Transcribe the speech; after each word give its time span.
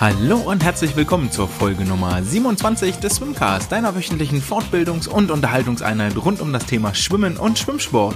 Hallo 0.00 0.36
und 0.36 0.62
herzlich 0.62 0.94
willkommen 0.94 1.32
zur 1.32 1.48
Folge 1.48 1.84
Nummer 1.84 2.22
27 2.22 2.98
des 2.98 3.16
Swimcast, 3.16 3.72
deiner 3.72 3.96
wöchentlichen 3.96 4.40
Fortbildungs- 4.40 5.08
und 5.08 5.32
Unterhaltungseinheit 5.32 6.16
rund 6.16 6.40
um 6.40 6.52
das 6.52 6.66
Thema 6.66 6.94
Schwimmen 6.94 7.36
und 7.36 7.58
Schwimmsport. 7.58 8.14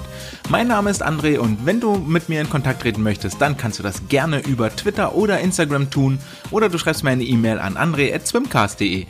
Mein 0.48 0.68
Name 0.68 0.90
ist 0.90 1.04
André 1.04 1.38
und 1.38 1.66
wenn 1.66 1.80
du 1.80 1.96
mit 1.96 2.28
mir 2.28 2.40
in 2.40 2.48
Kontakt 2.48 2.82
treten 2.82 3.02
möchtest, 3.02 3.40
dann 3.40 3.56
kannst 3.56 3.80
du 3.80 3.82
das 3.82 4.06
gerne 4.08 4.38
über 4.46 4.70
Twitter 4.70 5.16
oder 5.16 5.40
Instagram 5.40 5.90
tun 5.90 6.20
oder 6.52 6.68
du 6.68 6.78
schreibst 6.78 7.02
mir 7.02 7.10
eine 7.10 7.24
E-Mail 7.24 7.58
an 7.58 7.76
andre.swimcast.de. 7.76 9.06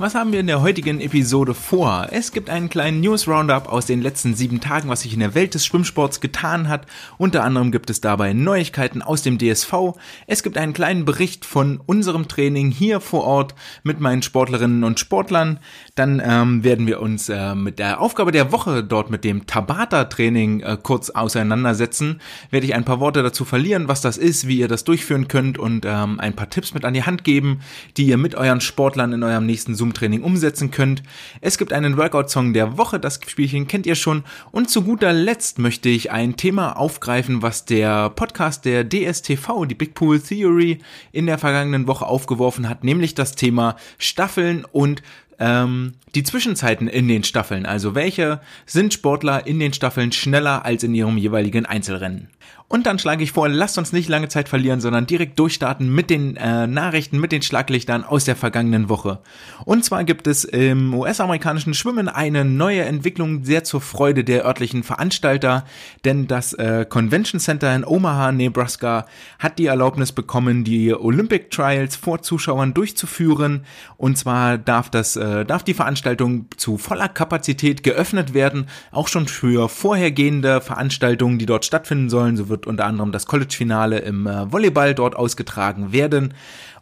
Was 0.00 0.14
haben 0.14 0.32
wir 0.32 0.40
in 0.40 0.46
der 0.46 0.62
heutigen 0.62 0.98
Episode 0.98 1.52
vor? 1.52 2.06
Es 2.10 2.32
gibt 2.32 2.48
einen 2.48 2.70
kleinen 2.70 3.02
News 3.02 3.28
Roundup 3.28 3.70
aus 3.70 3.84
den 3.84 4.00
letzten 4.00 4.34
sieben 4.34 4.58
Tagen, 4.58 4.88
was 4.88 5.02
sich 5.02 5.12
in 5.12 5.20
der 5.20 5.34
Welt 5.34 5.52
des 5.52 5.66
Schwimmsports 5.66 6.22
getan 6.22 6.70
hat. 6.70 6.86
Unter 7.18 7.44
anderem 7.44 7.70
gibt 7.70 7.90
es 7.90 8.00
dabei 8.00 8.32
Neuigkeiten 8.32 9.02
aus 9.02 9.20
dem 9.20 9.36
DSV. 9.36 9.92
Es 10.26 10.42
gibt 10.42 10.56
einen 10.56 10.72
kleinen 10.72 11.04
Bericht 11.04 11.44
von 11.44 11.82
unserem 11.84 12.28
Training 12.28 12.70
hier 12.70 13.00
vor 13.00 13.24
Ort 13.24 13.54
mit 13.82 14.00
meinen 14.00 14.22
Sportlerinnen 14.22 14.84
und 14.84 14.98
Sportlern. 14.98 15.58
Dann 15.96 16.22
ähm, 16.24 16.64
werden 16.64 16.86
wir 16.86 17.02
uns 17.02 17.28
äh, 17.28 17.54
mit 17.54 17.78
der 17.78 18.00
Aufgabe 18.00 18.32
der 18.32 18.52
Woche 18.52 18.82
dort 18.82 19.10
mit 19.10 19.22
dem 19.22 19.46
Tabata-Training 19.46 20.60
äh, 20.60 20.78
kurz 20.82 21.10
auseinandersetzen. 21.10 22.22
Werde 22.48 22.64
ich 22.64 22.74
ein 22.74 22.86
paar 22.86 23.00
Worte 23.00 23.22
dazu 23.22 23.44
verlieren, 23.44 23.86
was 23.86 24.00
das 24.00 24.16
ist, 24.16 24.48
wie 24.48 24.60
ihr 24.60 24.68
das 24.68 24.84
durchführen 24.84 25.28
könnt 25.28 25.58
und 25.58 25.84
ähm, 25.84 26.18
ein 26.20 26.34
paar 26.34 26.48
Tipps 26.48 26.72
mit 26.72 26.86
an 26.86 26.94
die 26.94 27.02
Hand 27.02 27.22
geben, 27.22 27.60
die 27.98 28.06
ihr 28.06 28.16
mit 28.16 28.34
euren 28.34 28.62
Sportlern 28.62 29.12
in 29.12 29.22
eurem 29.22 29.44
nächsten 29.44 29.74
Zoom-Training 29.90 30.22
umsetzen 30.22 30.70
könnt. 30.70 31.02
Es 31.40 31.58
gibt 31.58 31.72
einen 31.72 31.96
Workout-Song 31.96 32.52
der 32.52 32.78
Woche, 32.78 33.00
das 33.00 33.20
Spielchen 33.26 33.66
kennt 33.66 33.86
ihr 33.86 33.94
schon. 33.94 34.24
Und 34.52 34.70
zu 34.70 34.82
guter 34.82 35.12
Letzt 35.12 35.58
möchte 35.58 35.88
ich 35.88 36.10
ein 36.10 36.36
Thema 36.36 36.76
aufgreifen, 36.76 37.42
was 37.42 37.64
der 37.64 38.10
Podcast 38.10 38.64
der 38.64 38.88
DSTV, 38.88 39.66
die 39.66 39.74
Big 39.74 39.94
Pool 39.94 40.20
Theory, 40.20 40.78
in 41.12 41.26
der 41.26 41.38
vergangenen 41.38 41.86
Woche 41.86 42.06
aufgeworfen 42.06 42.68
hat, 42.68 42.84
nämlich 42.84 43.14
das 43.14 43.34
Thema 43.34 43.76
Staffeln 43.98 44.64
und 44.70 45.02
ähm, 45.38 45.94
die 46.14 46.22
Zwischenzeiten 46.22 46.86
in 46.86 47.08
den 47.08 47.24
Staffeln, 47.24 47.64
also 47.64 47.94
welche 47.94 48.40
sind 48.66 48.92
Sportler 48.92 49.46
in 49.46 49.58
den 49.58 49.72
Staffeln 49.72 50.12
schneller 50.12 50.64
als 50.64 50.84
in 50.84 50.94
ihrem 50.94 51.16
jeweiligen 51.16 51.66
Einzelrennen. 51.66 52.28
Und 52.72 52.86
dann 52.86 53.00
schlage 53.00 53.24
ich 53.24 53.32
vor, 53.32 53.48
lasst 53.48 53.78
uns 53.78 53.92
nicht 53.92 54.08
lange 54.08 54.28
Zeit 54.28 54.48
verlieren, 54.48 54.80
sondern 54.80 55.04
direkt 55.04 55.36
durchstarten 55.40 55.92
mit 55.92 56.08
den 56.08 56.36
äh, 56.36 56.68
Nachrichten, 56.68 57.18
mit 57.18 57.32
den 57.32 57.42
Schlaglichtern 57.42 58.04
aus 58.04 58.26
der 58.26 58.36
vergangenen 58.36 58.88
Woche. 58.88 59.18
Und 59.64 59.84
zwar 59.84 60.04
gibt 60.04 60.28
es 60.28 60.44
im 60.44 60.94
US-amerikanischen 60.94 61.74
Schwimmen 61.74 62.08
eine 62.08 62.44
neue 62.44 62.82
Entwicklung, 62.82 63.42
sehr 63.42 63.64
zur 63.64 63.80
Freude 63.80 64.22
der 64.22 64.44
örtlichen 64.44 64.84
Veranstalter, 64.84 65.64
denn 66.04 66.28
das 66.28 66.52
äh, 66.52 66.86
Convention 66.88 67.40
Center 67.40 67.74
in 67.74 67.84
Omaha, 67.84 68.30
Nebraska, 68.30 69.06
hat 69.40 69.58
die 69.58 69.66
Erlaubnis 69.66 70.12
bekommen, 70.12 70.62
die 70.62 70.94
Olympic 70.94 71.50
Trials 71.50 71.96
vor 71.96 72.22
Zuschauern 72.22 72.72
durchzuführen. 72.72 73.64
Und 73.96 74.16
zwar 74.16 74.58
darf 74.58 74.90
das, 74.90 75.16
äh, 75.16 75.44
darf 75.44 75.64
die 75.64 75.74
Veranstaltung 75.74 76.46
zu 76.56 76.78
voller 76.78 77.08
Kapazität 77.08 77.82
geöffnet 77.82 78.32
werden, 78.32 78.68
auch 78.92 79.08
schon 79.08 79.26
für 79.26 79.68
vorhergehende 79.68 80.60
Veranstaltungen, 80.60 81.40
die 81.40 81.46
dort 81.46 81.64
stattfinden 81.64 82.08
sollen. 82.08 82.36
So 82.40 82.48
wird 82.48 82.66
unter 82.66 82.86
anderem 82.86 83.12
das 83.12 83.26
College-Finale 83.26 83.98
im 83.98 84.26
äh, 84.26 84.50
Volleyball 84.50 84.94
dort 84.94 85.14
ausgetragen 85.14 85.92
werden. 85.92 86.32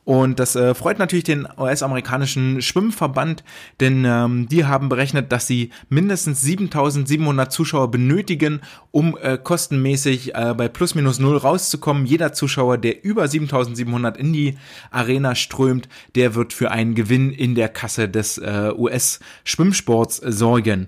Und 0.04 0.38
das 0.38 0.54
äh, 0.54 0.72
freut 0.72 1.00
natürlich 1.00 1.24
den 1.24 1.48
US-amerikanischen 1.58 2.62
Schwimmverband, 2.62 3.42
denn 3.80 4.04
ähm, 4.06 4.48
die 4.48 4.64
haben 4.64 4.88
berechnet, 4.88 5.32
dass 5.32 5.48
sie 5.48 5.70
mindestens 5.88 6.40
7700 6.42 7.52
Zuschauer 7.52 7.90
benötigen, 7.90 8.60
um 8.92 9.18
äh, 9.20 9.36
kostenmäßig 9.36 10.34
äh, 10.36 10.54
bei 10.56 10.68
plus 10.68 10.94
minus 10.94 11.18
null 11.18 11.36
rauszukommen. 11.36 12.06
Jeder 12.06 12.32
Zuschauer, 12.32 12.78
der 12.78 13.04
über 13.04 13.26
7700 13.26 14.16
in 14.16 14.32
die 14.32 14.56
Arena 14.92 15.34
strömt, 15.34 15.88
der 16.14 16.36
wird 16.36 16.52
für 16.52 16.70
einen 16.70 16.94
Gewinn 16.94 17.32
in 17.32 17.56
der 17.56 17.68
Kasse 17.68 18.08
des 18.08 18.38
äh, 18.38 18.72
US-Schwimmsports 18.74 20.18
sorgen. 20.24 20.86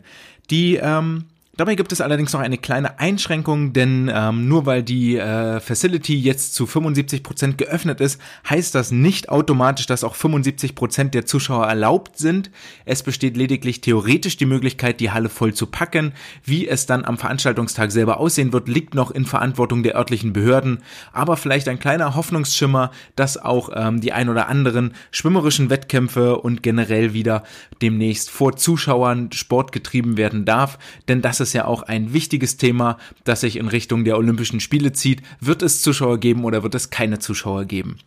Die 0.49 0.77
ähm, 0.77 1.25
Dabei 1.61 1.75
gibt 1.75 1.93
es 1.93 2.01
allerdings 2.01 2.33
noch 2.33 2.41
eine 2.41 2.57
kleine 2.57 2.99
Einschränkung, 2.99 3.75
denn 3.75 4.11
ähm, 4.11 4.49
nur 4.49 4.65
weil 4.65 4.83
die 4.83 5.19
äh, 5.19 5.61
Facility 5.61 6.19
jetzt 6.19 6.55
zu 6.55 6.65
75 6.65 7.23
Prozent 7.23 7.59
geöffnet 7.59 8.01
ist, 8.01 8.19
heißt 8.49 8.75
das 8.75 8.93
nicht 8.93 9.29
automatisch, 9.29 9.85
dass 9.85 10.03
auch 10.03 10.15
75 10.15 10.75
Prozent 10.75 11.13
der 11.13 11.27
Zuschauer 11.27 11.67
erlaubt 11.67 12.17
sind. 12.17 12.51
Es 12.87 13.03
besteht 13.03 13.37
lediglich 13.37 13.83
theoretisch 13.83 14.39
die 14.39 14.47
Möglichkeit, 14.47 15.01
die 15.01 15.11
Halle 15.11 15.29
voll 15.29 15.53
zu 15.53 15.67
packen. 15.67 16.15
Wie 16.43 16.67
es 16.67 16.87
dann 16.87 17.05
am 17.05 17.19
Veranstaltungstag 17.19 17.93
selber 17.93 18.21
aussehen 18.21 18.55
wird, 18.55 18.67
liegt 18.67 18.95
noch 18.95 19.11
in 19.11 19.27
Verantwortung 19.27 19.83
der 19.83 19.97
örtlichen 19.97 20.33
Behörden. 20.33 20.79
Aber 21.13 21.37
vielleicht 21.37 21.69
ein 21.69 21.79
kleiner 21.79 22.17
Hoffnungsschimmer, 22.17 22.91
dass 23.17 23.37
auch 23.37 23.69
ähm, 23.75 24.01
die 24.01 24.15
ein 24.15 24.31
oder 24.31 24.49
anderen 24.49 24.95
schwimmerischen 25.11 25.69
Wettkämpfe 25.69 26.39
und 26.39 26.63
generell 26.63 27.13
wieder 27.13 27.45
demnächst 27.83 28.31
vor 28.31 28.57
Zuschauern 28.57 29.31
Sport 29.33 29.73
getrieben 29.73 30.17
werden 30.17 30.47
darf. 30.47 30.79
Denn 31.07 31.21
das 31.21 31.41
ist 31.41 31.50
ist 31.51 31.55
ja 31.55 31.65
auch 31.65 31.83
ein 31.83 32.13
wichtiges 32.13 32.59
Thema, 32.59 32.97
das 33.25 33.41
sich 33.41 33.57
in 33.57 33.67
Richtung 33.67 34.05
der 34.05 34.17
Olympischen 34.17 34.61
Spiele 34.61 34.93
zieht. 34.93 35.23
Wird 35.41 35.63
es 35.63 35.83
Zuschauer 35.83 36.19
geben 36.19 36.45
oder 36.45 36.63
wird 36.63 36.77
es 36.77 36.91
keine 36.91 37.19
Zuschauer 37.19 37.65
geben? 37.65 37.99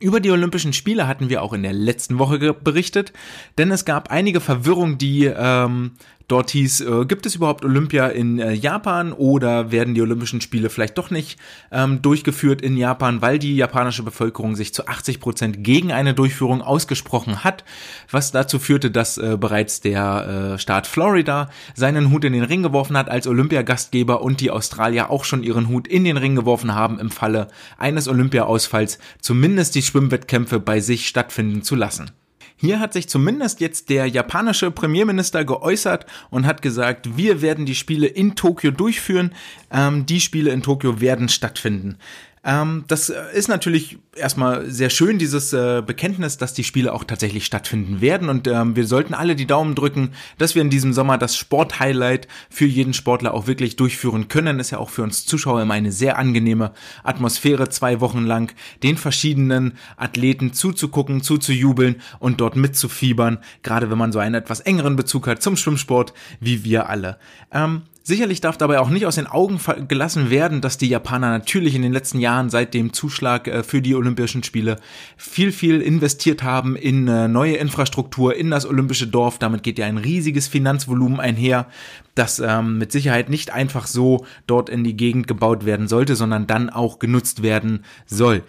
Über 0.00 0.18
die 0.18 0.32
Olympischen 0.32 0.72
Spiele 0.72 1.06
hatten 1.06 1.30
wir 1.30 1.42
auch 1.42 1.52
in 1.52 1.62
der 1.62 1.72
letzten 1.72 2.18
Woche 2.18 2.52
berichtet, 2.52 3.12
denn 3.56 3.70
es 3.70 3.84
gab 3.84 4.10
einige 4.10 4.40
Verwirrung, 4.40 4.98
die 4.98 5.24
ähm, 5.24 5.92
Dort 6.28 6.50
hieß, 6.50 6.80
äh, 6.80 7.04
gibt 7.06 7.24
es 7.24 7.36
überhaupt 7.36 7.64
Olympia 7.64 8.08
in 8.08 8.40
äh, 8.40 8.52
Japan 8.52 9.12
oder 9.12 9.70
werden 9.70 9.94
die 9.94 10.02
Olympischen 10.02 10.40
Spiele 10.40 10.70
vielleicht 10.70 10.98
doch 10.98 11.10
nicht 11.10 11.38
ähm, 11.70 12.02
durchgeführt 12.02 12.62
in 12.62 12.76
Japan, 12.76 13.22
weil 13.22 13.38
die 13.38 13.54
japanische 13.54 14.02
Bevölkerung 14.02 14.56
sich 14.56 14.74
zu 14.74 14.88
80 14.88 15.20
Prozent 15.20 15.62
gegen 15.62 15.92
eine 15.92 16.14
Durchführung 16.14 16.62
ausgesprochen 16.62 17.44
hat, 17.44 17.64
was 18.10 18.32
dazu 18.32 18.58
führte, 18.58 18.90
dass 18.90 19.18
äh, 19.18 19.36
bereits 19.38 19.80
der 19.80 20.54
äh, 20.54 20.58
Staat 20.58 20.88
Florida 20.88 21.48
seinen 21.74 22.10
Hut 22.10 22.24
in 22.24 22.32
den 22.32 22.42
Ring 22.42 22.64
geworfen 22.64 22.96
hat 22.96 23.08
als 23.08 23.28
Olympiagastgeber 23.28 24.20
und 24.20 24.40
die 24.40 24.50
Australier 24.50 25.10
auch 25.10 25.24
schon 25.24 25.44
ihren 25.44 25.68
Hut 25.68 25.86
in 25.86 26.02
den 26.02 26.16
Ring 26.16 26.34
geworfen 26.34 26.74
haben 26.74 26.98
im 26.98 27.10
Falle 27.10 27.46
eines 27.78 28.08
Olympiaausfalls, 28.08 28.98
zumindest 29.20 29.76
die 29.76 29.82
Schwimmwettkämpfe 29.82 30.58
bei 30.58 30.80
sich 30.80 31.06
stattfinden 31.06 31.62
zu 31.62 31.76
lassen. 31.76 32.10
Hier 32.56 32.80
hat 32.80 32.94
sich 32.94 33.08
zumindest 33.08 33.60
jetzt 33.60 33.90
der 33.90 34.06
japanische 34.06 34.70
Premierminister 34.70 35.44
geäußert 35.44 36.06
und 36.30 36.46
hat 36.46 36.62
gesagt, 36.62 37.16
wir 37.16 37.42
werden 37.42 37.66
die 37.66 37.74
Spiele 37.74 38.06
in 38.06 38.34
Tokio 38.34 38.70
durchführen. 38.70 39.34
Ähm, 39.70 40.06
die 40.06 40.20
Spiele 40.20 40.50
in 40.50 40.62
Tokio 40.62 41.00
werden 41.00 41.28
stattfinden. 41.28 41.98
Ähm, 42.46 42.84
das 42.86 43.10
äh, 43.10 43.20
ist 43.34 43.48
natürlich 43.48 43.98
erstmal 44.14 44.70
sehr 44.70 44.88
schön, 44.88 45.18
dieses 45.18 45.52
äh, 45.52 45.82
Bekenntnis, 45.84 46.38
dass 46.38 46.54
die 46.54 46.62
Spiele 46.62 46.92
auch 46.92 47.02
tatsächlich 47.02 47.44
stattfinden 47.44 48.00
werden. 48.00 48.28
Und 48.28 48.46
ähm, 48.46 48.76
wir 48.76 48.86
sollten 48.86 49.14
alle 49.14 49.34
die 49.34 49.48
Daumen 49.48 49.74
drücken, 49.74 50.12
dass 50.38 50.54
wir 50.54 50.62
in 50.62 50.70
diesem 50.70 50.92
Sommer 50.92 51.18
das 51.18 51.36
Sporthighlight 51.36 52.28
für 52.48 52.64
jeden 52.64 52.94
Sportler 52.94 53.34
auch 53.34 53.48
wirklich 53.48 53.74
durchführen 53.74 54.28
können. 54.28 54.60
Ist 54.60 54.70
ja 54.70 54.78
auch 54.78 54.90
für 54.90 55.02
uns 55.02 55.26
Zuschauer 55.26 55.60
immer 55.60 55.74
eine 55.74 55.90
sehr 55.90 56.18
angenehme 56.18 56.70
Atmosphäre, 57.02 57.68
zwei 57.68 58.00
Wochen 58.00 58.24
lang 58.24 58.54
den 58.84 58.96
verschiedenen 58.96 59.72
Athleten 59.96 60.52
zuzugucken, 60.52 61.22
zuzujubeln 61.22 61.96
und 62.20 62.40
dort 62.40 62.54
mitzufiebern. 62.54 63.38
Gerade 63.64 63.90
wenn 63.90 63.98
man 63.98 64.12
so 64.12 64.20
einen 64.20 64.36
etwas 64.36 64.60
engeren 64.60 64.94
Bezug 64.94 65.26
hat 65.26 65.42
zum 65.42 65.56
Schwimmsport, 65.56 66.14
wie 66.38 66.62
wir 66.62 66.88
alle. 66.88 67.18
Ähm, 67.50 67.82
Sicherlich 68.08 68.40
darf 68.40 68.56
dabei 68.56 68.78
auch 68.78 68.88
nicht 68.88 69.04
aus 69.04 69.16
den 69.16 69.26
Augen 69.26 69.58
gelassen 69.88 70.30
werden, 70.30 70.60
dass 70.60 70.78
die 70.78 70.86
Japaner 70.86 71.28
natürlich 71.30 71.74
in 71.74 71.82
den 71.82 71.92
letzten 71.92 72.20
Jahren 72.20 72.50
seit 72.50 72.72
dem 72.72 72.92
Zuschlag 72.92 73.48
äh, 73.48 73.64
für 73.64 73.82
die 73.82 73.96
Olympischen 73.96 74.44
Spiele 74.44 74.76
viel, 75.16 75.50
viel 75.50 75.80
investiert 75.80 76.44
haben 76.44 76.76
in 76.76 77.08
äh, 77.08 77.26
neue 77.26 77.56
Infrastruktur, 77.56 78.36
in 78.36 78.48
das 78.48 78.64
olympische 78.64 79.08
Dorf. 79.08 79.40
Damit 79.40 79.64
geht 79.64 79.80
ja 79.80 79.86
ein 79.86 79.98
riesiges 79.98 80.46
Finanzvolumen 80.46 81.18
einher, 81.18 81.66
das 82.14 82.38
ähm, 82.38 82.78
mit 82.78 82.92
Sicherheit 82.92 83.28
nicht 83.28 83.52
einfach 83.52 83.88
so 83.88 84.24
dort 84.46 84.68
in 84.68 84.84
die 84.84 84.96
Gegend 84.96 85.26
gebaut 85.26 85.66
werden 85.66 85.88
sollte, 85.88 86.14
sondern 86.14 86.46
dann 86.46 86.70
auch 86.70 87.00
genutzt 87.00 87.42
werden 87.42 87.84
soll. 88.06 88.44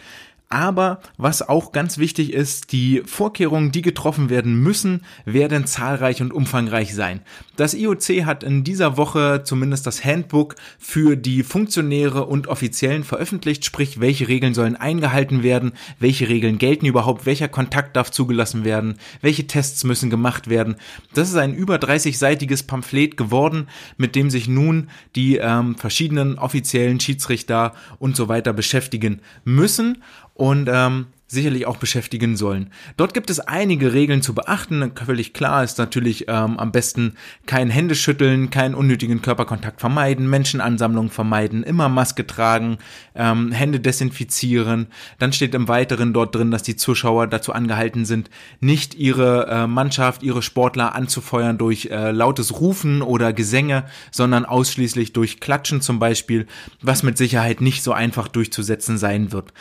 Aber 0.49 1.01
was 1.17 1.47
auch 1.47 1.73
ganz 1.73 1.97
wichtig 1.97 2.31
ist, 2.31 2.71
die 2.71 3.01
Vorkehrungen, 3.05 3.73
die 3.73 3.81
getroffen 3.81 4.29
werden 4.29 4.55
müssen, 4.55 5.03
werden 5.25 5.65
zahlreich 5.65 6.21
und 6.21 6.31
umfangreich 6.31 6.95
sein. 6.95 7.19
Das 7.57 7.73
IOC 7.73 8.23
hat 8.23 8.45
in 8.45 8.63
dieser 8.63 8.95
Woche 8.95 9.41
zumindest 9.43 9.85
das 9.85 10.05
Handbook 10.05 10.55
für 10.79 11.17
die 11.17 11.43
Funktionäre 11.43 12.25
und 12.25 12.47
Offiziellen 12.47 13.03
veröffentlicht, 13.03 13.65
sprich, 13.65 13.99
welche 13.99 14.29
Regeln 14.29 14.53
sollen 14.53 14.77
eingehalten 14.77 15.43
werden, 15.43 15.73
welche 15.99 16.29
Regeln 16.29 16.59
gelten 16.59 16.85
überhaupt, 16.85 17.25
welcher 17.25 17.49
Kontakt 17.49 17.97
darf 17.97 18.09
zugelassen 18.11 18.63
werden, 18.63 18.99
welche 19.21 19.47
Tests 19.47 19.83
müssen 19.83 20.09
gemacht 20.09 20.49
werden. 20.49 20.77
Das 21.13 21.27
ist 21.27 21.35
ein 21.35 21.55
über 21.55 21.75
30-seitiges 21.75 22.65
Pamphlet 22.65 23.17
geworden, 23.17 23.67
mit 23.97 24.15
dem 24.15 24.29
sich 24.29 24.47
nun 24.47 24.89
die 25.17 25.35
ähm, 25.35 25.75
verschiedenen 25.75 26.37
offiziellen 26.37 27.01
Schiedsrichter 27.01 27.73
und 27.99 28.15
so 28.15 28.29
weiter 28.29 28.53
beschäftigen 28.53 29.19
müssen. 29.43 30.01
Und 30.37 30.69
ähm, 30.71 31.07
sicherlich 31.27 31.65
auch 31.65 31.77
beschäftigen 31.77 32.37
sollen. 32.37 32.71
Dort 32.95 33.13
gibt 33.13 33.29
es 33.29 33.41
einige 33.41 33.91
Regeln 33.91 34.21
zu 34.21 34.33
beachten. 34.33 34.93
Völlig 34.95 35.33
klar 35.33 35.61
ist 35.63 35.77
natürlich 35.77 36.25
ähm, 36.29 36.57
am 36.57 36.71
besten 36.71 37.15
kein 37.45 37.69
Händeschütteln, 37.69 38.49
keinen 38.49 38.75
unnötigen 38.75 39.21
Körperkontakt 39.21 39.81
vermeiden, 39.81 40.29
Menschenansammlungen 40.29 41.11
vermeiden, 41.11 41.63
immer 41.63 41.89
Maske 41.89 42.25
tragen, 42.25 42.77
ähm, 43.13 43.51
Hände 43.51 43.81
desinfizieren. 43.81 44.87
Dann 45.19 45.33
steht 45.33 45.53
im 45.53 45.67
Weiteren 45.67 46.13
dort 46.13 46.33
drin, 46.33 46.49
dass 46.49 46.63
die 46.63 46.77
Zuschauer 46.77 47.27
dazu 47.27 47.51
angehalten 47.51 48.05
sind, 48.05 48.29
nicht 48.61 48.95
ihre 48.95 49.47
äh, 49.47 49.67
Mannschaft, 49.67 50.23
ihre 50.23 50.41
Sportler 50.41 50.95
anzufeuern 50.95 51.57
durch 51.57 51.87
äh, 51.87 52.11
lautes 52.11 52.61
Rufen 52.61 53.01
oder 53.01 53.33
Gesänge, 53.33 53.83
sondern 54.11 54.45
ausschließlich 54.45 55.11
durch 55.11 55.41
Klatschen 55.41 55.81
zum 55.81 55.99
Beispiel, 55.99 56.47
was 56.81 57.03
mit 57.03 57.17
Sicherheit 57.17 57.59
nicht 57.59 57.83
so 57.83 57.91
einfach 57.91 58.29
durchzusetzen 58.29 58.97
sein 58.97 59.33
wird. 59.33 59.51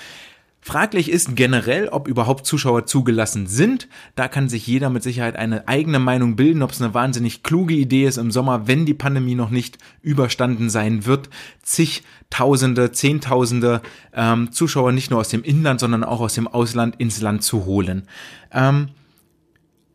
Fraglich 0.67 1.13
ist 1.13 1.37
generell, 1.37 1.87
ob 1.91 2.09
überhaupt 2.09 2.45
Zuschauer 2.45 2.87
zugelassen 2.87 3.47
sind. 3.47 3.87
Da 4.17 4.27
kann 4.27 4.49
sich 4.49 4.67
jeder 4.67 4.91
mit 4.91 5.05
Sicherheit 5.05 5.37
eine 5.37 5.69
eigene 5.69 6.01
Meinung 6.01 6.35
bilden, 6.35 6.65
ob 6.65 6.73
es 6.73 6.83
eine 6.83 6.93
wahnsinnig 6.93 7.45
kluge 7.45 7.75
Idee 7.75 8.05
ist 8.05 8.17
im 8.17 8.33
Sommer, 8.33 8.67
wenn 8.67 8.85
die 8.85 8.93
Pandemie 8.93 9.37
noch 9.37 9.51
nicht 9.51 9.79
überstanden 10.03 10.69
sein 10.69 11.07
wird, 11.07 11.31
zig 11.63 12.03
Tausende, 12.31 12.91
Zehntausende 12.91 13.81
ähm, 14.13 14.51
Zuschauer 14.51 14.91
nicht 14.91 15.13
nur 15.13 15.21
aus 15.21 15.29
dem 15.29 15.45
Inland, 15.45 15.79
sondern 15.79 16.03
auch 16.03 16.19
aus 16.21 16.35
dem 16.35 16.49
Ausland 16.49 16.97
ins 16.97 17.21
Land 17.21 17.45
zu 17.45 17.65
holen. 17.65 18.09
Ähm, 18.51 18.89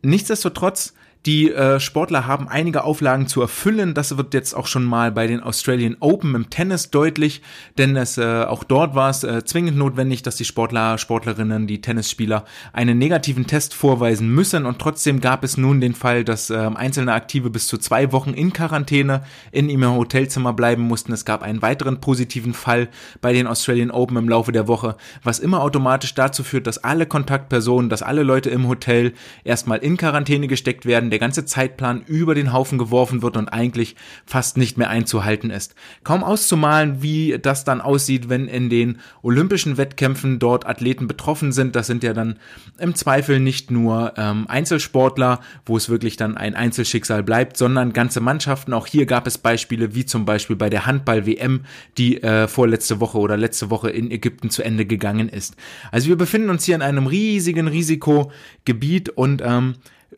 nichtsdestotrotz 0.00 0.94
die 1.26 1.52
äh, 1.52 1.78
Sportler 1.78 2.26
haben 2.26 2.48
einige 2.48 2.82
Auflagen 2.82 3.28
zu 3.28 3.40
erfüllen. 3.40 3.94
Das 3.94 4.16
wird 4.16 4.34
jetzt 4.34 4.54
auch 4.54 4.66
schon 4.66 4.84
mal 4.84 5.12
bei 5.12 5.28
den 5.28 5.40
Australian 5.40 5.96
Open 6.00 6.34
im 6.34 6.50
Tennis 6.50 6.90
deutlich, 6.90 7.42
denn 7.78 7.96
es 7.96 8.18
äh, 8.18 8.42
auch 8.42 8.64
dort 8.64 8.96
war 8.96 9.08
es 9.08 9.22
äh, 9.22 9.44
zwingend 9.44 9.78
notwendig, 9.78 10.22
dass 10.22 10.34
die 10.34 10.44
Sportler, 10.44 10.98
Sportlerinnen, 10.98 11.68
die 11.68 11.80
Tennisspieler 11.80 12.44
einen 12.72 12.98
negativen 12.98 13.46
Test 13.46 13.72
vorweisen 13.72 14.28
müssen. 14.28 14.66
Und 14.66 14.80
trotzdem 14.80 15.20
gab 15.20 15.44
es 15.44 15.56
nun 15.56 15.80
den 15.80 15.94
Fall, 15.94 16.24
dass 16.24 16.50
äh, 16.50 16.56
einzelne 16.74 17.12
Aktive 17.12 17.50
bis 17.50 17.68
zu 17.68 17.78
zwei 17.78 18.10
Wochen 18.10 18.34
in 18.34 18.52
Quarantäne 18.52 19.22
in 19.52 19.70
ihrem 19.70 19.94
Hotelzimmer 19.94 20.52
bleiben 20.52 20.82
mussten. 20.82 21.12
Es 21.12 21.24
gab 21.24 21.42
einen 21.42 21.62
weiteren 21.62 22.00
positiven 22.00 22.52
Fall 22.52 22.88
bei 23.20 23.32
den 23.32 23.46
Australian 23.46 23.92
Open 23.92 24.16
im 24.16 24.28
Laufe 24.28 24.50
der 24.50 24.66
Woche, 24.66 24.96
was 25.22 25.38
immer 25.38 25.62
automatisch 25.62 26.14
dazu 26.14 26.42
führt, 26.42 26.66
dass 26.66 26.78
alle 26.78 27.06
Kontaktpersonen, 27.06 27.90
dass 27.90 28.02
alle 28.02 28.24
Leute 28.24 28.50
im 28.50 28.66
Hotel 28.66 29.12
erstmal 29.44 29.78
in 29.78 29.96
Quarantäne 29.96 30.48
gesteckt 30.48 30.84
werden 30.84 31.11
der 31.12 31.18
ganze 31.18 31.44
Zeitplan 31.44 32.02
über 32.06 32.34
den 32.34 32.52
Haufen 32.52 32.78
geworfen 32.78 33.22
wird 33.22 33.36
und 33.36 33.48
eigentlich 33.50 33.94
fast 34.24 34.56
nicht 34.56 34.78
mehr 34.78 34.88
einzuhalten 34.88 35.50
ist. 35.50 35.74
Kaum 36.04 36.24
auszumalen, 36.24 37.02
wie 37.02 37.38
das 37.40 37.64
dann 37.64 37.82
aussieht, 37.82 38.30
wenn 38.30 38.48
in 38.48 38.70
den 38.70 38.98
olympischen 39.20 39.76
Wettkämpfen 39.76 40.38
dort 40.38 40.66
Athleten 40.66 41.06
betroffen 41.06 41.52
sind. 41.52 41.76
Das 41.76 41.86
sind 41.86 42.02
ja 42.02 42.14
dann 42.14 42.38
im 42.78 42.94
Zweifel 42.94 43.40
nicht 43.40 43.70
nur 43.70 44.14
ähm, 44.16 44.46
Einzelsportler, 44.48 45.40
wo 45.66 45.76
es 45.76 45.90
wirklich 45.90 46.16
dann 46.16 46.36
ein 46.36 46.54
Einzelschicksal 46.54 47.22
bleibt, 47.22 47.58
sondern 47.58 47.92
ganze 47.92 48.20
Mannschaften. 48.20 48.72
Auch 48.72 48.86
hier 48.86 49.04
gab 49.04 49.26
es 49.26 49.36
Beispiele, 49.36 49.94
wie 49.94 50.06
zum 50.06 50.24
Beispiel 50.24 50.56
bei 50.56 50.70
der 50.70 50.86
Handball-WM, 50.86 51.60
die 51.98 52.22
äh, 52.22 52.48
vorletzte 52.48 53.00
Woche 53.00 53.18
oder 53.18 53.36
letzte 53.36 53.68
Woche 53.68 53.90
in 53.90 54.10
Ägypten 54.10 54.48
zu 54.48 54.62
Ende 54.62 54.86
gegangen 54.86 55.28
ist. 55.28 55.56
Also 55.90 56.08
wir 56.08 56.16
befinden 56.16 56.48
uns 56.48 56.64
hier 56.64 56.74
in 56.74 56.82
einem 56.82 57.06
riesigen 57.06 57.68
Risikogebiet 57.68 59.10
und 59.10 59.42
ähm, 59.44 59.74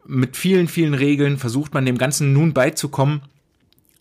mit 0.06 0.37
vielen, 0.37 0.69
vielen 0.69 0.94
Regeln 0.94 1.38
versucht 1.38 1.75
man 1.75 1.87
dem 1.87 1.99
Ganzen 1.99 2.32
nun 2.32 2.52
beizukommen 2.52 3.23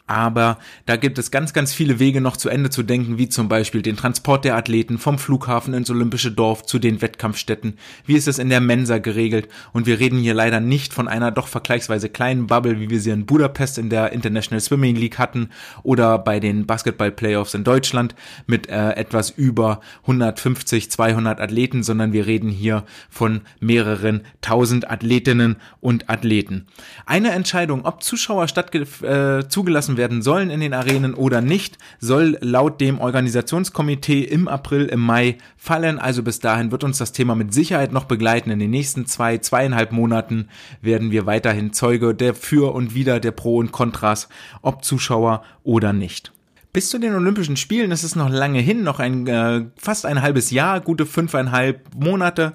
aber 0.05 0.57
da 0.85 0.97
gibt 0.97 1.17
es 1.17 1.31
ganz, 1.31 1.53
ganz 1.53 1.73
viele 1.73 1.97
Wege 1.97 2.19
noch 2.19 2.35
zu 2.35 2.49
Ende 2.49 2.69
zu 2.69 2.83
denken, 2.83 3.17
wie 3.17 3.29
zum 3.29 3.47
Beispiel 3.47 3.81
den 3.81 3.95
Transport 3.95 4.43
der 4.43 4.57
Athleten 4.57 4.97
vom 4.97 5.17
Flughafen 5.17 5.73
ins 5.73 5.89
Olympische 5.89 6.31
Dorf 6.31 6.65
zu 6.65 6.77
den 6.77 7.01
Wettkampfstätten. 7.01 7.77
Wie 8.05 8.15
ist 8.15 8.27
es 8.27 8.37
in 8.37 8.49
der 8.49 8.59
Mensa 8.59 8.97
geregelt? 8.97 9.47
Und 9.71 9.85
wir 9.85 9.99
reden 9.99 10.19
hier 10.19 10.33
leider 10.33 10.59
nicht 10.59 10.93
von 10.93 11.07
einer 11.07 11.31
doch 11.31 11.47
vergleichsweise 11.47 12.09
kleinen 12.09 12.47
Bubble, 12.47 12.81
wie 12.81 12.89
wir 12.89 12.99
sie 12.99 13.11
in 13.11 13.25
Budapest 13.25 13.77
in 13.77 13.89
der 13.89 14.11
International 14.11 14.59
Swimming 14.59 14.97
League 14.97 15.17
hatten 15.17 15.49
oder 15.83 16.19
bei 16.19 16.41
den 16.41 16.65
Basketball 16.65 17.11
Playoffs 17.11 17.53
in 17.53 17.63
Deutschland 17.63 18.13
mit 18.45 18.67
äh, 18.67 18.91
etwas 18.91 19.29
über 19.29 19.79
150, 20.01 20.91
200 20.91 21.39
Athleten, 21.39 21.81
sondern 21.81 22.11
wir 22.11 22.25
reden 22.27 22.49
hier 22.49 22.83
von 23.09 23.41
mehreren 23.61 24.21
tausend 24.41 24.91
Athletinnen 24.91 25.55
und 25.79 26.09
Athleten. 26.09 26.67
Eine 27.05 27.31
Entscheidung, 27.31 27.85
ob 27.85 28.03
Zuschauer 28.03 28.49
statt, 28.49 28.75
äh, 28.75 29.47
zugelassen 29.47 29.92
zugelassen 29.93 29.97
werden 29.97 30.21
sollen 30.21 30.49
in 30.49 30.59
den 30.59 30.73
Arenen 30.73 31.13
oder 31.13 31.41
nicht, 31.41 31.77
soll 31.99 32.37
laut 32.41 32.81
dem 32.81 32.99
Organisationskomitee 32.99 34.23
im 34.23 34.47
April, 34.47 34.85
im 34.85 34.99
Mai 34.99 35.37
fallen. 35.57 35.99
Also 35.99 36.23
bis 36.23 36.39
dahin 36.39 36.71
wird 36.71 36.83
uns 36.83 36.97
das 36.97 37.11
Thema 37.11 37.35
mit 37.35 37.53
Sicherheit 37.53 37.91
noch 37.91 38.05
begleiten. 38.05 38.51
In 38.51 38.59
den 38.59 38.71
nächsten 38.71 39.05
zwei, 39.05 39.37
zweieinhalb 39.37 39.91
Monaten 39.91 40.47
werden 40.81 41.11
wir 41.11 41.25
weiterhin 41.25 41.73
Zeuge 41.73 42.13
der 42.13 42.33
Für 42.33 42.73
und 42.73 42.95
Wider, 42.95 43.19
der 43.19 43.31
Pro 43.31 43.57
und 43.57 43.71
Kontras, 43.71 44.29
ob 44.61 44.83
Zuschauer 44.83 45.43
oder 45.63 45.93
nicht. 45.93 46.31
Bis 46.73 46.89
zu 46.89 46.97
den 46.97 47.13
Olympischen 47.13 47.55
Spielen 47.55 47.91
ist 47.91 48.01
es 48.01 48.15
noch 48.15 48.31
lange 48.31 48.59
hin, 48.59 48.83
noch 48.83 48.99
ein 48.99 49.27
äh, 49.27 49.65
fast 49.77 50.07
ein 50.07 50.23
halbes 50.23 50.49
Jahr, 50.49 50.81
gute 50.81 51.05
fünfeinhalb 51.05 51.93
Monate. 51.95 52.53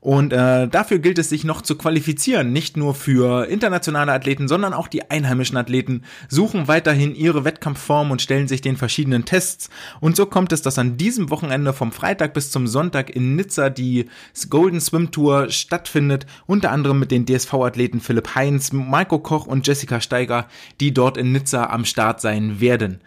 Und 0.00 0.32
äh, 0.32 0.66
dafür 0.66 0.98
gilt 0.98 1.18
es 1.18 1.28
sich 1.28 1.44
noch 1.44 1.60
zu 1.60 1.76
qualifizieren. 1.76 2.52
Nicht 2.52 2.76
nur 2.76 2.94
für 2.94 3.46
internationale 3.46 4.12
Athleten, 4.12 4.48
sondern 4.48 4.72
auch 4.72 4.88
die 4.88 5.10
einheimischen 5.10 5.58
Athleten 5.58 6.04
suchen 6.28 6.68
weiterhin 6.68 7.14
ihre 7.14 7.44
Wettkampfform 7.44 8.10
und 8.10 8.22
stellen 8.22 8.48
sich 8.48 8.62
den 8.62 8.78
verschiedenen 8.78 9.26
Tests. 9.26 9.68
Und 10.00 10.16
so 10.16 10.24
kommt 10.24 10.52
es, 10.52 10.62
dass 10.62 10.78
an 10.78 10.96
diesem 10.96 11.28
Wochenende 11.28 11.74
vom 11.74 11.92
Freitag 11.92 12.32
bis 12.32 12.50
zum 12.50 12.66
Sonntag 12.66 13.10
in 13.10 13.36
Nizza 13.36 13.68
die 13.68 14.06
Golden 14.48 14.80
Swim 14.80 15.10
Tour 15.10 15.50
stattfindet. 15.50 16.24
Unter 16.46 16.70
anderem 16.70 16.98
mit 16.98 17.10
den 17.10 17.26
DSV-Athleten 17.26 18.00
Philipp 18.00 18.34
Heinz, 18.34 18.72
Marco 18.72 19.18
Koch 19.18 19.46
und 19.46 19.66
Jessica 19.66 20.00
Steiger, 20.00 20.48
die 20.80 20.94
dort 20.94 21.18
in 21.18 21.32
Nizza 21.32 21.66
am 21.66 21.84
Start 21.84 22.22
sein 22.22 22.60
werden. 22.60 23.00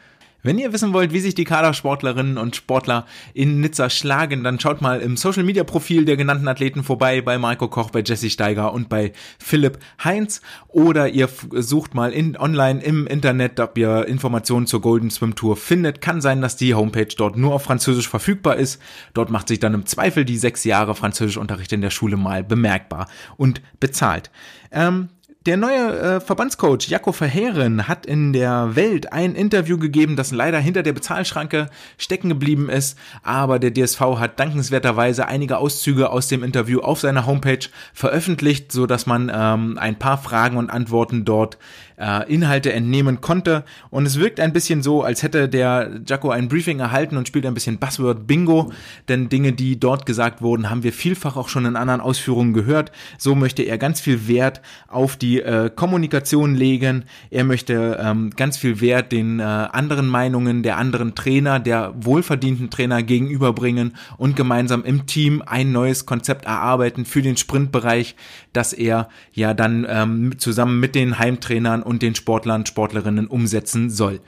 Wenn 0.45 0.57
ihr 0.57 0.73
wissen 0.73 0.91
wollt, 0.91 1.13
wie 1.13 1.21
sich 1.21 1.35
die 1.35 1.45
Kadersportlerinnen 1.45 2.37
und 2.37 2.57
Sportler 2.57 3.05
in 3.33 3.61
Nizza 3.61 3.89
schlagen, 3.89 4.43
dann 4.43 4.59
schaut 4.59 4.81
mal 4.81 4.99
im 4.99 5.15
Social 5.15 5.43
Media 5.43 5.63
Profil 5.63 6.03
der 6.03 6.17
genannten 6.17 6.49
Athleten 6.49 6.83
vorbei, 6.83 7.21
bei 7.21 7.37
Marco 7.37 7.69
Koch, 7.69 7.91
bei 7.91 8.03
Jesse 8.05 8.29
Steiger 8.29 8.73
und 8.73 8.89
bei 8.89 9.13
Philipp 9.39 9.79
Heinz. 10.03 10.41
Oder 10.67 11.07
ihr 11.07 11.29
sucht 11.51 11.93
mal 11.93 12.11
in, 12.11 12.35
online 12.35 12.83
im 12.83 13.07
Internet, 13.07 13.61
ob 13.61 13.77
ihr 13.77 14.05
Informationen 14.05 14.67
zur 14.67 14.81
Golden 14.81 15.11
Swim 15.11 15.33
Tour 15.35 15.55
findet. 15.55 16.01
Kann 16.01 16.19
sein, 16.19 16.41
dass 16.41 16.57
die 16.57 16.75
Homepage 16.75 17.15
dort 17.15 17.37
nur 17.37 17.53
auf 17.53 17.63
Französisch 17.63 18.09
verfügbar 18.09 18.57
ist. 18.57 18.81
Dort 19.13 19.29
macht 19.29 19.47
sich 19.47 19.61
dann 19.61 19.73
im 19.73 19.85
Zweifel 19.85 20.25
die 20.25 20.37
sechs 20.37 20.65
Jahre 20.65 20.93
Französischunterricht 20.93 21.71
in 21.71 21.79
der 21.79 21.89
Schule 21.89 22.17
mal 22.17 22.43
bemerkbar 22.43 23.07
und 23.37 23.61
bezahlt. 23.79 24.29
Ähm, 24.71 25.07
der 25.45 25.57
neue 25.57 25.99
äh, 25.99 26.19
Verbandscoach 26.21 26.87
Jaco 26.87 27.11
Verheeren 27.11 27.87
hat 27.87 28.05
in 28.05 28.31
der 28.31 28.75
Welt 28.75 29.11
ein 29.11 29.35
Interview 29.35 29.77
gegeben, 29.77 30.15
das 30.15 30.31
leider 30.31 30.59
hinter 30.59 30.83
der 30.83 30.93
Bezahlschranke 30.93 31.69
stecken 31.97 32.29
geblieben 32.29 32.69
ist, 32.69 32.97
aber 33.23 33.59
der 33.59 33.73
DSV 33.73 33.99
hat 34.19 34.39
dankenswerterweise 34.39 35.27
einige 35.27 35.57
Auszüge 35.57 36.11
aus 36.11 36.29
dem 36.29 36.43
Interview 36.43 36.79
auf 36.79 37.01
seiner 37.01 37.25
Homepage 37.25 37.67
veröffentlicht, 37.93 38.71
so 38.71 38.85
dass 38.85 39.05
man 39.05 39.31
ähm, 39.33 39.77
ein 39.77 39.99
paar 39.99 40.17
Fragen 40.17 40.55
und 40.55 40.69
Antworten 40.69 41.25
dort 41.25 41.57
äh, 42.03 42.31
Inhalte 42.31 42.73
entnehmen 42.73 43.21
konnte. 43.21 43.63
Und 43.89 44.05
es 44.05 44.19
wirkt 44.19 44.39
ein 44.39 44.53
bisschen 44.53 44.83
so, 44.83 45.03
als 45.03 45.23
hätte 45.23 45.47
der 45.47 46.01
Jaco 46.05 46.29
ein 46.29 46.49
Briefing 46.49 46.79
erhalten 46.79 47.17
und 47.17 47.27
spielt 47.27 47.45
ein 47.45 47.53
bisschen 47.53 47.77
Buzzword 47.77 48.27
Bingo, 48.27 48.71
denn 49.07 49.29
Dinge, 49.29 49.53
die 49.53 49.79
dort 49.79 50.05
gesagt 50.05 50.41
wurden, 50.41 50.69
haben 50.69 50.83
wir 50.83 50.93
vielfach 50.93 51.37
auch 51.37 51.47
schon 51.47 51.65
in 51.65 51.75
anderen 51.75 52.01
Ausführungen 52.01 52.53
gehört. 52.53 52.91
So 53.17 53.35
möchte 53.35 53.63
er 53.63 53.77
ganz 53.77 54.01
viel 54.01 54.27
Wert 54.27 54.61
auf 54.87 55.15
die 55.15 55.41
äh, 55.41 55.69
Kommunikation 55.73 56.55
legen. 56.55 57.05
Er 57.29 57.45
möchte 57.45 57.97
ähm, 58.01 58.31
ganz 58.35 58.57
viel 58.57 58.81
Wert 58.81 59.11
den 59.11 59.39
äh, 59.39 59.43
anderen 59.43 60.07
Meinungen 60.07 60.63
der 60.63 60.77
anderen 60.77 61.15
Trainer, 61.15 61.59
der 61.59 61.93
wohlverdienten 61.95 62.69
Trainer 62.69 63.03
gegenüberbringen 63.03 63.95
und 64.17 64.35
gemeinsam 64.35 64.83
im 64.83 65.05
Team 65.05 65.41
ein 65.45 65.71
neues 65.71 66.05
Konzept 66.05 66.45
erarbeiten 66.45 67.05
für 67.05 67.21
den 67.21 67.37
Sprintbereich, 67.37 68.15
das 68.51 68.73
er 68.73 69.07
ja 69.31 69.53
dann 69.53 69.85
ähm, 69.87 70.37
zusammen 70.37 70.79
mit 70.79 70.95
den 70.95 71.19
Heimtrainern 71.19 71.83
und 71.83 71.92
den 71.99 72.15
Sportlern, 72.15 72.65
Sportlerinnen 72.65 73.27
umsetzen 73.27 73.89
soll. 73.89 74.19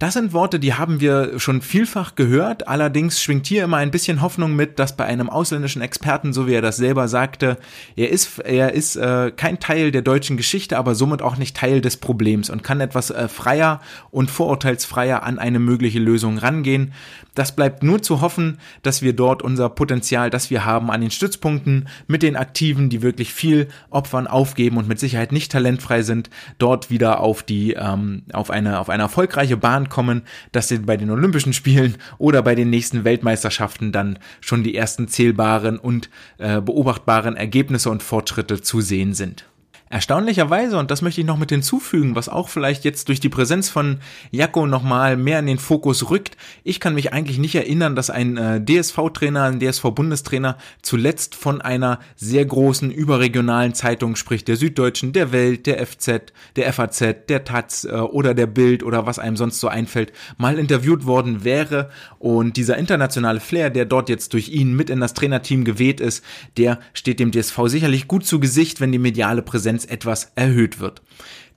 Das 0.00 0.14
sind 0.14 0.32
Worte, 0.32 0.58
die 0.58 0.72
haben 0.72 1.00
wir 1.00 1.38
schon 1.38 1.60
vielfach 1.60 2.14
gehört. 2.14 2.68
Allerdings 2.68 3.22
schwingt 3.22 3.46
hier 3.46 3.64
immer 3.64 3.76
ein 3.76 3.90
bisschen 3.90 4.22
Hoffnung 4.22 4.56
mit, 4.56 4.78
dass 4.78 4.96
bei 4.96 5.04
einem 5.04 5.28
ausländischen 5.28 5.82
Experten, 5.82 6.32
so 6.32 6.46
wie 6.46 6.54
er 6.54 6.62
das 6.62 6.78
selber 6.78 7.06
sagte, 7.06 7.58
er 7.96 8.08
ist, 8.08 8.38
er 8.38 8.72
ist 8.72 8.96
äh, 8.96 9.30
kein 9.30 9.60
Teil 9.60 9.90
der 9.90 10.00
deutschen 10.00 10.38
Geschichte, 10.38 10.78
aber 10.78 10.94
somit 10.94 11.20
auch 11.20 11.36
nicht 11.36 11.54
Teil 11.54 11.82
des 11.82 11.98
Problems 11.98 12.48
und 12.48 12.64
kann 12.64 12.80
etwas 12.80 13.10
äh, 13.10 13.28
freier 13.28 13.82
und 14.10 14.30
vorurteilsfreier 14.30 15.22
an 15.22 15.38
eine 15.38 15.58
mögliche 15.58 15.98
Lösung 15.98 16.38
rangehen. 16.38 16.94
Das 17.34 17.54
bleibt 17.54 17.82
nur 17.82 18.00
zu 18.00 18.22
hoffen, 18.22 18.58
dass 18.82 19.02
wir 19.02 19.12
dort 19.12 19.42
unser 19.42 19.68
Potenzial, 19.68 20.30
das 20.30 20.48
wir 20.48 20.64
haben 20.64 20.90
an 20.90 21.02
den 21.02 21.10
Stützpunkten 21.10 21.88
mit 22.06 22.22
den 22.22 22.36
Aktiven, 22.36 22.88
die 22.88 23.02
wirklich 23.02 23.34
viel 23.34 23.68
Opfern 23.90 24.26
aufgeben 24.26 24.78
und 24.78 24.88
mit 24.88 24.98
Sicherheit 24.98 25.30
nicht 25.30 25.52
talentfrei 25.52 26.00
sind, 26.00 26.30
dort 26.58 26.88
wieder 26.88 27.20
auf 27.20 27.42
die 27.42 27.74
ähm, 27.74 28.22
auf 28.32 28.50
eine 28.50 28.78
auf 28.80 28.88
eine 28.88 29.02
erfolgreiche 29.02 29.58
Bahn 29.58 29.89
kommen, 29.90 30.22
dass 30.52 30.68
sie 30.68 30.78
bei 30.78 30.96
den 30.96 31.10
Olympischen 31.10 31.52
Spielen 31.52 31.96
oder 32.16 32.42
bei 32.42 32.54
den 32.54 32.70
nächsten 32.70 33.04
Weltmeisterschaften 33.04 33.92
dann 33.92 34.18
schon 34.40 34.62
die 34.62 34.74
ersten 34.74 35.06
zählbaren 35.08 35.78
und 35.78 36.08
äh, 36.38 36.62
beobachtbaren 36.62 37.36
Ergebnisse 37.36 37.90
und 37.90 38.02
Fortschritte 38.02 38.62
zu 38.62 38.80
sehen 38.80 39.12
sind. 39.12 39.44
Erstaunlicherweise, 39.92 40.78
und 40.78 40.92
das 40.92 41.02
möchte 41.02 41.20
ich 41.20 41.26
noch 41.26 41.36
mit 41.36 41.50
hinzufügen, 41.50 42.14
was 42.14 42.28
auch 42.28 42.48
vielleicht 42.48 42.84
jetzt 42.84 43.08
durch 43.08 43.18
die 43.18 43.28
Präsenz 43.28 43.68
von 43.68 43.98
Jakko 44.30 44.68
nochmal 44.68 45.16
mehr 45.16 45.40
in 45.40 45.46
den 45.46 45.58
Fokus 45.58 46.10
rückt. 46.10 46.36
Ich 46.62 46.78
kann 46.78 46.94
mich 46.94 47.12
eigentlich 47.12 47.38
nicht 47.38 47.56
erinnern, 47.56 47.96
dass 47.96 48.08
ein 48.08 48.36
äh, 48.36 48.64
DSV-Trainer, 48.64 49.46
ein 49.46 49.58
DSV-Bundestrainer 49.58 50.58
zuletzt 50.80 51.34
von 51.34 51.60
einer 51.60 51.98
sehr 52.14 52.44
großen 52.44 52.92
überregionalen 52.92 53.74
Zeitung 53.74 54.14
spricht, 54.14 54.46
der 54.46 54.54
Süddeutschen, 54.54 55.12
der 55.12 55.32
Welt, 55.32 55.66
der 55.66 55.84
FZ, 55.84 56.32
der 56.54 56.72
FAZ, 56.72 57.26
der 57.28 57.42
Taz 57.42 57.82
äh, 57.82 57.96
oder 57.96 58.32
der 58.34 58.46
Bild 58.46 58.84
oder 58.84 59.06
was 59.06 59.18
einem 59.18 59.36
sonst 59.36 59.58
so 59.58 59.66
einfällt, 59.66 60.12
mal 60.38 60.56
interviewt 60.56 61.04
worden 61.04 61.42
wäre. 61.42 61.90
Und 62.20 62.56
dieser 62.56 62.78
internationale 62.78 63.40
Flair, 63.40 63.70
der 63.70 63.86
dort 63.86 64.08
jetzt 64.08 64.34
durch 64.34 64.50
ihn 64.50 64.76
mit 64.76 64.88
in 64.88 65.00
das 65.00 65.14
Trainerteam 65.14 65.64
geweht 65.64 65.98
ist, 66.00 66.24
der 66.58 66.78
steht 66.92 67.18
dem 67.18 67.32
DSV 67.32 67.58
sicherlich 67.66 68.06
gut 68.06 68.24
zu 68.24 68.38
Gesicht, 68.38 68.80
wenn 68.80 68.92
die 68.92 69.00
mediale 69.00 69.42
Präsenz 69.42 69.79
Präsenz 69.80 69.84
etwas 69.90 70.32
erhöht 70.34 70.80
wird. 70.80 71.02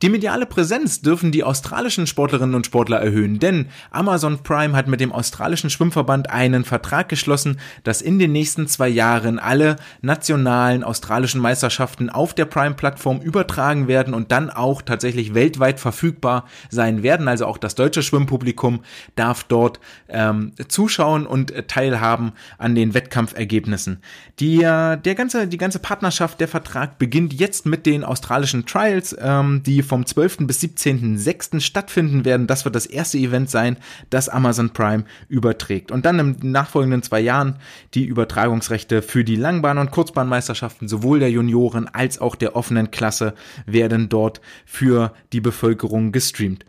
Die 0.04 0.10
mediale 0.10 0.46
Präsenz 0.46 1.00
dürfen 1.00 1.32
die 1.32 1.46
australischen 1.46 2.08
Sportlerinnen 2.08 2.56
und 2.56 2.66
Sportler 2.66 3.00
erhöhen, 3.00 3.40
denn 3.40 3.68
Amazon 3.90 4.44
Prime 4.44 4.76
hat 4.76 4.90
mit 4.90 5.00
dem 5.00 5.14
australischen 5.14 5.70
Schwimmverband 5.70 6.30
einen 6.30 6.66
Vertrag 6.66 7.08
geschlossen, 7.08 7.58
dass 7.86 8.02
in 8.02 8.20
den 8.20 8.34
nächsten 8.34 8.68
zwei 8.68 8.90
Jahren 8.90 9.40
alle 9.40 9.78
nationalen 10.02 10.84
australischen 10.84 11.40
Meisterschaften 11.40 12.10
auf 12.10 12.34
der 12.34 12.44
Prime-Plattform 12.44 13.22
übertragen 13.22 13.88
werden 13.88 14.14
und 14.14 14.34
dann 14.34 14.50
auch 14.50 14.82
tatsächlich 14.82 15.36
weltweit 15.36 15.80
verfügbar 15.80 16.48
sein 16.70 17.02
werden. 17.02 17.30
Also 17.30 17.46
auch 17.46 17.58
das 17.58 17.76
deutsche 17.76 18.04
Schwimmpublikum 18.04 18.82
darf 19.16 19.46
dort 19.46 19.80
ähm, 20.10 20.52
zuschauen 20.68 21.26
und 21.26 21.54
teilhaben 21.70 22.34
an 22.58 22.76
den 22.76 22.94
Wettkampfergebnissen. 22.94 24.02
Die, 24.42 24.64
äh, 24.64 24.98
der 24.98 25.16
ganze, 25.16 25.48
die 25.48 25.58
ganze 25.58 25.80
Partnerschaft, 25.80 26.42
der 26.42 26.50
Vertrag 26.50 27.00
beginnt 27.00 27.32
jetzt 27.32 27.66
mit 27.66 27.86
den 27.86 28.04
australischen 28.04 28.66
Trials, 28.66 29.16
ähm, 29.18 29.64
die 29.66 29.82
vom 29.94 30.08
12. 30.08 30.48
bis 30.48 30.60
17.06. 30.60 31.62
stattfinden 31.62 32.26
werden. 32.26 32.48
Das 32.48 32.66
wird 32.66 32.74
das 32.74 32.88
erste 32.88 33.20
Event 33.20 33.52
sein, 33.52 33.78
das 34.10 34.28
Amazon 34.28 34.72
Prime 34.72 35.04
überträgt. 35.30 35.92
Und 35.92 36.04
dann 36.04 36.18
den 36.18 36.52
nachfolgenden 36.52 37.04
zwei 37.04 37.20
Jahren 37.20 37.58
die 37.94 38.04
Übertragungsrechte 38.04 39.04
für 39.04 39.24
die 39.24 39.36
Langbahn- 39.36 39.78
und 39.78 39.92
Kurzbahnmeisterschaften 39.92 40.88
sowohl 40.88 41.20
der 41.20 41.30
Junioren 41.30 41.88
als 41.88 42.20
auch 42.20 42.34
der 42.34 42.56
offenen 42.56 42.90
Klasse 42.90 43.36
werden 43.68 44.10
dort 44.10 44.42
für 44.66 45.14
die 45.32 45.42
Bevölkerung 45.42 46.12
gestreamt. 46.12 46.66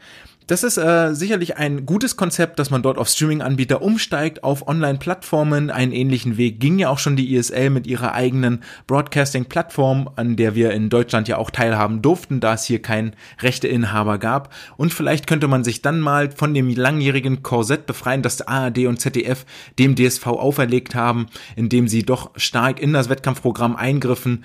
Das 0.47 0.63
ist 0.63 0.77
äh, 0.77 1.15
sicherlich 1.15 1.57
ein 1.57 1.87
gutes 1.87 2.17
Konzept, 2.17 2.59
dass 2.59 2.69
man 2.69 2.83
dort 2.83 2.99
auf 2.99 3.09
Streaming-Anbieter 3.09 3.81
umsteigt, 3.81 4.45
auf 4.45 4.69
Online-Plattformen. 4.69 5.71
Einen 5.71 5.93
ähnlichen 5.93 6.37
Weg 6.37 6.61
ging 6.61 6.79
ja 6.79 6.91
auch 6.91 6.99
schon 6.99 7.17
die 7.17 7.35
ISL 7.35 7.71
mit 7.71 7.87
ihrer 7.87 8.13
eigenen 8.13 8.63
Broadcasting-Plattform, 8.87 10.11
an 10.17 10.37
der 10.37 10.55
wir 10.55 10.73
in 10.73 10.91
Deutschland 10.91 11.29
ja 11.29 11.39
auch 11.39 11.51
teilhaben 11.51 12.03
durften, 12.03 12.41
da 12.41 12.53
es 12.53 12.65
hier 12.65 12.83
keinen 12.83 13.17
Rechteinhaber 13.41 14.19
gab. 14.19 14.53
Und 14.77 14.93
vielleicht 14.93 15.27
könnte 15.27 15.49
man 15.49 15.65
sich 15.65 15.81
dann 15.81 16.01
mal 16.01 16.31
von 16.31 16.53
dem 16.53 16.69
langjährigen 16.69 17.43
Korsett 17.43 17.87
befreien, 17.87 18.21
das 18.21 18.47
ARD 18.47 18.81
und 18.81 19.01
ZDF 19.01 19.47
dem 19.79 19.97
DSV 19.97 20.27
auferlegt 20.27 20.95
haben, 20.95 21.25
indem 21.57 21.89
sie 21.89 22.03
doch 22.03 22.33
stark 22.37 22.81
in 22.81 22.93
das 22.93 23.09
Wettkampfprogramm 23.09 23.77
eingriffen, 23.77 24.45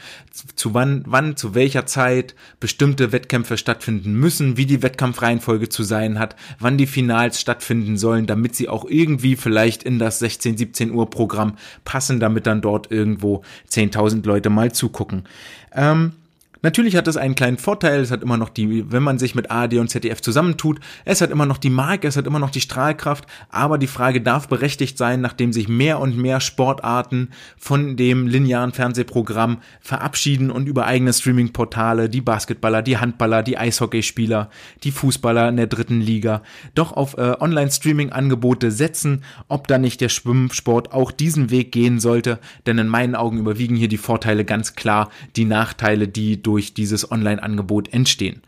zu 0.55 0.73
wann, 0.73 1.03
wann, 1.07 1.35
zu 1.35 1.55
welcher 1.55 1.85
Zeit 1.85 2.35
bestimmte 2.61 3.11
Wettkämpfe 3.11 3.57
stattfinden 3.57 4.13
müssen, 4.13 4.55
wie 4.55 4.65
die 4.65 4.81
Wettkampfreihenfolge 4.81 5.67
zu 5.67 5.88
sein 5.89 6.19
hat, 6.19 6.37
wann 6.59 6.77
die 6.77 6.87
Finals 6.87 7.41
stattfinden 7.41 7.97
sollen, 7.97 8.25
damit 8.25 8.55
sie 8.55 8.69
auch 8.69 8.85
irgendwie 8.85 9.35
vielleicht 9.35 9.83
in 9.83 9.99
das 9.99 10.19
16, 10.19 10.55
17 10.55 10.91
Uhr 10.91 11.09
Programm 11.09 11.57
passen, 11.83 12.21
damit 12.21 12.47
dann 12.47 12.61
dort 12.61 12.89
irgendwo 12.89 13.43
10.000 13.69 14.25
Leute 14.25 14.49
mal 14.49 14.71
zugucken. 14.71 15.23
Ähm, 15.73 16.13
Natürlich 16.61 16.97
hat 16.97 17.07
es 17.07 17.15
einen 17.15 17.35
kleinen 17.35 17.57
Vorteil, 17.57 18.01
es 18.01 18.11
hat 18.11 18.21
immer 18.21 18.35
noch 18.35 18.49
die, 18.49 18.91
wenn 18.91 19.01
man 19.01 19.17
sich 19.17 19.33
mit 19.33 19.49
ARD 19.49 19.75
und 19.75 19.89
ZDF 19.89 20.21
zusammentut, 20.21 20.79
es 21.05 21.21
hat 21.21 21.31
immer 21.31 21.45
noch 21.45 21.57
die 21.57 21.69
Marke, 21.69 22.07
es 22.07 22.17
hat 22.17 22.27
immer 22.27 22.39
noch 22.39 22.49
die 22.49 22.59
Strahlkraft, 22.59 23.25
aber 23.49 23.77
die 23.77 23.87
Frage 23.87 24.19
darf 24.19 24.49
berechtigt 24.49 24.97
sein, 24.97 25.21
nachdem 25.21 25.53
sich 25.53 25.69
mehr 25.69 25.99
und 25.99 26.17
mehr 26.17 26.41
Sportarten 26.41 27.29
von 27.57 27.95
dem 27.95 28.27
linearen 28.27 28.73
Fernsehprogramm 28.73 29.59
verabschieden 29.79 30.51
und 30.51 30.67
über 30.67 30.85
eigene 30.85 31.13
Streamingportale, 31.13 32.09
die 32.09 32.19
Basketballer, 32.19 32.81
die 32.81 32.97
Handballer, 32.97 33.41
die 33.41 33.57
Eishockeyspieler, 33.57 34.49
die 34.83 34.91
Fußballer 34.91 35.47
in 35.47 35.55
der 35.55 35.67
dritten 35.67 36.01
Liga, 36.01 36.41
doch 36.75 36.91
auf 36.91 37.17
äh, 37.17 37.37
Online-Streaming-Angebote 37.39 38.71
setzen, 38.71 39.23
ob 39.47 39.69
da 39.69 39.77
nicht 39.77 40.01
der 40.01 40.09
Schwimmsport 40.09 40.91
auch 40.91 41.13
diesen 41.13 41.51
Weg 41.51 41.71
gehen 41.71 42.01
sollte, 42.01 42.39
denn 42.65 42.77
in 42.79 42.89
meinen 42.89 43.15
Augen 43.15 43.37
überwiegen 43.37 43.77
hier 43.77 43.87
die 43.87 43.97
Vorteile 43.97 44.43
ganz 44.43 44.75
klar 44.75 45.09
die 45.37 45.45
Nachteile, 45.45 46.09
die 46.09 46.41
durch 46.49 46.73
dieses 46.73 47.11
Online-Angebot 47.11 47.93
entstehen. 47.93 48.41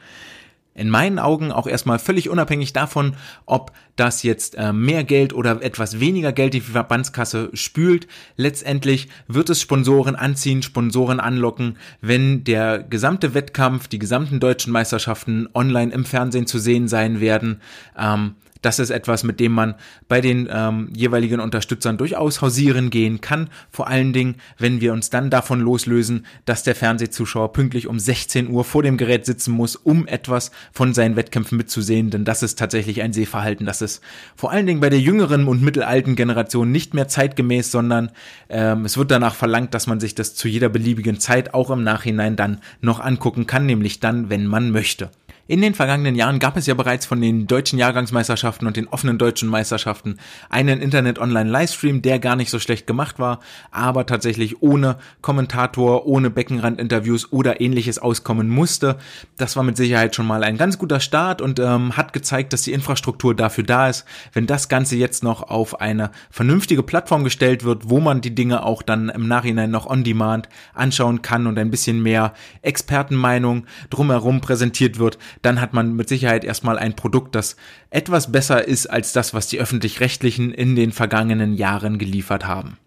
In 0.74 0.89
meinen 0.89 1.20
Augen 1.20 1.51
auch 1.51 1.67
erstmal 1.67 2.00
völlig 2.00 2.29
unabhängig 2.29 2.74
davon, 2.74 3.15
ob 3.46 3.72
das 3.96 4.24
jetzt 4.24 4.55
äh, 4.55 4.74
mehr 4.74 5.03
Geld 5.03 5.34
oder 5.34 5.62
etwas 5.62 6.00
weniger 6.00 6.31
Geld 6.31 6.55
die 6.55 6.62
Verbandskasse 6.62 7.51
spült. 7.53 8.08
Letztendlich 8.38 9.08
wird 9.27 9.51
es 9.51 9.62
Sponsoren 9.62 10.15
anziehen, 10.15 10.63
Sponsoren 10.63 11.20
anlocken, 11.20 11.77
wenn 12.01 12.43
der 12.43 12.79
gesamte 12.79 13.36
Wettkampf, 13.36 13.88
die 13.88 14.00
gesamten 14.00 14.39
deutschen 14.39 14.74
Meisterschaften 14.74 15.48
online 15.53 15.93
im 15.93 16.05
Fernsehen 16.05 16.48
zu 16.48 16.58
sehen 16.58 16.88
sein 16.88 17.20
werden. 17.20 17.62
Ähm, 17.96 18.36
das 18.62 18.80
ist 18.80 18.91
etwas, 18.91 19.24
mit 19.24 19.39
dem 19.39 19.51
man 19.51 19.75
bei 20.08 20.22
den 20.22 20.48
ähm, 20.51 20.89
jeweiligen 20.96 21.39
Unterstützern 21.39 21.98
durchaus 21.98 22.41
hausieren 22.41 22.89
gehen 22.89 23.22
kann. 23.22 23.50
Vor 23.72 23.88
allen 23.88 24.13
Dingen, 24.13 24.36
wenn 24.58 24.82
wir 24.82 24.94
uns 24.94 25.10
dann 25.10 25.30
davon 25.30 25.60
loslösen, 25.60 26.25
dass 26.46 26.63
der 26.63 26.75
Fernsehzuschauer 26.75 27.53
pünktlich 27.53 27.88
um 27.88 28.00
16 28.00 28.50
Uhr 28.50 28.63
vor 28.63 28.84
dem 28.84 28.98
Gerät 28.98 29.25
sitzen 29.25 29.51
muss, 29.51 29.75
um 29.75 30.08
etwas 30.08 30.51
von 30.72 30.94
seinen 30.94 31.15
Wettkämpfen 31.15 31.58
mitzusehen. 31.58 32.10
Denn 32.12 32.25
das 32.25 32.44
ist 32.44 32.60
tatsächlich 32.60 33.01
ein 33.01 33.13
Sehverhalten. 33.13 33.65
Das 33.65 33.82
ist 33.82 34.01
vor 34.36 34.51
allen 34.51 34.68
Dingen 34.68 34.80
bei 34.80 34.89
der 34.89 35.00
jüngeren 35.00 35.48
und 35.48 35.62
mittelalten 35.62 36.15
Generation 36.15 36.72
nicht 36.72 36.94
mehr 36.94 37.08
zeitgemäß, 37.08 37.72
sondern 37.72 38.12
ähm, 38.50 38.86
es 38.86 38.98
wird 38.98 39.12
danach 39.12 39.36
verlangt, 39.36 39.74
dass 39.74 39.88
man 39.88 40.00
sich 40.00 40.13
das 40.13 40.36
zu 40.36 40.48
jeder 40.48 40.70
beliebigen 40.70 41.20
Zeit 41.20 41.53
auch 41.53 41.72
im 41.72 41.84
Nachhinein 41.84 42.36
dann 42.36 42.60
noch 42.82 43.00
angucken 43.00 43.48
kann, 43.48 43.65
nämlich 43.65 44.00
dann, 44.00 44.30
wenn 44.30 44.46
man 44.46 44.72
möchte. 44.72 45.10
In 45.48 45.62
den 45.62 45.74
vergangenen 45.74 46.15
Jahren 46.15 46.39
gab 46.39 46.55
es 46.55 46.67
ja 46.67 46.75
bereits 46.75 47.05
von 47.05 47.19
den 47.19 47.48
deutschen 47.48 47.79
Jahrgangsmeisterschaften 47.79 48.67
und 48.67 48.77
den 48.77 48.88
offenen 48.88 49.17
deutschen 49.17 49.50
Meisterschaften 49.50 50.17
einen 50.50 50.81
Internet-Online-Livestream, 50.81 52.01
der 52.01 52.19
gar 52.19 52.36
nicht 52.36 52.51
so 52.51 52.60
schlecht 52.60 52.86
gemacht 52.88 53.19
war, 53.19 53.39
aber 53.71 54.05
tatsächlich 54.05 54.62
ohne 54.62 54.98
Kommentator, 55.21 56.05
ohne 56.05 56.29
Beckenrand-Interviews 56.29 57.31
oder 57.31 57.60
ähnliches 57.60 58.00
auskommen 58.00 58.50
musste. 58.50 58.98
Das 59.38 59.55
war 59.55 59.63
mit 59.63 59.77
Sicherheit 59.77 60.15
schon 60.15 60.27
mal 60.27 60.43
ein 60.43 60.57
ganz 60.57 60.77
guter 60.77 61.00
Start 61.00 61.41
und 61.41 61.60
ähm, 61.60 61.98
hat 61.98 62.13
gezeigt, 62.13 62.53
dass 62.53 62.62
die 62.62 62.74
Infrastruktur 62.74 63.36
dafür 63.36 63.63
da 63.63 63.89
ist. 63.89 64.05
Wenn 64.33 64.48
das 64.48 64.69
Ganze 64.69 64.95
jetzt 64.95 65.24
noch 65.24 65.43
auf 65.50 65.81
eine 65.81 66.12
vernünftige 66.29 66.83
Plattform 66.83 67.24
gestellt 67.24 67.63
wird, 67.63 67.89
wo 67.89 68.00
man 68.00 68.21
die 68.21 68.36
Dinge 68.36 68.63
auch 68.63 68.83
dann 68.83 69.10
im 69.10 69.27
Nachhinein 69.27 69.71
noch 69.71 69.88
on-demand 69.88 70.50
anschauen 70.74 71.21
kann 71.21 71.48
und 71.48 71.57
ein 71.57 71.71
bisschen 71.71 72.01
mehr 72.03 72.33
Expertenmeinung 72.62 73.65
drumherum 73.89 74.39
präsentiert 74.39 75.00
wird, 75.00 75.17
dann 75.41 75.61
hat 75.61 75.73
man 75.73 75.95
mit 75.95 76.09
Sicherheit 76.09 76.43
erstmal 76.43 76.77
ein 76.77 76.95
Produkt, 76.95 77.35
das 77.35 77.55
etwas 77.89 78.31
besser 78.31 78.67
ist 78.67 78.88
als 78.88 79.13
das, 79.13 79.33
was 79.33 79.47
die 79.47 79.59
öffentlich-rechtlichen 79.59 80.53
in 80.53 80.75
den 80.75 80.91
vergangenen 80.91 81.53
Jahren 81.53 81.97
geliefert 81.97 82.45
haben. 82.45 82.77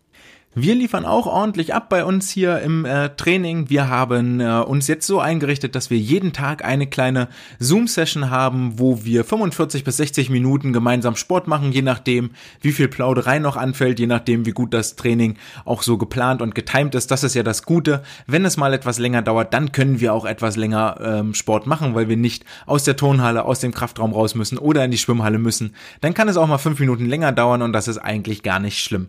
Wir 0.56 0.76
liefern 0.76 1.04
auch 1.04 1.26
ordentlich 1.26 1.74
ab 1.74 1.88
bei 1.88 2.04
uns 2.04 2.30
hier 2.30 2.60
im 2.60 2.84
äh, 2.84 3.08
Training. 3.16 3.70
Wir 3.70 3.88
haben 3.88 4.38
äh, 4.38 4.60
uns 4.60 4.86
jetzt 4.86 5.04
so 5.04 5.18
eingerichtet, 5.18 5.74
dass 5.74 5.90
wir 5.90 5.98
jeden 5.98 6.32
Tag 6.32 6.64
eine 6.64 6.86
kleine 6.86 7.26
Zoom-Session 7.58 8.30
haben, 8.30 8.78
wo 8.78 9.04
wir 9.04 9.24
45 9.24 9.82
bis 9.82 9.96
60 9.96 10.30
Minuten 10.30 10.72
gemeinsam 10.72 11.16
Sport 11.16 11.48
machen, 11.48 11.72
je 11.72 11.82
nachdem, 11.82 12.30
wie 12.60 12.70
viel 12.70 12.86
Plauderei 12.86 13.40
noch 13.40 13.56
anfällt, 13.56 13.98
je 13.98 14.06
nachdem, 14.06 14.46
wie 14.46 14.52
gut 14.52 14.72
das 14.72 14.94
Training 14.94 15.38
auch 15.64 15.82
so 15.82 15.98
geplant 15.98 16.40
und 16.40 16.54
getimt 16.54 16.94
ist. 16.94 17.10
Das 17.10 17.24
ist 17.24 17.34
ja 17.34 17.42
das 17.42 17.64
Gute. 17.64 18.04
Wenn 18.28 18.44
es 18.44 18.56
mal 18.56 18.72
etwas 18.72 19.00
länger 19.00 19.22
dauert, 19.22 19.52
dann 19.52 19.72
können 19.72 19.98
wir 19.98 20.14
auch 20.14 20.24
etwas 20.24 20.54
länger 20.54 21.00
ähm, 21.02 21.34
Sport 21.34 21.66
machen, 21.66 21.96
weil 21.96 22.08
wir 22.08 22.16
nicht 22.16 22.44
aus 22.66 22.84
der 22.84 22.96
Turnhalle, 22.96 23.44
aus 23.44 23.58
dem 23.58 23.74
Kraftraum 23.74 24.12
raus 24.12 24.36
müssen 24.36 24.58
oder 24.58 24.84
in 24.84 24.92
die 24.92 24.98
Schwimmhalle 24.98 25.38
müssen. 25.38 25.74
Dann 26.00 26.14
kann 26.14 26.28
es 26.28 26.36
auch 26.36 26.46
mal 26.46 26.58
fünf 26.58 26.78
Minuten 26.78 27.06
länger 27.06 27.32
dauern 27.32 27.60
und 27.62 27.72
das 27.72 27.88
ist 27.88 27.98
eigentlich 27.98 28.44
gar 28.44 28.60
nicht 28.60 28.78
schlimm. 28.78 29.08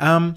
Ähm, 0.00 0.36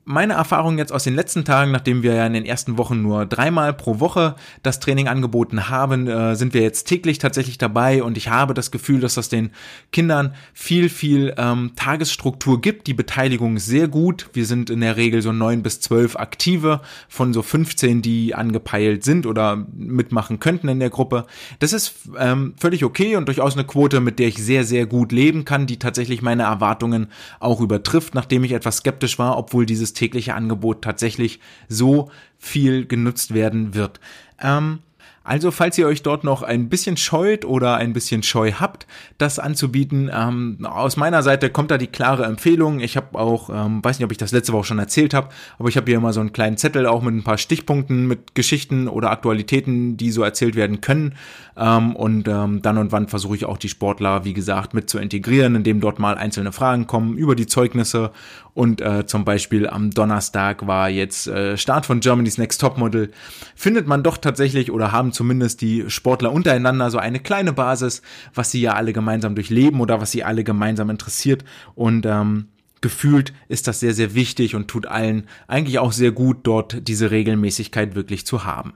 meine 0.03 0.33
Erfahrung 0.33 0.77
jetzt 0.77 0.91
aus 0.91 1.03
den 1.03 1.15
letzten 1.15 1.45
Tagen, 1.45 1.71
nachdem 1.71 2.03
wir 2.03 2.15
ja 2.15 2.25
in 2.25 2.33
den 2.33 2.45
ersten 2.45 2.77
Wochen 2.77 3.01
nur 3.01 3.25
dreimal 3.25 3.73
pro 3.73 3.99
Woche 3.99 4.35
das 4.63 4.79
Training 4.79 5.07
angeboten 5.07 5.69
haben, 5.69 6.07
äh, 6.07 6.35
sind 6.35 6.53
wir 6.53 6.61
jetzt 6.61 6.87
täglich 6.87 7.19
tatsächlich 7.19 7.57
dabei 7.57 8.01
und 8.03 8.17
ich 8.17 8.29
habe 8.29 8.53
das 8.53 8.71
Gefühl, 8.71 8.99
dass 8.99 9.15
das 9.15 9.29
den 9.29 9.51
Kindern 9.91 10.33
viel, 10.53 10.89
viel 10.89 11.33
ähm, 11.37 11.71
Tagesstruktur 11.75 12.61
gibt. 12.61 12.87
Die 12.87 12.93
Beteiligung 12.93 13.57
ist 13.57 13.67
sehr 13.67 13.87
gut. 13.87 14.29
Wir 14.33 14.45
sind 14.45 14.69
in 14.69 14.81
der 14.81 14.97
Regel 14.97 15.21
so 15.21 15.31
neun 15.31 15.61
bis 15.61 15.79
zwölf 15.79 16.15
Aktive 16.15 16.81
von 17.07 17.33
so 17.33 17.41
15, 17.41 18.01
die 18.01 18.33
angepeilt 18.33 19.03
sind 19.03 19.25
oder 19.25 19.65
mitmachen 19.73 20.39
könnten 20.39 20.67
in 20.67 20.79
der 20.79 20.89
Gruppe. 20.89 21.25
Das 21.59 21.73
ist 21.73 21.93
ähm, 22.17 22.53
völlig 22.57 22.83
okay 22.83 23.15
und 23.15 23.27
durchaus 23.27 23.53
eine 23.53 23.65
Quote, 23.65 23.99
mit 23.99 24.19
der 24.19 24.27
ich 24.27 24.43
sehr, 24.43 24.63
sehr 24.63 24.87
gut 24.87 25.11
leben 25.11 25.45
kann, 25.45 25.67
die 25.67 25.77
tatsächlich 25.79 26.21
meine 26.21 26.43
Erwartungen 26.43 27.07
auch 27.39 27.61
übertrifft, 27.61 28.15
nachdem 28.15 28.43
ich 28.43 28.53
etwas 28.53 28.77
skeptisch 28.77 29.19
war, 29.19 29.37
obwohl 29.37 29.65
dieses 29.65 29.90
tägliche 29.93 30.35
Angebot 30.35 30.81
tatsächlich 30.81 31.39
so 31.67 32.11
viel 32.37 32.85
genutzt 32.85 33.33
werden 33.33 33.73
wird. 33.75 33.99
Ähm, 34.41 34.79
also 35.23 35.51
falls 35.51 35.77
ihr 35.77 35.85
euch 35.85 36.01
dort 36.01 36.23
noch 36.23 36.41
ein 36.41 36.67
bisschen 36.67 36.97
scheut 36.97 37.45
oder 37.45 37.75
ein 37.75 37.93
bisschen 37.93 38.23
scheu 38.23 38.53
habt, 38.53 38.87
das 39.19 39.37
anzubieten, 39.37 40.09
ähm, 40.11 40.65
aus 40.65 40.97
meiner 40.97 41.21
Seite 41.21 41.51
kommt 41.51 41.69
da 41.69 41.77
die 41.77 41.87
klare 41.87 42.25
Empfehlung. 42.25 42.79
Ich 42.79 42.97
habe 42.97 43.19
auch, 43.19 43.51
ähm, 43.51 43.83
weiß 43.83 43.99
nicht, 43.99 44.05
ob 44.05 44.11
ich 44.11 44.17
das 44.17 44.31
letzte 44.31 44.51
Woche 44.51 44.65
schon 44.65 44.79
erzählt 44.79 45.13
habe, 45.13 45.29
aber 45.59 45.69
ich 45.69 45.77
habe 45.77 45.85
hier 45.85 45.97
immer 45.97 46.11
so 46.11 46.21
einen 46.21 46.33
kleinen 46.33 46.57
Zettel 46.57 46.87
auch 46.87 47.03
mit 47.03 47.13
ein 47.13 47.23
paar 47.23 47.37
Stichpunkten, 47.37 48.07
mit 48.07 48.33
Geschichten 48.33 48.87
oder 48.87 49.11
Aktualitäten, 49.11 49.95
die 49.95 50.09
so 50.09 50.23
erzählt 50.23 50.55
werden 50.55 50.81
können. 50.81 51.13
Ähm, 51.55 51.95
und 51.95 52.27
ähm, 52.27 52.63
dann 52.63 52.79
und 52.79 52.91
wann 52.91 53.07
versuche 53.07 53.35
ich 53.35 53.45
auch 53.45 53.59
die 53.59 53.69
Sportler, 53.69 54.25
wie 54.25 54.33
gesagt, 54.33 54.73
mit 54.73 54.89
zu 54.89 54.97
integrieren, 54.97 55.53
indem 55.53 55.81
dort 55.81 55.99
mal 55.99 56.15
einzelne 56.15 56.51
Fragen 56.51 56.87
kommen 56.87 57.15
über 57.15 57.35
die 57.35 57.45
Zeugnisse 57.45 58.11
und 58.53 58.81
äh, 58.81 59.05
zum 59.05 59.23
Beispiel 59.25 59.67
am 59.67 59.91
Donnerstag 59.91 60.67
war 60.67 60.89
jetzt 60.89 61.27
äh, 61.27 61.57
Start 61.57 61.85
von 61.85 61.99
Germany's 61.99 62.37
Next 62.37 62.59
Topmodel. 62.59 63.11
Findet 63.55 63.87
man 63.87 64.03
doch 64.03 64.17
tatsächlich 64.17 64.71
oder 64.71 64.91
haben 64.91 65.13
zumindest 65.13 65.61
die 65.61 65.89
Sportler 65.89 66.31
untereinander 66.31 66.91
so 66.91 66.97
eine 66.97 67.19
kleine 67.19 67.53
Basis, 67.53 68.01
was 68.33 68.51
sie 68.51 68.61
ja 68.61 68.73
alle 68.73 68.93
gemeinsam 68.93 69.35
durchleben 69.35 69.79
oder 69.79 70.01
was 70.01 70.11
sie 70.11 70.23
alle 70.23 70.43
gemeinsam 70.43 70.89
interessiert. 70.89 71.45
Und 71.75 72.05
ähm, 72.05 72.47
gefühlt 72.81 73.33
ist 73.47 73.67
das 73.67 73.79
sehr, 73.79 73.93
sehr 73.93 74.15
wichtig 74.15 74.55
und 74.55 74.67
tut 74.67 74.85
allen 74.85 75.27
eigentlich 75.47 75.79
auch 75.79 75.93
sehr 75.93 76.11
gut, 76.11 76.39
dort 76.43 76.87
diese 76.87 77.11
Regelmäßigkeit 77.11 77.95
wirklich 77.95 78.25
zu 78.25 78.43
haben. 78.43 78.73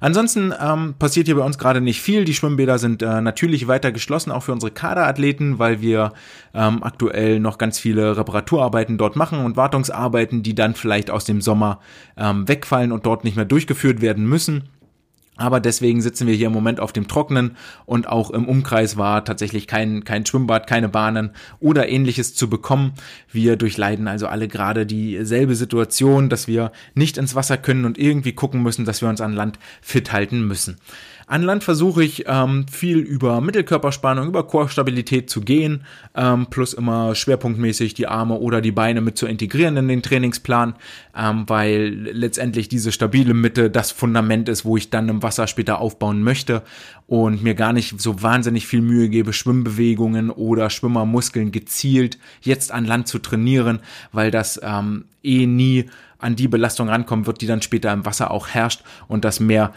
Ansonsten 0.00 0.54
ähm, 0.60 0.94
passiert 0.98 1.26
hier 1.26 1.36
bei 1.36 1.42
uns 1.42 1.58
gerade 1.58 1.80
nicht 1.80 2.00
viel. 2.00 2.24
Die 2.24 2.34
Schwimmbäder 2.34 2.78
sind 2.78 3.02
äh, 3.02 3.20
natürlich 3.20 3.68
weiter 3.68 3.92
geschlossen, 3.92 4.30
auch 4.30 4.42
für 4.42 4.52
unsere 4.52 4.72
Kaderathleten, 4.72 5.58
weil 5.58 5.80
wir 5.80 6.12
ähm, 6.54 6.82
aktuell 6.82 7.40
noch 7.40 7.58
ganz 7.58 7.78
viele 7.78 8.16
Reparaturarbeiten 8.16 8.98
dort 8.98 9.16
machen 9.16 9.44
und 9.44 9.56
Wartungsarbeiten, 9.56 10.42
die 10.42 10.54
dann 10.54 10.74
vielleicht 10.74 11.10
aus 11.10 11.24
dem 11.24 11.40
Sommer 11.40 11.80
ähm, 12.16 12.48
wegfallen 12.48 12.92
und 12.92 13.06
dort 13.06 13.24
nicht 13.24 13.36
mehr 13.36 13.44
durchgeführt 13.44 14.00
werden 14.00 14.26
müssen. 14.26 14.64
Aber 15.36 15.60
deswegen 15.60 16.00
sitzen 16.00 16.26
wir 16.26 16.34
hier 16.34 16.46
im 16.46 16.52
Moment 16.52 16.80
auf 16.80 16.92
dem 16.92 17.08
Trockenen 17.08 17.56
und 17.84 18.08
auch 18.08 18.30
im 18.30 18.48
Umkreis 18.48 18.96
war 18.96 19.24
tatsächlich 19.24 19.66
kein, 19.66 20.02
kein 20.04 20.24
Schwimmbad, 20.24 20.66
keine 20.66 20.88
Bahnen 20.88 21.30
oder 21.60 21.88
ähnliches 21.88 22.34
zu 22.34 22.48
bekommen. 22.48 22.94
Wir 23.30 23.56
durchleiden 23.56 24.08
also 24.08 24.28
alle 24.28 24.48
gerade 24.48 24.86
dieselbe 24.86 25.54
Situation, 25.54 26.30
dass 26.30 26.48
wir 26.48 26.72
nicht 26.94 27.18
ins 27.18 27.34
Wasser 27.34 27.58
können 27.58 27.84
und 27.84 27.98
irgendwie 27.98 28.32
gucken 28.32 28.62
müssen, 28.62 28.86
dass 28.86 29.02
wir 29.02 29.10
uns 29.10 29.20
an 29.20 29.34
Land 29.34 29.58
fit 29.82 30.12
halten 30.12 30.46
müssen. 30.46 30.78
An 31.28 31.42
Land 31.42 31.64
versuche 31.64 32.04
ich 32.04 32.22
ähm, 32.28 32.66
viel 32.68 32.98
über 32.98 33.40
Mittelkörperspannung, 33.40 34.28
über 34.28 34.46
Chorstabilität 34.46 35.28
zu 35.28 35.40
gehen, 35.40 35.82
ähm, 36.14 36.46
plus 36.50 36.72
immer 36.72 37.16
schwerpunktmäßig 37.16 37.94
die 37.94 38.06
Arme 38.06 38.34
oder 38.34 38.60
die 38.60 38.70
Beine 38.70 39.00
mit 39.00 39.18
zu 39.18 39.26
integrieren 39.26 39.76
in 39.76 39.88
den 39.88 40.04
Trainingsplan, 40.04 40.76
ähm, 41.16 41.42
weil 41.48 41.88
letztendlich 42.12 42.68
diese 42.68 42.92
stabile 42.92 43.34
Mitte 43.34 43.70
das 43.70 43.90
Fundament 43.90 44.48
ist, 44.48 44.64
wo 44.64 44.76
ich 44.76 44.90
dann 44.90 45.08
im 45.08 45.20
Wasser 45.20 45.48
später 45.48 45.80
aufbauen 45.80 46.22
möchte 46.22 46.62
und 47.08 47.42
mir 47.42 47.56
gar 47.56 47.72
nicht 47.72 48.00
so 48.00 48.22
wahnsinnig 48.22 48.68
viel 48.68 48.80
Mühe 48.80 49.08
gebe, 49.08 49.32
Schwimmbewegungen 49.32 50.30
oder 50.30 50.70
Schwimmermuskeln 50.70 51.50
gezielt 51.50 52.18
jetzt 52.40 52.70
an 52.70 52.84
Land 52.84 53.08
zu 53.08 53.18
trainieren, 53.18 53.80
weil 54.12 54.30
das 54.30 54.60
ähm, 54.62 55.06
eh 55.24 55.46
nie 55.46 55.86
an 56.18 56.36
die 56.36 56.48
Belastung 56.48 56.88
rankommen 56.88 57.26
wird, 57.26 57.40
die 57.40 57.46
dann 57.46 57.62
später 57.62 57.92
im 57.92 58.06
Wasser 58.06 58.30
auch 58.30 58.48
herrscht 58.48 58.82
und 59.08 59.24
das 59.24 59.40
mehr 59.40 59.72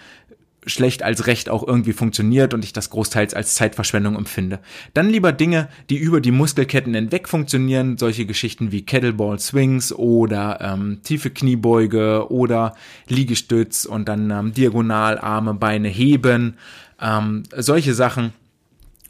schlecht 0.70 1.04
als 1.04 1.28
recht 1.28 1.50
auch 1.50 1.68
irgendwie 1.68 1.94
funktioniert 1.94 2.54
und 2.54 2.64
ich 2.64 2.74
das 2.74 2.90
großteils 2.90 3.34
als 3.34 3.56
Zeitverschwendung 3.56 4.16
empfinde. 4.16 4.60
Dann 4.94 5.10
lieber 5.10 5.32
Dinge, 5.32 5.70
die 5.90 5.98
über 5.98 6.22
die 6.22 6.32
Muskelketten 6.32 6.94
hinweg 6.94 7.28
funktionieren, 7.28 7.98
solche 7.98 8.26
Geschichten 8.26 8.72
wie 8.72 8.86
Kettleball 8.86 9.40
Swings 9.40 9.94
oder 9.94 10.60
ähm, 10.62 11.00
tiefe 11.04 11.30
Kniebeuge 11.30 12.32
oder 12.32 12.76
Liegestütz 13.08 13.86
und 13.86 14.08
dann 14.08 14.32
ähm, 14.32 14.54
diagonal 14.54 15.18
Arme, 15.20 15.54
Beine 15.54 15.90
heben, 15.90 16.58
ähm, 17.02 17.44
solche 17.56 17.94
Sachen 17.94 18.34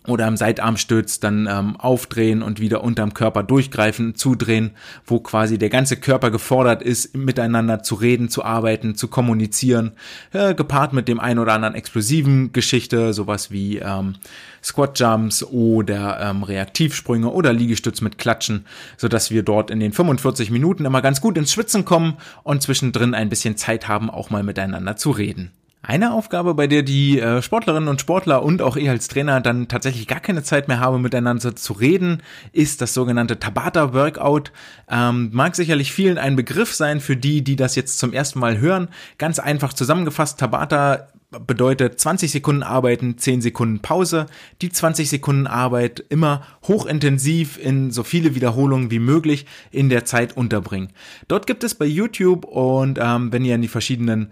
oder 0.07 0.27
im 0.27 0.37
Seitarmstütz 0.37 1.19
dann 1.19 1.47
ähm, 1.49 1.75
aufdrehen 1.75 2.41
und 2.41 2.59
wieder 2.59 2.83
unterm 2.83 3.13
Körper 3.13 3.43
durchgreifen, 3.43 4.15
zudrehen, 4.15 4.71
wo 5.05 5.19
quasi 5.19 5.57
der 5.57 5.69
ganze 5.69 5.97
Körper 5.97 6.31
gefordert 6.31 6.81
ist, 6.81 7.15
miteinander 7.15 7.83
zu 7.83 7.95
reden, 7.95 8.29
zu 8.29 8.43
arbeiten, 8.43 8.95
zu 8.95 9.09
kommunizieren, 9.09 9.91
äh, 10.31 10.55
gepaart 10.55 10.93
mit 10.93 11.07
dem 11.07 11.19
ein 11.19 11.37
oder 11.37 11.53
anderen 11.53 11.75
explosiven 11.75 12.53
Geschichte, 12.53 13.13
sowas 13.13 13.51
wie 13.51 13.79
ähm, 13.79 14.15
Squat 14.63 14.99
Jumps 14.99 15.43
oder 15.43 16.19
ähm, 16.21 16.43
Reaktivsprünge 16.43 17.29
oder 17.29 17.51
Liegestütz 17.53 18.01
mit 18.01 18.17
Klatschen, 18.17 18.65
so 18.97 19.07
dass 19.07 19.31
wir 19.31 19.43
dort 19.43 19.69
in 19.69 19.79
den 19.79 19.93
45 19.93 20.49
Minuten 20.49 20.85
immer 20.85 21.01
ganz 21.01 21.21
gut 21.21 21.37
ins 21.37 21.51
Schwitzen 21.51 21.85
kommen 21.85 22.15
und 22.43 22.61
zwischendrin 22.61 23.13
ein 23.13 23.29
bisschen 23.29 23.57
Zeit 23.57 23.87
haben, 23.87 24.09
auch 24.09 24.29
mal 24.29 24.43
miteinander 24.43 24.95
zu 24.95 25.11
reden. 25.11 25.51
Eine 25.89 26.13
Aufgabe, 26.13 26.53
bei 26.53 26.67
der 26.67 26.83
die 26.83 27.19
äh, 27.19 27.41
Sportlerinnen 27.41 27.89
und 27.89 27.99
Sportler 27.99 28.43
und 28.43 28.61
auch 28.61 28.75
ich 28.75 28.87
als 28.87 29.07
Trainer 29.07 29.41
dann 29.41 29.67
tatsächlich 29.67 30.05
gar 30.05 30.19
keine 30.19 30.43
Zeit 30.43 30.67
mehr 30.67 30.79
habe, 30.79 30.99
miteinander 30.99 31.55
zu 31.55 31.73
reden, 31.73 32.21
ist 32.51 32.81
das 32.81 32.93
sogenannte 32.93 33.39
Tabata 33.39 33.91
Workout. 33.91 34.51
Ähm, 34.87 35.31
mag 35.33 35.55
sicherlich 35.55 35.91
vielen 35.91 36.19
ein 36.19 36.35
Begriff 36.35 36.75
sein 36.75 36.99
für 36.99 37.17
die, 37.17 37.43
die 37.43 37.55
das 37.55 37.75
jetzt 37.75 37.97
zum 37.97 38.13
ersten 38.13 38.37
Mal 38.37 38.59
hören. 38.59 38.89
Ganz 39.17 39.39
einfach 39.39 39.73
zusammengefasst, 39.73 40.39
Tabata 40.39 41.07
bedeutet 41.31 41.99
20 41.99 42.29
Sekunden 42.29 42.61
arbeiten, 42.61 43.17
10 43.17 43.41
Sekunden 43.41 43.79
Pause. 43.79 44.27
Die 44.61 44.69
20 44.69 45.09
Sekunden 45.09 45.47
Arbeit 45.47 46.03
immer 46.09 46.43
hochintensiv 46.67 47.57
in 47.57 47.89
so 47.89 48.03
viele 48.03 48.35
Wiederholungen 48.35 48.91
wie 48.91 48.99
möglich 48.99 49.47
in 49.71 49.89
der 49.89 50.05
Zeit 50.05 50.37
unterbringen. 50.37 50.89
Dort 51.27 51.47
gibt 51.47 51.63
es 51.63 51.73
bei 51.73 51.85
YouTube 51.85 52.45
und 52.45 52.99
ähm, 53.01 53.31
wenn 53.31 53.43
ihr 53.43 53.55
in 53.55 53.63
die 53.63 53.67
verschiedenen 53.67 54.31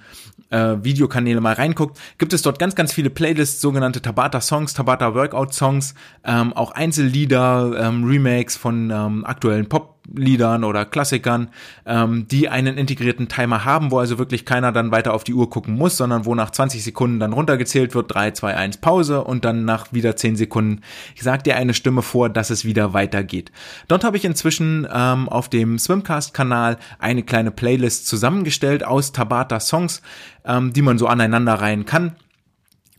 äh, 0.49 0.75
Videokanäle 0.81 1.41
mal 1.41 1.53
reinguckt, 1.53 1.99
gibt 2.17 2.33
es 2.33 2.41
dort 2.41 2.59
ganz, 2.59 2.75
ganz 2.75 2.93
viele 2.93 3.09
Playlists, 3.09 3.61
sogenannte 3.61 4.01
Tabata 4.01 4.41
Songs, 4.41 4.73
Tabata 4.73 5.13
Workout 5.13 5.53
Songs, 5.53 5.93
ähm, 6.23 6.53
auch 6.53 6.71
Einzellieder, 6.71 7.73
ähm, 7.79 8.03
Remakes 8.05 8.55
von 8.55 8.91
ähm, 8.91 9.25
aktuellen 9.25 9.67
Pop 9.67 9.96
Liedern 10.15 10.63
oder 10.63 10.85
Klassikern, 10.85 11.49
ähm, 11.85 12.27
die 12.27 12.49
einen 12.49 12.77
integrierten 12.77 13.27
Timer 13.27 13.65
haben, 13.65 13.91
wo 13.91 13.99
also 13.99 14.17
wirklich 14.17 14.45
keiner 14.45 14.71
dann 14.71 14.91
weiter 14.91 15.13
auf 15.13 15.23
die 15.23 15.33
Uhr 15.33 15.49
gucken 15.49 15.75
muss, 15.75 15.97
sondern 15.97 16.25
wo 16.25 16.35
nach 16.35 16.51
20 16.51 16.83
Sekunden 16.83 17.19
dann 17.19 17.33
runtergezählt 17.33 17.95
wird, 17.95 18.13
3, 18.13 18.31
2, 18.31 18.55
1 18.55 18.77
Pause 18.77 19.23
und 19.23 19.45
dann 19.45 19.65
nach 19.65 19.91
wieder 19.91 20.15
10 20.15 20.35
Sekunden 20.35 20.81
sagt 21.19 21.45
dir 21.45 21.55
eine 21.55 21.73
Stimme 21.73 22.01
vor, 22.01 22.29
dass 22.29 22.49
es 22.49 22.65
wieder 22.65 22.93
weitergeht. 22.93 23.51
Dort 23.87 24.03
habe 24.03 24.17
ich 24.17 24.25
inzwischen 24.25 24.87
ähm, 24.91 25.29
auf 25.29 25.49
dem 25.49 25.79
Swimcast-Kanal 25.79 26.77
eine 26.99 27.23
kleine 27.23 27.51
Playlist 27.51 28.07
zusammengestellt 28.07 28.85
aus 28.85 29.11
Tabata 29.11 29.59
Songs, 29.59 30.01
ähm, 30.45 30.73
die 30.73 30.81
man 30.81 30.97
so 30.97 31.07
aneinander 31.07 31.55
reihen 31.55 31.85
kann 31.85 32.15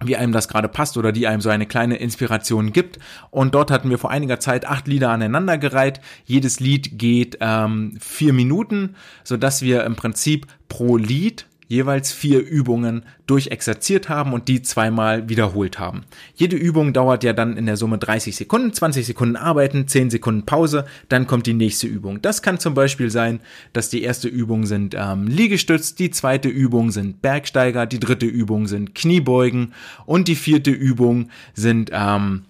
wie 0.04 0.16
einem 0.16 0.32
das 0.32 0.48
gerade 0.48 0.68
passt 0.68 0.96
oder 0.96 1.12
die 1.12 1.26
einem 1.26 1.40
so 1.40 1.48
eine 1.48 1.66
kleine 1.66 1.96
Inspiration 1.96 2.72
gibt. 2.72 2.98
Und 3.30 3.54
dort 3.54 3.70
hatten 3.70 3.90
wir 3.90 3.98
vor 3.98 4.11
einiger 4.11 4.40
Zeit 4.40 4.66
acht 4.66 4.87
Lieder 4.87 5.11
aneinandergereiht. 5.11 6.00
Jedes 6.24 6.61
Lied 6.61 6.98
geht 6.98 7.38
ähm, 7.40 7.98
vier 8.00 8.32
Minuten, 8.32 8.94
so 9.24 9.37
dass 9.37 9.62
wir 9.62 9.84
im 9.84 9.96
Prinzip 9.96 10.46
pro 10.68 10.96
Lied 10.96 11.46
jeweils 11.66 12.12
vier 12.12 12.40
Übungen 12.40 13.04
durchexerziert 13.28 14.08
haben 14.08 14.32
und 14.32 14.48
die 14.48 14.62
zweimal 14.62 15.28
wiederholt 15.28 15.78
haben. 15.78 16.04
Jede 16.34 16.56
Übung 16.56 16.92
dauert 16.92 17.22
ja 17.22 17.32
dann 17.32 17.56
in 17.56 17.66
der 17.66 17.76
Summe 17.76 17.98
30 17.98 18.34
Sekunden, 18.34 18.72
20 18.72 19.06
Sekunden 19.06 19.36
arbeiten, 19.36 19.86
10 19.86 20.10
Sekunden 20.10 20.46
Pause, 20.46 20.84
dann 21.08 21.26
kommt 21.26 21.46
die 21.46 21.54
nächste 21.54 21.86
Übung. 21.86 22.20
Das 22.22 22.42
kann 22.42 22.58
zum 22.58 22.74
Beispiel 22.74 23.10
sein, 23.10 23.40
dass 23.72 23.90
die 23.90 24.02
erste 24.02 24.28
Übung 24.28 24.66
sind 24.66 24.94
ähm, 24.98 25.26
Liegestütz, 25.26 25.94
die 25.94 26.10
zweite 26.10 26.48
Übung 26.48 26.90
sind 26.90 27.22
Bergsteiger, 27.22 27.86
die 27.86 28.00
dritte 28.00 28.26
Übung 28.26 28.66
sind 28.66 28.94
Kniebeugen 28.94 29.74
und 30.06 30.28
die 30.28 30.36
vierte 30.36 30.70
Übung 30.70 31.28
sind 31.54 31.90
ähm, 31.92 32.44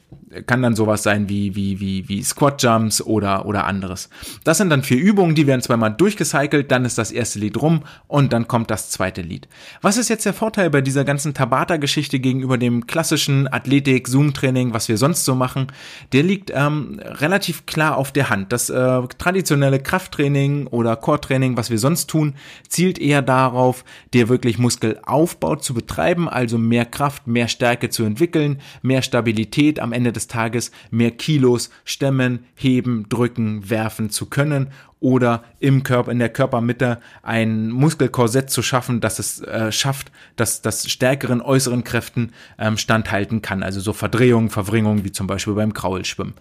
kann 0.46 0.62
dann 0.62 0.74
sowas 0.74 1.02
sein 1.02 1.28
wie, 1.28 1.54
wie, 1.54 1.80
wie, 1.80 2.08
wie 2.08 2.22
Squat 2.22 2.62
Jumps 2.62 3.00
oder, 3.00 3.46
oder 3.46 3.64
anderes. 3.64 4.08
Das 4.44 4.58
sind 4.58 4.70
dann 4.70 4.82
vier 4.82 4.98
Übungen, 4.98 5.34
die 5.34 5.46
werden 5.46 5.62
zweimal 5.62 5.92
durchgecycelt, 5.92 6.70
dann 6.70 6.84
ist 6.84 6.98
das 6.98 7.12
erste 7.12 7.38
Lied 7.38 7.60
rum 7.60 7.82
und 8.06 8.32
dann 8.32 8.48
kommt 8.48 8.70
das 8.70 8.90
zweite 8.90 9.22
Lied. 9.22 9.48
Was 9.80 9.96
ist 9.96 10.08
jetzt 10.08 10.26
der 10.26 10.34
Vorteil 10.34 10.67
Vorteil 10.68 10.70
bei 10.70 10.81
dieser 10.83 11.04
ganzen 11.04 11.35
Tabata-Geschichte 11.35 12.20
gegenüber 12.20 12.59
dem 12.59 12.87
klassischen 12.87 13.48
Athletik-Zoom-Training, 13.48 14.74
was 14.74 14.88
wir 14.88 14.96
sonst 14.96 15.24
so 15.24 15.35
machen, 15.35 15.68
der 16.12 16.22
liegt 16.22 16.52
ähm, 16.54 17.00
relativ 17.02 17.66
klar 17.66 17.96
auf 17.96 18.12
der 18.12 18.31
Hand. 18.31 18.52
Das 18.52 18.70
äh, 18.70 19.02
traditionelle 19.18 19.81
Krafttraining 19.81 20.66
oder 20.66 20.96
Core-Training, 20.96 21.57
was 21.57 21.70
wir 21.70 21.78
sonst 21.78 22.09
tun, 22.09 22.35
zielt 22.68 22.98
eher 22.98 23.22
darauf, 23.22 23.85
dir 24.12 24.28
wirklich 24.28 24.59
Muskelaufbau 24.59 25.57
zu 25.57 25.74
betreiben, 25.74 26.28
also 26.28 26.59
mehr 26.59 26.85
Kraft, 26.85 27.26
mehr 27.26 27.48
Stärke 27.48 27.88
zu 27.88 28.04
entwickeln, 28.04 28.61
mehr 28.83 29.02
Stabilität 29.02 29.81
am 29.81 29.92
Ende 29.92 30.12
des 30.12 30.28
Tages, 30.28 30.70
mehr 30.90 31.11
Kilos 31.11 31.70
stemmen, 31.85 32.40
heben, 32.54 33.09
drücken, 33.09 33.70
werfen 33.70 34.11
zu 34.11 34.26
können 34.26 34.68
oder 35.00 35.44
im 35.61 35.82
Körper, 35.82 36.11
in 36.11 36.18
der 36.18 36.28
Körpermitte 36.28 36.98
ein 37.22 37.70
Muskelkorsett 37.70 38.50
zu 38.50 38.62
schaffen, 38.62 39.00
dass 39.00 39.18
es 39.18 39.40
äh, 39.42 39.70
schafft, 39.70 40.11
dass 40.37 40.61
das 40.61 40.90
stärkeren 40.90 41.40
äußeren 41.40 41.84
Kräften 41.84 42.32
ähm, 42.58 42.76
standhalten 42.76 43.40
kann. 43.40 43.62
Also 43.62 43.80
so 43.80 43.92
Verdrehungen, 43.92 44.50
Verwringungen, 44.50 45.04
wie 45.04 45.12
zum 45.12 45.26
Beispiel 45.26 45.54
beim 45.54 45.72
Kraulschwimmen. 45.72 46.34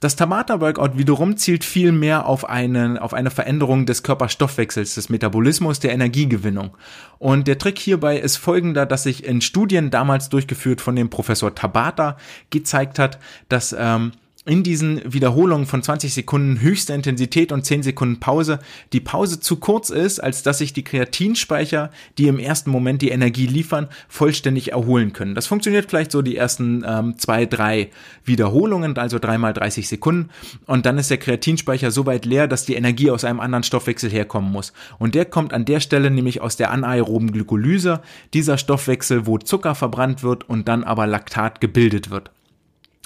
Das 0.00 0.16
Tabata-Workout 0.16 0.96
wiederum 0.96 1.36
zielt 1.36 1.64
viel 1.64 1.92
mehr 1.92 2.26
auf, 2.26 2.48
einen, 2.48 2.98
auf 2.98 3.12
eine 3.12 3.30
Veränderung 3.30 3.84
des 3.84 4.02
Körperstoffwechsels, 4.02 4.94
des 4.94 5.08
Metabolismus, 5.08 5.80
der 5.80 5.92
Energiegewinnung. 5.92 6.76
Und 7.18 7.46
der 7.46 7.58
Trick 7.58 7.78
hierbei 7.78 8.18
ist 8.18 8.36
folgender, 8.36 8.86
dass 8.86 9.02
sich 9.02 9.24
in 9.24 9.40
Studien 9.40 9.90
damals 9.90 10.28
durchgeführt 10.28 10.80
von 10.80 10.96
dem 10.96 11.10
Professor 11.10 11.54
Tabata 11.54 12.16
gezeigt 12.50 12.98
hat, 12.98 13.18
dass 13.48 13.74
ähm, 13.78 14.12
in 14.48 14.62
diesen 14.62 15.02
Wiederholungen 15.04 15.66
von 15.66 15.82
20 15.82 16.14
Sekunden 16.14 16.60
höchster 16.60 16.94
Intensität 16.94 17.52
und 17.52 17.66
10 17.66 17.82
Sekunden 17.82 18.18
Pause 18.18 18.60
die 18.94 19.00
Pause 19.00 19.40
zu 19.40 19.56
kurz 19.56 19.90
ist, 19.90 20.20
als 20.20 20.42
dass 20.42 20.58
sich 20.58 20.72
die 20.72 20.84
Kreatinspeicher, 20.84 21.90
die 22.16 22.28
im 22.28 22.38
ersten 22.38 22.70
Moment 22.70 23.02
die 23.02 23.10
Energie 23.10 23.46
liefern, 23.46 23.88
vollständig 24.08 24.72
erholen 24.72 25.12
können. 25.12 25.34
Das 25.34 25.46
funktioniert 25.46 25.90
vielleicht 25.90 26.12
so 26.12 26.22
die 26.22 26.36
ersten 26.36 26.82
ähm, 26.86 27.18
zwei, 27.18 27.44
drei 27.44 27.90
Wiederholungen, 28.24 28.96
also 28.96 29.18
dreimal 29.18 29.52
30 29.52 29.86
Sekunden 29.86 30.30
und 30.66 30.86
dann 30.86 30.96
ist 30.96 31.10
der 31.10 31.18
Kreatinspeicher 31.18 31.90
so 31.90 32.06
weit 32.06 32.24
leer, 32.24 32.48
dass 32.48 32.64
die 32.64 32.74
Energie 32.74 33.10
aus 33.10 33.24
einem 33.24 33.40
anderen 33.40 33.64
Stoffwechsel 33.64 34.10
herkommen 34.10 34.50
muss. 34.50 34.72
Und 34.98 35.14
der 35.14 35.26
kommt 35.26 35.52
an 35.52 35.66
der 35.66 35.80
Stelle 35.80 36.10
nämlich 36.10 36.40
aus 36.40 36.56
der 36.56 36.70
anaeroben 36.70 37.32
Glykolyse, 37.32 38.00
dieser 38.32 38.56
Stoffwechsel, 38.56 39.26
wo 39.26 39.36
Zucker 39.36 39.74
verbrannt 39.74 40.22
wird 40.22 40.48
und 40.48 40.68
dann 40.68 40.84
aber 40.84 41.06
Laktat 41.06 41.60
gebildet 41.60 42.10
wird. 42.10 42.30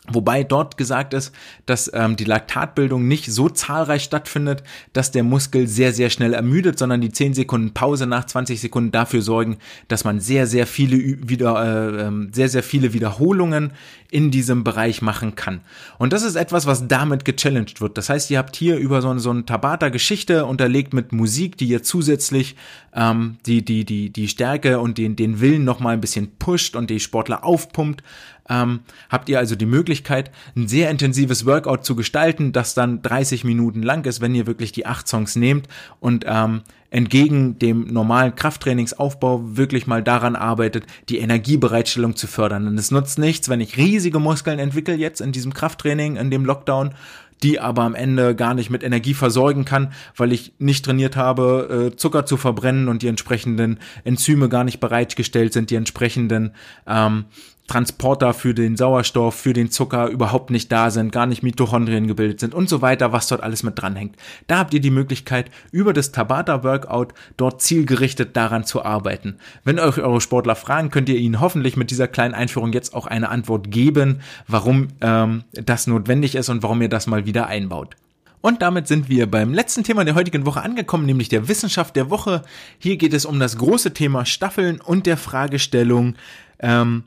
Wobei 0.09 0.43
dort 0.43 0.77
gesagt 0.77 1.15
ist, 1.15 1.33
dass 1.65 1.88
ähm, 1.95 2.17
die 2.17 2.25
Laktatbildung 2.25 3.07
nicht 3.07 3.27
so 3.27 3.49
zahlreich 3.49 4.03
stattfindet, 4.03 4.65
dass 4.93 5.12
der 5.12 5.23
Muskel 5.23 5.69
sehr, 5.69 5.93
sehr 5.93 6.11
schnell 6.11 6.35
ermüdet, 6.35 6.77
sondern 6.77 7.01
die 7.01 7.12
10 7.12 7.35
Sekunden 7.35 7.73
Pause 7.73 8.09
nach 8.09 8.25
20 8.25 8.61
Sekunden 8.61 8.91
dafür 8.91 9.23
sorgen, 9.23 9.59
dass 9.87 10.03
man 10.03 10.19
sehr, 10.19 10.49
sehr 10.49 10.67
viele 10.67 10.97
wieder, 10.97 11.65
äh, 11.65 12.03
ähm, 12.03 12.31
sehr, 12.33 12.49
sehr 12.49 12.65
viele 12.65 12.95
Wiederholungen 12.95 13.75
in 14.12 14.31
diesem 14.31 14.62
Bereich 14.62 15.03
machen 15.03 15.35
kann. 15.35 15.62
Und 15.98 16.12
das 16.12 16.22
ist 16.22 16.37
etwas, 16.37 16.66
was 16.66 16.87
damit 16.87 17.25
gechallenged 17.25 17.81
wird. 17.81 17.96
Das 17.96 18.09
heißt, 18.09 18.31
ihr 18.31 18.38
habt 18.38 18.55
hier 18.55 18.77
über 18.77 19.01
so, 19.01 19.16
so 19.18 19.31
eine 19.31 19.46
Tabata-Geschichte 19.46 20.44
unterlegt 20.44 20.92
mit 20.92 21.12
Musik, 21.12 21.57
die 21.57 21.66
ihr 21.66 21.83
zusätzlich 21.83 22.57
ähm, 22.94 23.38
die, 23.46 23.64
die, 23.64 23.85
die, 23.85 24.11
die 24.11 24.29
Stärke 24.29 24.81
und 24.81 24.98
den, 24.98 25.16
den 25.16 25.40
Willen 25.40 25.64
nochmal 25.64 25.94
ein 25.94 26.01
bisschen 26.01 26.37
pusht 26.38 26.77
und 26.77 26.90
die 26.90 27.01
Sportler 27.01 27.44
aufpumpt 27.44 28.03
ähm, 28.48 28.81
habt 29.09 29.29
ihr 29.29 29.38
also 29.38 29.55
die 29.55 29.66
Möglichkeit, 29.66 30.31
ein 30.57 30.68
sehr 30.68 30.90
intensives 30.90 31.46
Workout 31.46 31.85
zu 31.85 31.94
gestalten, 31.94 32.53
das 32.53 32.75
dann 32.75 33.01
30 33.03 33.44
Minuten 33.44 33.83
lang 33.83 34.05
ist, 34.05 34.20
wenn 34.20 34.35
ihr 34.35 34.46
wirklich 34.46 34.72
die 34.72 34.87
acht 34.87 35.09
Songs 35.09 35.37
nehmt 35.37 35.68
und 36.01 36.25
ähm, 36.27 36.62
entgegen 36.93 37.59
dem 37.59 37.87
normalen 37.87 38.35
Krafttrainingsaufbau 38.35 39.57
wirklich 39.57 39.87
mal 39.87 40.03
daran 40.03 40.37
arbeitet, 40.37 40.85
die 41.09 41.19
Energiebereitstellung 41.19 42.17
zu 42.17 42.27
fördern. 42.27 42.67
Und 42.69 42.79
es 42.79 42.91
nutzt 42.91 43.19
nichts, 43.19 43.49
wenn 43.49 43.61
ich 43.61 43.79
riesige 43.79 44.19
Muskeln 44.19 44.59
entwickle 44.59 44.95
jetzt 44.95 45.23
in 45.23 45.33
diesem 45.33 45.55
Krafttraining, 45.55 46.17
in 46.17 46.31
dem 46.31 46.45
Lockdown 46.45 46.95
die 47.43 47.59
aber 47.59 47.83
am 47.83 47.95
Ende 47.95 48.35
gar 48.37 48.55
nicht 48.55 48.71
mit 48.71 48.85
Energie 48.85 49.15
versorgen 49.15 49.65
kann, 49.65 49.93
weil 50.17 50.33
ich 50.33 50.53
nicht 50.59 50.85
trainiert 50.85 51.17
habe, 51.17 51.91
äh, 51.93 51.97
Zucker 51.97 52.25
zu 52.25 52.37
verbrennen 52.37 52.89
und 52.89 53.03
die 53.03 53.09
entsprechenden 53.09 53.81
Enzyme 54.05 54.49
gar 54.49 54.65
nicht 54.65 54.79
bereitgestellt 54.79 55.53
sind, 55.53 55.71
die 55.71 55.75
entsprechenden 55.75 56.53
ähm, 56.87 57.25
Transporter 57.68 58.35
für 58.35 58.55
den 58.55 58.77
Sauerstoff, 58.77 59.35
für 59.35 59.53
den 59.53 59.70
Zucker 59.70 60.09
überhaupt 60.09 60.51
nicht 60.51 60.70
da 60.70 60.90
sind, 60.90 61.12
gar 61.12 61.27
nicht 61.27 61.42
Mitochondrien 61.42 62.07
gebildet 62.07 62.40
sind 62.40 62.55
und 62.55 62.68
so 62.68 62.83
weiter, 62.83 63.12
was 63.12 63.29
dort 63.29 63.42
alles 63.42 63.62
mit 63.62 63.81
dranhängt. 63.81 64.16
Da 64.46 64.59
habt 64.59 64.75
ihr 64.75 64.81
die 64.81 64.90
Möglichkeit, 64.90 65.51
über 65.70 65.92
das 65.92 66.12
Tabata 66.12 66.64
Workout 66.64 67.14
dort 67.37 67.62
zielgerichtet 67.62 68.37
daran 68.37 68.64
zu 68.64 68.85
arbeiten. 68.85 69.37
Wenn 69.64 69.79
euch 69.79 69.98
eure 69.98 70.20
Sportler 70.20 70.57
fragen, 70.57 70.90
könnt 70.90 71.09
ihr 71.09 71.16
ihnen 71.16 71.40
hoffentlich 71.40 71.77
mit 71.77 71.90
dieser 71.90 72.09
kleinen 72.09 72.35
Einführung 72.35 72.72
jetzt 72.72 72.94
auch 72.94 73.07
eine 73.07 73.29
Antwort 73.29 73.70
geben, 73.70 74.20
warum 74.48 74.88
ähm, 75.01 75.44
das 75.53 75.87
notwendig 75.87 76.35
ist 76.35 76.48
und 76.48 76.62
warum 76.62 76.83
ihr 76.83 76.88
das 76.88 77.07
mal 77.07 77.27
wieder 77.27 77.46
einbaut. 77.46 77.96
Und 78.42 78.61
damit 78.61 78.88
sind 78.88 79.09
wir 79.09 79.31
beim 79.31 79.55
letzten 79.55 79.85
Thema 79.85 80.05
der 80.05 80.16
heutigen 80.16 80.44
Woche 80.44 80.62
angekommen, 80.62 81.07
nämlich 81.07 81.29
der 81.29 81.46
Wissenschaft 81.46 81.94
der 81.94 82.11
Woche. 82.11 82.42
Hier 82.79 82.96
geht 82.96 83.14
es 83.14 83.25
um 83.25 83.38
das 83.38 83.57
große 83.57 83.94
Thema 83.94 84.27
Staffeln 84.27 84.81
und 84.81 85.07
der 85.07 85.16
Fragestellung, 85.16 86.16
ähm, 86.59 87.05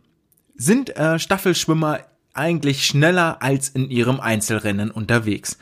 sind 0.55 0.95
äh, 0.95 1.19
Staffelschwimmer 1.19 1.99
eigentlich 2.33 2.85
schneller 2.85 3.41
als 3.41 3.69
in 3.69 3.89
ihrem 3.89 4.19
Einzelrennen 4.19 4.91
unterwegs. 4.91 5.57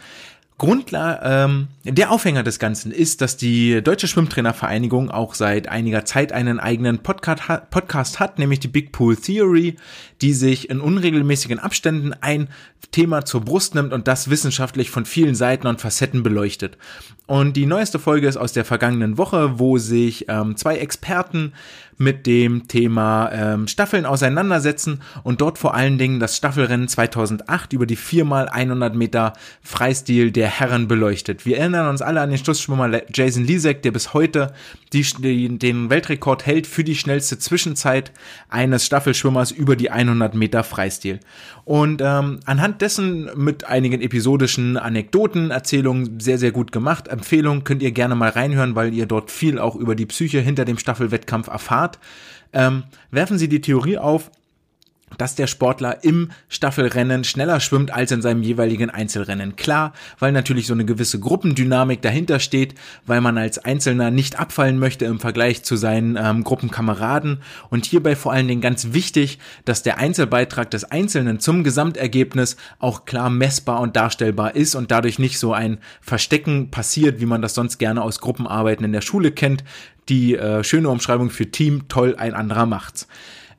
Grundlage, 0.58 1.20
ähm, 1.24 1.68
der 1.84 2.12
Aufhänger 2.12 2.44
des 2.44 2.60
Ganzen 2.60 2.92
ist, 2.92 3.22
dass 3.22 3.38
die 3.38 3.82
Deutsche 3.82 4.08
Schwimmtrainervereinigung 4.08 5.10
auch 5.10 5.34
seit 5.34 5.68
einiger 5.68 6.06
Zeit 6.06 6.32
einen 6.32 6.60
eigenen 6.60 7.00
Podcast, 7.00 7.44
Podcast 7.72 8.20
hat, 8.20 8.40
nämlich 8.40 8.60
die 8.60 8.68
Big 8.68 8.92
Pool 8.92 9.18
Theory, 9.18 9.76
die 10.22 10.34
sich 10.34 10.70
in 10.70 10.80
unregelmäßigen 10.80 11.60
Abständen 11.60 12.14
ein 12.14 12.50
Thema 12.92 13.26
zur 13.26 13.42
Brust 13.42 13.76
nimmt 13.76 13.94
und 13.94 14.08
das 14.08 14.30
wissenschaftlich 14.30 14.90
von 14.90 15.06
vielen 15.06 15.36
Seiten 15.36 15.68
und 15.68 15.82
Facetten 15.82 16.24
beleuchtet. 16.24 16.78
Und 17.26 17.56
die 17.56 17.66
neueste 17.66 18.00
Folge 18.00 18.28
ist 18.28 18.38
aus 18.38 18.52
der 18.52 18.66
vergangenen 18.66 19.18
Woche, 19.18 19.58
wo 19.58 19.78
sich 19.78 20.26
ähm, 20.28 20.58
zwei 20.58 20.78
Experten 20.78 21.54
mit 21.98 22.26
dem 22.26 22.68
Thema 22.68 23.32
ähm, 23.32 23.68
Staffeln 23.68 24.06
auseinandersetzen 24.06 25.02
und 25.24 25.42
dort 25.42 25.58
vor 25.58 25.74
allen 25.74 25.98
Dingen 25.98 26.20
das 26.20 26.38
Staffelrennen 26.38 26.88
2008 26.88 27.74
über 27.74 27.86
die 27.86 27.98
4x100 27.98 28.94
Meter 28.94 29.34
Freistil 29.62 30.32
der 30.32 30.48
Herren 30.48 30.88
beleuchtet. 30.88 31.46
Wir 31.46 31.60
erinnern 31.60 31.88
uns 31.88 32.02
alle 32.02 32.22
an 32.22 32.30
den 32.30 32.40
Schlussschwimmer 32.40 33.02
Jason 33.14 33.46
Lisek, 33.46 33.84
der 33.84 33.92
bis 33.92 34.14
heute 34.14 34.54
die, 34.92 35.04
die, 35.20 35.58
den 35.58 35.90
Weltrekord 35.90 36.46
hält 36.46 36.68
für 36.68 36.84
die 36.84 36.96
schnellste 36.96 37.40
Zwischenzeit 37.40 38.12
eines 38.50 38.86
Staffelschwimmers 38.86 39.52
über 39.52 39.76
die 39.76 39.92
100 39.92 40.34
Meter 40.36 40.64
Freistil. 40.64 41.20
Und 41.66 42.02
ähm, 42.04 42.40
anhand 42.46 42.73
dessen 42.82 43.30
mit 43.36 43.66
einigen 43.66 44.02
episodischen 44.02 44.78
Anekdoten, 44.78 45.52
Erzählungen 45.52 46.20
sehr, 46.20 46.38
sehr 46.38 46.52
gut 46.52 46.72
gemacht. 46.72 47.08
Empfehlung 47.08 47.64
könnt 47.64 47.82
ihr 47.82 47.92
gerne 47.92 48.16
mal 48.16 48.30
reinhören, 48.30 48.76
weil 48.76 48.94
ihr 48.94 49.06
dort 49.06 49.32
viel 49.32 49.60
auch 49.60 49.76
über 49.76 49.96
die 49.96 50.06
Psyche 50.06 50.40
hinter 50.40 50.66
dem 50.66 50.78
Staffelwettkampf 50.78 51.48
erfahrt. 51.48 52.00
Ähm, 52.54 52.84
werfen 53.12 53.38
Sie 53.38 53.50
die 53.50 53.62
Theorie 53.62 53.98
auf, 53.98 54.32
dass 55.18 55.36
der 55.36 55.48
Sportler 55.48 56.04
im 56.04 56.30
Staffelrennen 56.50 57.24
schneller 57.24 57.60
schwimmt 57.60 57.92
als 57.92 58.12
in 58.12 58.22
seinem 58.22 58.44
jeweiligen 58.44 58.90
Einzelrennen. 58.90 59.56
Klar, 59.56 59.94
weil 60.20 60.32
natürlich 60.32 60.68
so 60.68 60.74
eine 60.74 60.86
gewisse 60.86 61.20
Gruppendynamik 61.20 62.02
dahinter 62.02 62.40
steht, 62.40 62.76
weil 63.06 63.22
man 63.22 63.38
als 63.38 63.58
Einzelner 63.60 64.12
nicht 64.12 64.40
abfallen 64.40 64.80
möchte 64.80 65.06
im 65.06 65.20
Vergleich 65.20 65.64
zu 65.64 65.76
seinen 65.76 66.18
ähm, 66.18 66.44
Gruppenkameraden 66.44 67.40
und 67.70 67.86
hierbei 67.86 68.16
vor 68.16 68.34
allen 68.34 68.48
Dingen 68.48 68.62
ganz 68.62 68.94
wichtig, 68.94 69.40
dass 69.66 69.84
der 69.84 69.98
Einzelbeitrag 69.98 70.72
des 70.72 70.84
Einzelnen 70.86 71.40
zum 71.40 71.64
Gesamtergebnis 71.64 72.58
auch 72.80 73.06
klar 73.06 73.30
messbar 73.30 73.82
und 73.82 73.96
darstellbar 73.96 74.56
ist 74.56 74.76
und 74.76 74.92
dadurch 74.92 75.20
nicht 75.20 75.40
so 75.40 75.54
ein 75.54 75.80
Verstecken 76.02 76.72
passiert, 76.72 77.20
wie 77.20 77.26
man 77.26 77.42
das 77.42 77.54
sonst 77.54 77.78
gerne 77.78 78.02
aus 78.02 78.20
Gruppenarbeiten 78.20 78.86
in 78.86 78.94
der 78.94 79.02
Schule 79.02 79.32
kennt. 79.32 79.64
Die 80.10 80.36
äh, 80.36 80.64
schöne 80.64 80.90
Umschreibung 80.90 81.30
für 81.30 81.50
Team, 81.50 81.88
toll, 81.88 82.16
ein 82.18 82.34
anderer 82.34 82.66
macht's. 82.66 83.08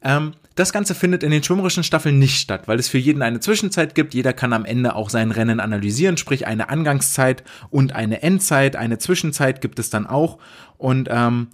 Ähm, 0.03 0.33
das 0.55 0.73
Ganze 0.73 0.95
findet 0.95 1.23
in 1.23 1.31
den 1.31 1.43
schwimmerischen 1.43 1.83
Staffeln 1.83 2.19
nicht 2.19 2.41
statt, 2.41 2.69
weil 2.69 2.79
es 2.79 2.89
für 2.89 2.99
jeden 2.99 3.23
eine 3.23 3.41
Zwischenzeit 3.41 3.95
gibt. 3.95 4.15
Jeder 4.15 4.33
kann 4.33 4.53
am 4.53 4.65
Ende 4.65 4.95
auch 4.95 5.11
sein 5.11 5.31
Rennen 5.31 5.61
analysieren, 5.61 6.17
sprich 6.17 6.47
eine 6.47 6.69
Angangszeit 6.69 7.43
und 7.71 7.95
eine 7.95 8.23
Endzeit. 8.23 8.77
Eine 8.77 8.99
Zwischenzeit 8.99 9.61
gibt 9.61 9.79
es 9.79 9.91
dann 9.91 10.07
auch. 10.07 10.39
Und 10.79 11.09
ähm, 11.11 11.49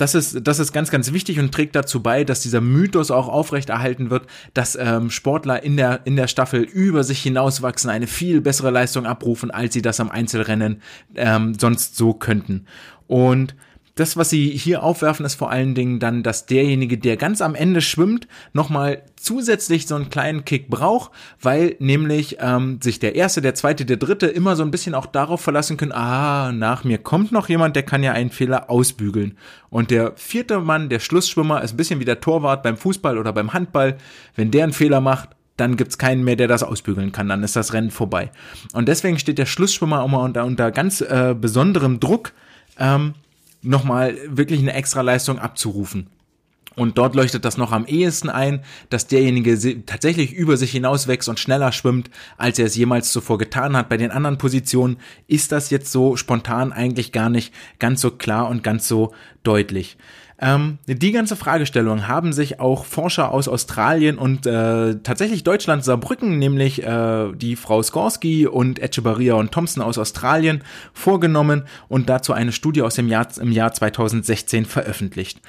das 0.00 0.14
ist, 0.14 0.46
das 0.46 0.58
ist 0.58 0.72
ganz, 0.72 0.90
ganz 0.90 1.12
wichtig 1.12 1.38
und 1.38 1.52
trägt 1.52 1.76
dazu 1.76 2.02
bei, 2.02 2.24
dass 2.24 2.40
dieser 2.40 2.62
Mythos 2.62 3.10
auch 3.10 3.28
aufrechterhalten 3.28 4.08
wird, 4.08 4.26
dass 4.54 4.74
ähm, 4.74 5.10
Sportler 5.10 5.62
in 5.62 5.76
der, 5.76 6.00
in 6.04 6.16
der 6.16 6.26
Staffel 6.26 6.62
über 6.62 7.04
sich 7.04 7.20
hinauswachsen, 7.22 7.90
eine 7.90 8.06
viel 8.06 8.40
bessere 8.40 8.70
Leistung 8.70 9.04
abrufen, 9.04 9.50
als 9.50 9.74
sie 9.74 9.82
das 9.82 10.00
am 10.00 10.10
Einzelrennen 10.10 10.80
ähm, 11.14 11.52
sonst 11.58 11.96
so 11.96 12.14
könnten. 12.14 12.64
Und 13.06 13.54
das, 13.94 14.16
was 14.16 14.30
sie 14.30 14.50
hier 14.50 14.82
aufwerfen, 14.82 15.26
ist 15.26 15.34
vor 15.34 15.50
allen 15.50 15.74
Dingen 15.74 15.98
dann, 15.98 16.22
dass 16.22 16.46
derjenige, 16.46 16.98
der 16.98 17.16
ganz 17.16 17.40
am 17.42 17.54
Ende 17.54 17.80
schwimmt, 17.80 18.28
nochmal 18.52 19.02
zusätzlich 19.16 19.86
so 19.86 19.94
einen 19.94 20.10
kleinen 20.10 20.44
Kick 20.44 20.68
braucht, 20.68 21.10
weil 21.40 21.76
nämlich 21.78 22.38
ähm, 22.40 22.78
sich 22.82 22.98
der 22.98 23.14
erste, 23.14 23.42
der 23.42 23.54
zweite, 23.54 23.84
der 23.84 23.96
dritte 23.96 24.26
immer 24.26 24.56
so 24.56 24.62
ein 24.62 24.70
bisschen 24.70 24.94
auch 24.94 25.06
darauf 25.06 25.40
verlassen 25.40 25.76
können, 25.76 25.92
ah, 25.92 26.52
nach 26.52 26.84
mir 26.84 26.98
kommt 26.98 27.32
noch 27.32 27.48
jemand, 27.48 27.76
der 27.76 27.82
kann 27.82 28.02
ja 28.02 28.12
einen 28.12 28.30
Fehler 28.30 28.70
ausbügeln. 28.70 29.36
Und 29.68 29.90
der 29.90 30.12
vierte 30.16 30.60
Mann, 30.60 30.88
der 30.88 31.00
Schlussschwimmer, 31.00 31.62
ist 31.62 31.74
ein 31.74 31.76
bisschen 31.76 32.00
wie 32.00 32.04
der 32.04 32.20
Torwart 32.20 32.62
beim 32.62 32.76
Fußball 32.76 33.18
oder 33.18 33.32
beim 33.32 33.52
Handball. 33.52 33.96
Wenn 34.34 34.50
der 34.50 34.64
einen 34.64 34.72
Fehler 34.72 35.00
macht, 35.00 35.30
dann 35.60 35.76
gibt's 35.76 35.98
keinen 35.98 36.24
mehr, 36.24 36.36
der 36.36 36.48
das 36.48 36.62
ausbügeln 36.62 37.12
kann, 37.12 37.28
dann 37.28 37.42
ist 37.42 37.54
das 37.54 37.72
Rennen 37.74 37.90
vorbei. 37.90 38.30
Und 38.72 38.88
deswegen 38.88 39.18
steht 39.18 39.38
der 39.38 39.46
Schlussschwimmer 39.46 40.04
immer 40.04 40.20
unter, 40.20 40.44
unter 40.44 40.70
ganz 40.70 41.02
äh, 41.02 41.34
besonderem 41.38 42.00
Druck, 42.00 42.32
ähm, 42.78 43.14
nochmal 43.62 44.16
wirklich 44.26 44.60
eine 44.60 44.72
extra 44.72 45.02
Leistung 45.02 45.38
abzurufen. 45.38 46.08
Und 46.76 46.98
dort 46.98 47.14
leuchtet 47.14 47.44
das 47.44 47.56
noch 47.56 47.72
am 47.72 47.84
ehesten 47.84 48.30
ein, 48.30 48.62
dass 48.90 49.06
derjenige 49.08 49.84
tatsächlich 49.84 50.32
über 50.32 50.56
sich 50.56 50.70
hinauswächst 50.70 51.28
und 51.28 51.40
schneller 51.40 51.72
schwimmt, 51.72 52.10
als 52.38 52.58
er 52.58 52.66
es 52.66 52.76
jemals 52.76 53.12
zuvor 53.12 53.38
getan 53.38 53.76
hat. 53.76 53.88
Bei 53.88 53.96
den 53.96 54.12
anderen 54.12 54.38
Positionen 54.38 54.96
ist 55.26 55.52
das 55.52 55.70
jetzt 55.70 55.90
so 55.90 56.16
spontan 56.16 56.72
eigentlich 56.72 57.12
gar 57.12 57.28
nicht 57.28 57.52
ganz 57.80 58.00
so 58.00 58.12
klar 58.12 58.48
und 58.48 58.62
ganz 58.62 58.86
so 58.86 59.12
deutlich. 59.42 59.98
Ähm, 60.42 60.78
die 60.86 61.12
ganze 61.12 61.36
Fragestellung 61.36 62.08
haben 62.08 62.32
sich 62.32 62.60
auch 62.60 62.86
Forscher 62.86 63.30
aus 63.30 63.46
Australien 63.46 64.16
und 64.16 64.46
äh, 64.46 64.96
tatsächlich 65.02 65.44
Deutschland 65.44 65.84
Saarbrücken, 65.84 66.38
nämlich 66.38 66.82
äh, 66.82 67.32
die 67.34 67.56
Frau 67.56 67.82
Skorsky 67.82 68.46
und 68.46 68.82
Echebarria 68.82 69.34
und 69.34 69.52
Thompson 69.52 69.82
aus 69.82 69.98
Australien 69.98 70.64
vorgenommen 70.94 71.64
und 71.88 72.08
dazu 72.08 72.32
eine 72.32 72.52
Studie 72.52 72.80
aus 72.80 72.94
dem 72.94 73.08
Jahr, 73.08 73.28
im 73.38 73.52
Jahr 73.52 73.72
2016 73.72 74.64
veröffentlicht. 74.64 75.40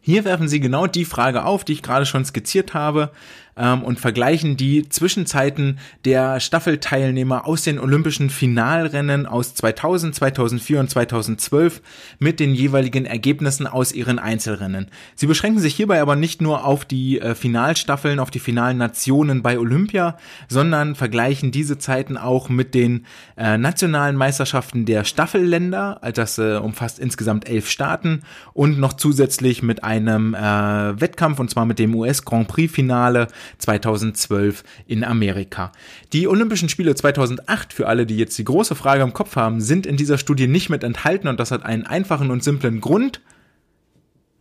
Hier 0.00 0.24
werfen 0.24 0.48
sie 0.48 0.60
genau 0.60 0.86
die 0.86 1.04
Frage 1.04 1.44
auf, 1.44 1.64
die 1.64 1.72
ich 1.72 1.82
gerade 1.82 2.06
schon 2.06 2.24
skizziert 2.24 2.74
habe 2.74 3.10
ähm, 3.56 3.82
und 3.82 4.00
vergleichen 4.00 4.56
die 4.56 4.88
Zwischenzeiten 4.88 5.78
der 6.04 6.40
Staffelteilnehmer 6.40 7.46
aus 7.46 7.62
den 7.62 7.78
olympischen 7.78 8.30
Finalrennen 8.30 9.26
aus 9.26 9.54
2000, 9.54 10.14
2004 10.14 10.80
und 10.80 10.90
2012 10.90 11.82
mit 12.18 12.40
den 12.40 12.54
jeweiligen 12.54 13.04
Ergebnissen 13.04 13.66
aus 13.66 13.92
ihren 13.92 14.18
Einzelrennen. 14.18 14.88
Sie 15.14 15.26
beschränken 15.26 15.60
sich 15.60 15.74
hierbei 15.74 16.00
aber 16.00 16.16
nicht 16.16 16.40
nur 16.40 16.64
auf 16.64 16.84
die 16.84 17.20
äh, 17.20 17.34
Finalstaffeln, 17.34 18.18
auf 18.18 18.30
die 18.30 18.38
finalen 18.38 18.78
Nationen 18.78 19.42
bei 19.42 19.58
Olympia, 19.58 20.16
sondern 20.48 20.94
vergleichen 20.94 21.52
diese 21.52 21.78
Zeiten 21.78 22.16
auch 22.16 22.48
mit 22.48 22.74
den 22.74 23.06
äh, 23.36 23.58
nationalen 23.58 24.16
Meisterschaften 24.16 24.86
der 24.86 25.04
Staffelländer, 25.04 26.00
das 26.14 26.38
äh, 26.38 26.56
umfasst 26.56 26.98
insgesamt 26.98 27.48
elf 27.48 27.68
Staaten 27.68 28.22
und 28.52 28.78
noch 28.78 28.94
zusätzlich 28.94 29.62
mit 29.62 29.84
einem 29.84 30.34
äh, 30.34 30.38
Wettkampf 30.40 31.38
und 31.38 31.50
zwar 31.50 31.66
mit 31.66 31.78
dem 31.78 31.94
US 31.94 32.24
Grand 32.24 32.48
Prix 32.48 32.72
Finale 32.72 33.28
2012 33.58 34.64
in 34.86 35.04
Amerika. 35.04 35.72
Die 36.12 36.28
Olympischen 36.28 36.68
Spiele 36.68 36.94
2008, 36.94 37.72
für 37.72 37.88
alle, 37.88 38.06
die 38.06 38.16
jetzt 38.16 38.38
die 38.38 38.44
große 38.44 38.74
Frage 38.74 39.02
im 39.02 39.12
Kopf 39.12 39.36
haben, 39.36 39.60
sind 39.60 39.86
in 39.86 39.96
dieser 39.96 40.18
Studie 40.18 40.46
nicht 40.46 40.70
mit 40.70 40.84
enthalten 40.84 41.28
und 41.28 41.40
das 41.40 41.50
hat 41.50 41.64
einen 41.64 41.86
einfachen 41.86 42.30
und 42.30 42.42
simplen 42.44 42.80
Grund. 42.80 43.20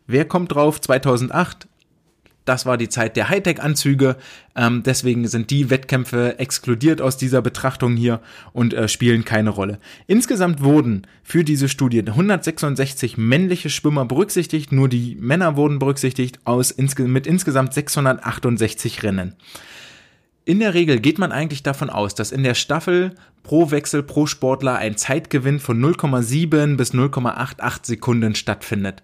Wer 0.08 0.26
kommt 0.26 0.54
drauf? 0.54 0.82
2008 0.82 1.68
das 2.46 2.66
war 2.66 2.78
die 2.78 2.90
Zeit 2.90 3.18
der 3.18 3.30
Hightech-Anzüge. 3.30 4.16
Ähm, 4.56 4.84
deswegen 4.84 5.28
sind 5.28 5.52
die 5.52 5.70
Wettkämpfe 5.70 6.40
exkludiert 6.40 7.02
aus 7.02 7.18
dieser 7.18 7.42
Betrachtung 7.42 7.96
hier 7.96 8.20
und 8.52 8.74
äh, 8.74 8.88
spielen 8.88 9.26
keine 9.26 9.52
Rolle. 9.52 9.80
Insgesamt 10.08 10.62
wurden 10.62 11.06
für 11.24 11.44
diese 11.44 11.70
Studie 11.70 12.04
166 12.06 13.18
männliche 13.18 13.70
Schwimmer 13.70 14.06
berücksichtigt. 14.06 14.72
Nur 14.72 14.90
die 14.90 15.16
Männer 15.20 15.56
wurden 15.56 15.80
berücksichtigt 15.80 16.40
aus 16.44 16.72
insge 16.72 17.04
mit 17.04 17.28
insgesamt 17.28 17.74
668 17.74 19.04
Rennen. 19.04 19.36
In 20.44 20.60
der 20.60 20.74
Regel 20.74 21.00
geht 21.00 21.20
man 21.20 21.32
eigentlich 21.32 21.62
davon 21.62 21.92
aus, 21.92 22.16
dass 22.16 22.32
in 22.32 22.42
der 22.42 22.56
Staffel 22.56 23.14
pro 23.44 23.70
Wechsel 23.70 24.02
pro 24.02 24.26
Sportler 24.26 24.76
ein 24.76 24.98
Zeitgewinn 24.98 25.60
von 25.60 25.80
0,7 25.80 26.78
bis 26.78 26.94
0,88 26.96 27.80
Sekunden 27.84 28.34
stattfindet 28.34 29.04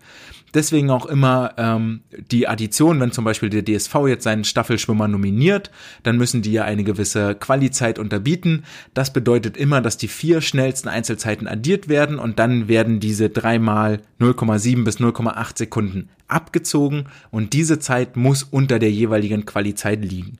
deswegen 0.54 0.90
auch 0.90 1.06
immer 1.06 1.54
ähm, 1.58 2.02
die 2.32 2.48
Addition, 2.48 3.00
wenn 3.00 3.12
zum 3.12 3.26
Beispiel 3.26 3.50
der 3.50 3.64
DSV 3.64 3.96
jetzt 4.08 4.24
seinen 4.24 4.44
Staffelschwimmer 4.44 5.08
nominiert, 5.08 5.72
dann 6.04 6.18
müssen 6.18 6.42
die 6.42 6.52
ja 6.52 6.64
eine 6.64 6.84
gewisse 6.84 7.36
Qualizeit 7.36 8.00
unterbieten. 8.00 8.64
Das 8.94 9.14
bedeutet 9.14 9.58
immer, 9.58 9.82
dass 9.82 9.98
die 9.98 10.08
vier 10.08 10.42
schnellsten 10.42 10.90
Einzelzeiten 10.90 11.48
addiert 11.48 11.90
werden 11.90 12.20
und 12.20 12.40
dann 12.40 12.68
werden 12.68 13.00
diese 13.00 13.30
dreimal 13.30 14.02
0,7 14.20 14.84
bis 14.84 14.98
0,8 14.98 15.58
Sekunden 15.58 16.10
abgezogen 16.28 17.06
und 17.32 17.54
diese 17.54 17.80
Zeit 17.80 18.18
muss 18.18 18.44
unter 18.44 18.80
der 18.80 18.92
jeweiligen 18.92 19.46
Qualizeit 19.46 20.04
liegen. 20.04 20.38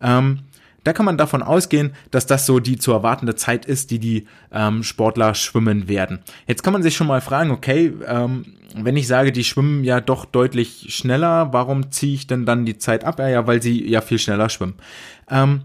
Ähm, 0.00 0.40
da 0.86 0.92
kann 0.92 1.04
man 1.04 1.18
davon 1.18 1.42
ausgehen, 1.42 1.92
dass 2.12 2.26
das 2.26 2.46
so 2.46 2.60
die 2.60 2.78
zu 2.78 2.92
erwartende 2.92 3.34
Zeit 3.34 3.66
ist, 3.66 3.90
die 3.90 3.98
die 3.98 4.26
ähm, 4.52 4.84
Sportler 4.84 5.34
schwimmen 5.34 5.88
werden. 5.88 6.20
Jetzt 6.46 6.62
kann 6.62 6.72
man 6.72 6.82
sich 6.82 6.94
schon 6.94 7.08
mal 7.08 7.20
fragen, 7.20 7.50
okay, 7.50 7.92
ähm, 8.06 8.44
wenn 8.76 8.96
ich 8.96 9.08
sage, 9.08 9.32
die 9.32 9.42
schwimmen 9.42 9.82
ja 9.82 10.00
doch 10.00 10.24
deutlich 10.24 10.86
schneller, 10.94 11.52
warum 11.52 11.90
ziehe 11.90 12.14
ich 12.14 12.28
denn 12.28 12.46
dann 12.46 12.66
die 12.66 12.78
Zeit 12.78 13.04
ab? 13.04 13.18
Ja, 13.18 13.28
ja, 13.28 13.46
weil 13.48 13.60
sie 13.62 13.88
ja 13.88 14.00
viel 14.00 14.20
schneller 14.20 14.48
schwimmen. 14.48 14.74
Ähm, 15.28 15.62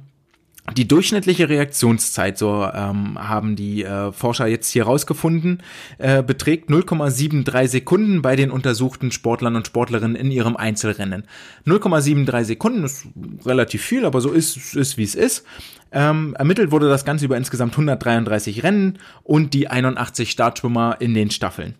die 0.76 0.88
durchschnittliche 0.88 1.50
Reaktionszeit, 1.50 2.38
so 2.38 2.68
ähm, 2.74 3.18
haben 3.18 3.56
die 3.56 3.84
äh, 3.84 4.12
Forscher 4.12 4.48
jetzt 4.48 4.70
hier 4.70 4.84
rausgefunden, 4.84 5.64
äh, 5.98 6.24
beträgt 6.24 6.70
0,73 6.70 7.68
Sekunden 7.68 8.22
bei 8.22 8.36
den 8.36 8.52
untersuchten 8.52 9.12
Sportlern 9.12 9.56
und 9.56 9.68
Sportlerinnen 9.68 10.16
in 10.16 10.32
ihrem 10.32 10.56
Einzelrennen. 10.56 11.24
0,73 11.66 12.44
Sekunden 12.44 12.84
ist 12.84 13.08
relativ 13.46 13.84
viel, 13.84 14.06
aber 14.06 14.22
so 14.22 14.32
ist, 14.32 14.76
ist 14.76 14.98
wie 14.98 15.04
es 15.04 15.16
ist. 15.16 15.46
Ähm, 15.92 16.36
ermittelt 16.38 16.72
wurde 16.72 16.88
das 16.88 17.04
Ganze 17.04 17.26
über 17.26 17.36
insgesamt 17.36 17.74
133 17.74 18.64
Rennen 18.64 19.00
und 19.24 19.54
die 19.54 19.68
81 19.68 20.32
Startschwimmer 20.32 20.98
in 21.00 21.14
den 21.14 21.32
Staffeln 21.32 21.76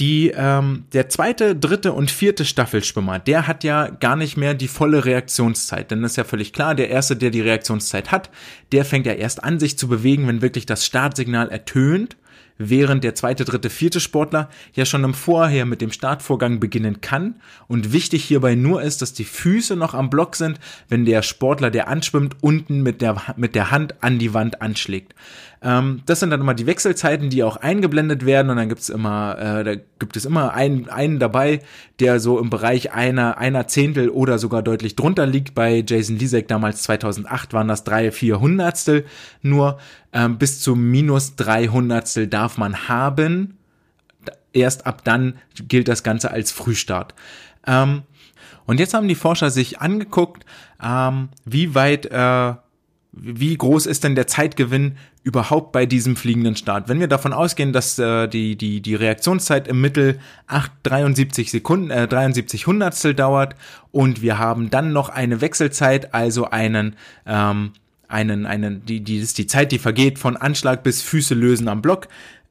die 0.00 0.32
ähm, 0.34 0.84
der 0.92 1.08
zweite, 1.08 1.54
dritte 1.54 1.92
und 1.92 2.10
vierte 2.10 2.44
Staffelschwimmer, 2.44 3.18
der 3.18 3.46
hat 3.46 3.62
ja 3.62 3.88
gar 3.88 4.16
nicht 4.16 4.36
mehr 4.36 4.54
die 4.54 4.68
volle 4.68 5.04
Reaktionszeit. 5.04 5.90
Denn 5.90 6.02
das 6.02 6.12
ist 6.12 6.16
ja 6.16 6.24
völlig 6.24 6.52
klar, 6.52 6.74
der 6.74 6.88
erste, 6.88 7.14
der 7.14 7.30
die 7.30 7.42
Reaktionszeit 7.42 8.10
hat, 8.10 8.30
der 8.72 8.84
fängt 8.84 9.06
ja 9.06 9.12
erst 9.12 9.44
an, 9.44 9.60
sich 9.60 9.78
zu 9.78 9.88
bewegen, 9.88 10.26
wenn 10.26 10.42
wirklich 10.42 10.66
das 10.66 10.86
Startsignal 10.86 11.50
ertönt 11.50 12.16
während 12.58 13.04
der 13.04 13.14
zweite, 13.14 13.44
dritte, 13.44 13.70
vierte 13.70 14.00
Sportler 14.00 14.48
ja 14.74 14.84
schon 14.84 15.04
im 15.04 15.14
Vorher 15.14 15.64
mit 15.64 15.80
dem 15.80 15.90
Startvorgang 15.90 16.60
beginnen 16.60 17.00
kann. 17.00 17.40
Und 17.66 17.92
wichtig 17.92 18.24
hierbei 18.24 18.54
nur 18.54 18.82
ist, 18.82 19.02
dass 19.02 19.12
die 19.12 19.24
Füße 19.24 19.76
noch 19.76 19.94
am 19.94 20.10
Block 20.10 20.36
sind, 20.36 20.58
wenn 20.88 21.04
der 21.04 21.22
Sportler, 21.22 21.70
der 21.70 21.88
anschwimmt, 21.88 22.36
unten 22.40 22.82
mit 22.82 23.00
der, 23.00 23.34
mit 23.36 23.54
der 23.54 23.70
Hand 23.70 24.02
an 24.02 24.18
die 24.18 24.34
Wand 24.34 24.62
anschlägt. 24.62 25.14
Ähm, 25.62 26.02
das 26.06 26.20
sind 26.20 26.30
dann 26.30 26.40
immer 26.40 26.54
die 26.54 26.66
Wechselzeiten, 26.66 27.30
die 27.30 27.44
auch 27.44 27.56
eingeblendet 27.56 28.26
werden 28.26 28.50
und 28.50 28.56
dann 28.56 28.68
gibt's 28.68 28.88
immer, 28.88 29.38
äh, 29.38 29.64
da 29.64 29.74
gibt 29.98 30.16
es 30.16 30.24
immer 30.24 30.54
einen, 30.54 30.88
einen 30.88 31.20
dabei, 31.20 31.60
der 32.00 32.18
so 32.18 32.40
im 32.40 32.50
Bereich 32.50 32.92
einer, 32.92 33.38
einer 33.38 33.68
Zehntel 33.68 34.08
oder 34.08 34.38
sogar 34.38 34.62
deutlich 34.62 34.96
drunter 34.96 35.24
liegt. 35.24 35.54
Bei 35.54 35.84
Jason 35.86 36.18
Lisek 36.18 36.48
damals 36.48 36.82
2008 36.82 37.52
waren 37.52 37.68
das 37.68 37.84
drei, 37.84 38.10
vier 38.10 38.40
Hundertstel 38.40 39.04
nur. 39.40 39.78
Ähm, 40.12 40.36
bis 40.36 40.60
zu 40.60 40.74
minus 40.74 41.36
drei 41.36 41.68
Hundertstel 41.68 42.26
darf 42.26 42.58
man 42.58 42.88
haben. 42.88 43.58
Erst 44.52 44.86
ab 44.86 45.04
dann 45.04 45.34
gilt 45.68 45.86
das 45.86 46.02
Ganze 46.02 46.32
als 46.32 46.50
Frühstart. 46.50 47.14
Ähm, 47.66 48.02
und 48.66 48.80
jetzt 48.80 48.94
haben 48.94 49.08
die 49.08 49.14
Forscher 49.14 49.50
sich 49.50 49.80
angeguckt, 49.80 50.44
ähm, 50.82 51.28
wie 51.44 51.74
weit 51.74 52.06
äh, 52.06 52.54
wie 53.12 53.56
groß 53.56 53.86
ist 53.86 54.04
denn 54.04 54.14
der 54.14 54.26
Zeitgewinn 54.26 54.96
überhaupt 55.22 55.72
bei 55.72 55.84
diesem 55.84 56.16
fliegenden 56.16 56.56
Start? 56.56 56.88
Wenn 56.88 56.98
wir 56.98 57.08
davon 57.08 57.34
ausgehen, 57.34 57.72
dass 57.72 57.98
äh, 57.98 58.26
die, 58.26 58.56
die, 58.56 58.80
die 58.80 58.94
Reaktionszeit 58.94 59.68
im 59.68 59.82
Mittel 59.82 60.18
8, 60.46 60.72
73 60.82 61.50
Sekunden, 61.50 61.90
äh, 61.90 62.08
73 62.08 62.66
Hundertstel 62.66 63.14
dauert 63.14 63.54
und 63.90 64.22
wir 64.22 64.38
haben 64.38 64.70
dann 64.70 64.94
noch 64.94 65.10
eine 65.10 65.42
Wechselzeit, 65.42 66.14
also 66.14 66.48
einen, 66.48 66.96
ähm, 67.26 67.72
einen, 68.08 68.46
einen, 68.46 68.84
die, 68.86 69.00
die 69.00 69.18
ist 69.18 69.36
die 69.36 69.46
Zeit, 69.46 69.72
die 69.72 69.78
vergeht 69.78 70.18
von 70.18 70.38
Anschlag 70.38 70.82
bis 70.82 71.02
Füße 71.02 71.34
lösen 71.34 71.68
am 71.68 71.82
Block, 71.82 72.08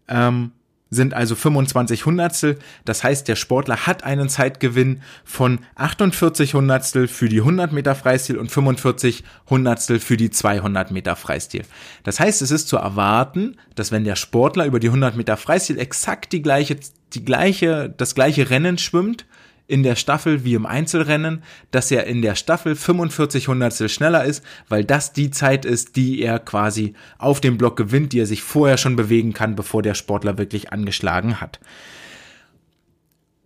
ähm, 0.08 0.52
sind 0.92 1.14
also 1.14 1.36
25 1.36 2.06
Hundertstel. 2.06 2.60
Das 2.84 3.04
heißt, 3.04 3.28
der 3.28 3.38
Sportler 3.38 3.88
hat 3.88 4.04
einen 4.04 4.30
Zeitgewinn 4.30 5.02
von 5.24 5.60
48 5.76 6.54
Hundertstel 6.54 7.08
für 7.08 7.30
die 7.30 7.40
100 7.40 7.72
Meter 7.72 7.96
Freistil 7.96 8.38
und 8.38 8.52
45 8.52 9.24
Hundertstel 9.50 10.00
für 10.00 10.18
die 10.18 10.30
200 10.30 10.92
Meter 10.92 11.16
Freistil. 11.16 11.64
Das 12.04 12.20
heißt, 12.20 12.42
es 12.42 12.52
ist 12.52 12.68
zu 12.68 12.76
erwarten, 12.76 13.56
dass 13.76 13.92
wenn 13.92 14.04
der 14.04 14.18
Sportler 14.18 14.66
über 14.66 14.82
die 14.82 14.88
100 14.88 15.16
Meter 15.16 15.38
Freistil 15.38 15.80
exakt 15.80 16.34
die 16.34 16.42
gleiche, 16.42 16.78
die 17.14 17.24
gleiche, 17.26 17.94
das 17.96 18.14
gleiche 18.14 18.50
Rennen 18.50 18.78
schwimmt, 18.78 19.26
in 19.72 19.84
der 19.84 19.96
Staffel 19.96 20.44
wie 20.44 20.54
im 20.54 20.66
Einzelrennen, 20.66 21.44
dass 21.72 21.92
er 21.92 22.06
in 22.06 22.22
der 22.22 22.36
Staffel 22.36 22.76
45 22.76 23.48
Hundertstel 23.48 23.88
schneller 23.88 24.26
ist, 24.26 24.44
weil 24.68 24.84
das 24.84 25.14
die 25.14 25.32
Zeit 25.32 25.64
ist, 25.64 25.96
die 25.96 26.22
er 26.22 26.40
quasi 26.40 26.94
auf 27.18 27.40
dem 27.40 27.58
Block 27.58 27.78
gewinnt, 27.78 28.12
die 28.12 28.20
er 28.20 28.26
sich 28.26 28.44
vorher 28.44 28.78
schon 28.78 28.98
bewegen 28.98 29.32
kann, 29.32 29.56
bevor 29.56 29.82
der 29.82 29.94
Sportler 29.94 30.38
wirklich 30.38 30.74
angeschlagen 30.74 31.40
hat. 31.40 31.62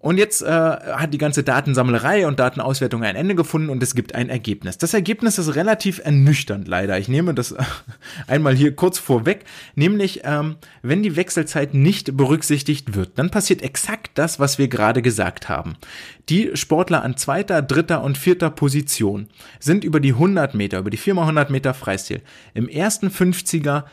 Und 0.06 0.20
jetzt 0.20 0.44
äh, 0.44 0.46
hat 0.46 1.16
die 1.16 1.18
ganze 1.18 1.42
Datensammlerei 1.42 2.28
und 2.28 2.40
Datenauswertung 2.40 3.04
ein 3.04 3.16
Ende 3.16 3.34
gefunden 3.34 3.70
und 3.70 3.82
es 3.82 3.96
gibt 3.96 4.14
ein 4.14 4.30
Ergebnis. 4.30 4.78
Das 4.78 4.94
Ergebnis 4.94 5.40
ist 5.40 5.56
relativ 5.56 5.98
ernüchternd 5.98 6.68
leider. 6.68 7.00
Ich 7.00 7.08
nehme 7.08 7.34
das 7.34 7.56
einmal 8.28 8.54
hier 8.54 8.76
kurz 8.76 9.00
vorweg, 9.00 9.46
nämlich 9.74 10.22
ähm, 10.24 10.58
wenn 10.84 11.02
die 11.02 11.16
Wechselzeit 11.16 11.74
nicht 11.74 12.16
berücksichtigt 12.16 12.94
wird, 12.94 13.18
dann 13.18 13.32
passiert 13.32 13.64
exakt 13.64 14.12
das, 14.14 14.40
was 14.40 14.60
wir 14.60 14.68
gerade 14.68 15.02
gesagt 15.02 15.50
haben. 15.50 15.76
Die 16.30 16.52
Sportler 16.54 17.02
an 17.02 17.18
zweiter, 17.18 17.64
dritter 17.64 18.04
und 18.04 18.16
vierter 18.16 18.52
Position 18.52 19.28
sind 19.60 19.84
über 19.84 20.00
die 20.00 20.14
100 20.14 20.54
Meter, 20.54 20.78
über 20.78 20.92
die 20.92 21.00
4x100 21.00 21.52
Meter 21.52 21.74
Freistil 21.74 22.22
im 22.54 22.70
ersten 22.70 23.08
50er 23.08 23.86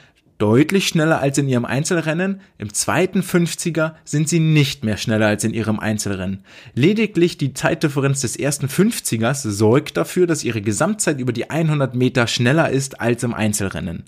deutlich 0.43 0.89
schneller 0.89 1.21
als 1.21 1.39
in 1.39 1.49
ihrem 1.49 1.65
Einzelrennen. 1.65 2.41
Im 2.59 2.75
zweiten 2.75 3.21
50er 3.21 3.93
sind 4.05 4.29
sie 4.29 4.41
nicht 4.41 4.83
mehr 4.83 4.97
schneller 4.97 5.29
als 5.29 5.45
in 5.45 5.55
ihrem 5.55 5.79
Einzelrennen. 5.79 6.45
Lediglich 6.75 7.39
die 7.39 7.55
Zeitdifferenz 7.55 8.23
des 8.23 8.35
ersten 8.35 8.67
50ers 8.67 9.49
sorgt 9.49 9.97
dafür, 9.97 10.27
dass 10.27 10.43
ihre 10.43 10.61
Gesamtzeit 10.61 11.21
über 11.21 11.33
die 11.33 11.49
100 11.49 11.95
Meter 11.95 12.27
schneller 12.27 12.71
ist 12.71 13.01
als 13.01 13.23
im 13.23 13.35
Einzelrennen. 13.35 14.03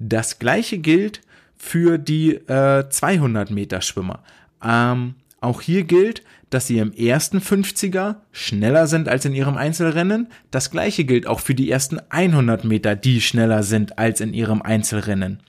Das 0.00 0.40
gleiche 0.40 0.78
gilt 0.78 1.20
für 1.56 1.98
die 1.98 2.34
äh, 2.34 2.88
200 2.88 3.52
Meter 3.52 3.82
Schwimmer. 3.82 4.24
Ähm, 4.60 5.14
auch 5.40 5.60
hier 5.60 5.84
gilt, 5.84 6.22
dass 6.50 6.66
sie 6.66 6.78
im 6.78 6.92
ersten 6.92 7.38
50er 7.38 8.16
schneller 8.32 8.86
sind 8.86 9.08
als 9.08 9.24
in 9.24 9.34
ihrem 9.34 9.56
Einzelrennen. 9.56 10.28
Das 10.50 10.70
gleiche 10.70 11.04
gilt 11.04 11.26
auch 11.26 11.40
für 11.40 11.54
die 11.54 11.70
ersten 11.70 12.00
100 12.08 12.64
Meter, 12.64 12.94
die 12.94 13.20
schneller 13.20 13.62
sind 13.62 13.98
als 13.98 14.20
in 14.20 14.32
ihrem 14.32 14.62
Einzelrennen. 14.62 15.40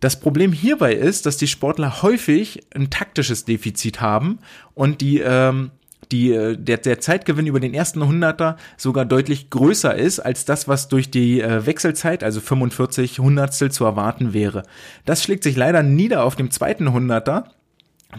Das 0.00 0.20
Problem 0.20 0.52
hierbei 0.52 0.94
ist, 0.94 1.26
dass 1.26 1.36
die 1.36 1.46
Sportler 1.46 2.02
häufig 2.02 2.60
ein 2.74 2.90
taktisches 2.90 3.44
Defizit 3.44 4.00
haben 4.00 4.40
und 4.74 5.00
die, 5.00 5.20
ähm, 5.20 5.70
die, 6.12 6.32
äh, 6.32 6.56
der, 6.56 6.76
der 6.78 7.00
Zeitgewinn 7.00 7.46
über 7.46 7.60
den 7.60 7.72
ersten 7.72 8.06
Hunderter 8.06 8.56
sogar 8.76 9.04
deutlich 9.04 9.48
größer 9.48 9.94
ist 9.94 10.20
als 10.20 10.44
das, 10.44 10.68
was 10.68 10.88
durch 10.88 11.10
die 11.10 11.40
äh, 11.40 11.64
Wechselzeit, 11.66 12.22
also 12.22 12.40
45 12.40 13.18
Hundertstel 13.20 13.70
zu 13.70 13.84
erwarten 13.84 14.34
wäre. 14.34 14.64
Das 15.04 15.22
schlägt 15.22 15.44
sich 15.44 15.56
leider 15.56 15.82
nieder 15.82 16.24
auf 16.24 16.36
dem 16.36 16.50
zweiten 16.50 16.92
Hunderter, 16.92 17.48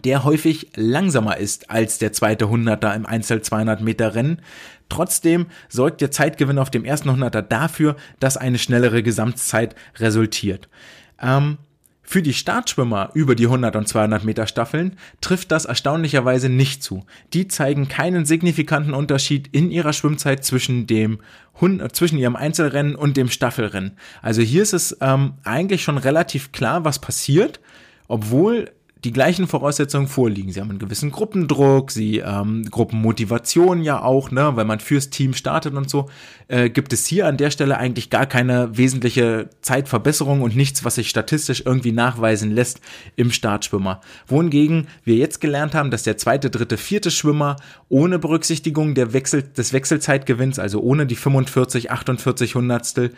der 0.04 0.24
häufig 0.24 0.72
langsamer 0.76 1.38
ist 1.38 1.70
als 1.70 1.98
der 1.98 2.14
zweite 2.14 2.50
Hunderter 2.50 2.94
im 2.96 3.06
Einzel 3.06 3.42
200 3.42 3.82
Meter 3.82 4.16
Rennen. 4.16 4.42
Trotzdem 4.90 5.48
sorgt 5.70 6.02
der 6.02 6.12
Zeitgewinn 6.12 6.60
auf 6.60 6.72
dem 6.72 6.86
ersten 6.86 7.12
Hunderter 7.12 7.42
dafür, 7.42 7.96
dass 8.20 8.38
eine 8.38 8.58
schnellere 8.58 9.04
Gesamtzeit 9.04 9.76
resultiert. 10.00 10.70
Ähm, 11.22 11.58
für 12.10 12.22
die 12.22 12.34
Startschwimmer 12.34 13.10
über 13.16 13.36
die 13.36 13.48
100 13.48 13.76
und 13.76 13.86
200 13.86 14.24
Meter 14.24 14.48
Staffeln 14.48 14.96
trifft 15.20 15.52
das 15.52 15.66
erstaunlicherweise 15.66 16.48
nicht 16.48 16.82
zu. 16.82 17.06
Die 17.34 17.50
zeigen 17.50 17.90
keinen 17.90 18.26
signifikanten 18.26 18.94
Unterschied 18.94 19.50
in 19.52 19.72
ihrer 19.72 19.92
Schwimmzeit 19.92 20.46
zwischen 20.46 20.88
dem 20.88 21.20
zwischen 21.92 22.18
ihrem 22.18 22.38
Einzelrennen 22.38 22.96
und 22.96 23.18
dem 23.18 23.30
Staffelrennen. 23.30 23.98
Also 24.22 24.42
hier 24.42 24.62
ist 24.62 24.72
es 24.72 24.96
ähm, 25.02 25.34
eigentlich 25.44 25.84
schon 25.84 25.98
relativ 25.98 26.54
klar, 26.54 26.86
was 26.86 27.00
passiert, 27.00 27.60
obwohl 28.08 28.72
die 29.04 29.12
gleichen 29.12 29.48
Voraussetzungen 29.48 30.08
vorliegen. 30.08 30.52
Sie 30.52 30.60
haben 30.60 30.70
einen 30.70 30.80
gewissen 30.80 31.12
Gruppendruck, 31.12 31.92
sie 31.92 32.20
ähm, 32.20 32.64
Gruppenmotivation 32.70 33.84
ja 33.84 34.02
auch, 34.02 34.32
ne, 34.32 34.56
weil 34.56 34.66
man 34.66 34.80
fürs 34.80 35.10
Team 35.10 35.34
startet 35.34 35.74
und 35.74 35.90
so, 35.90 36.10
äh, 36.48 36.70
gibt 36.70 36.94
es 36.94 37.06
hier 37.06 37.28
an 37.28 37.38
der 37.38 37.52
Stelle 37.52 37.78
eigentlich 37.78 38.10
gar 38.10 38.26
keine 38.26 38.76
wesentliche 38.78 39.50
Zeitverbesserung 39.62 40.42
und 40.42 40.56
nichts, 40.56 40.84
was 40.84 40.96
sich 40.96 41.10
statistisch 41.10 41.64
irgendwie 41.66 41.92
nachweisen 41.92 42.52
lässt 42.52 42.82
im 43.16 43.32
Startschwimmer. 43.32 44.02
Wohingegen 44.28 44.88
wir 45.04 45.16
jetzt 45.16 45.42
gelernt 45.42 45.76
haben, 45.76 45.92
dass 45.92 46.04
der 46.04 46.18
zweite, 46.18 46.50
dritte, 46.50 46.78
vierte 46.78 47.12
Schwimmer 47.12 47.58
ohne 47.90 48.20
Berücksichtigung 48.20 48.96
der 48.96 49.14
Wechsel, 49.14 49.44
des 49.44 49.74
Wechselzeitgewinns, 49.74 50.60
also 50.60 50.82
ohne 50.82 51.06
die 51.06 51.16
45, 51.16 51.92
48 51.92 52.56
Hundertstel, 52.56 53.12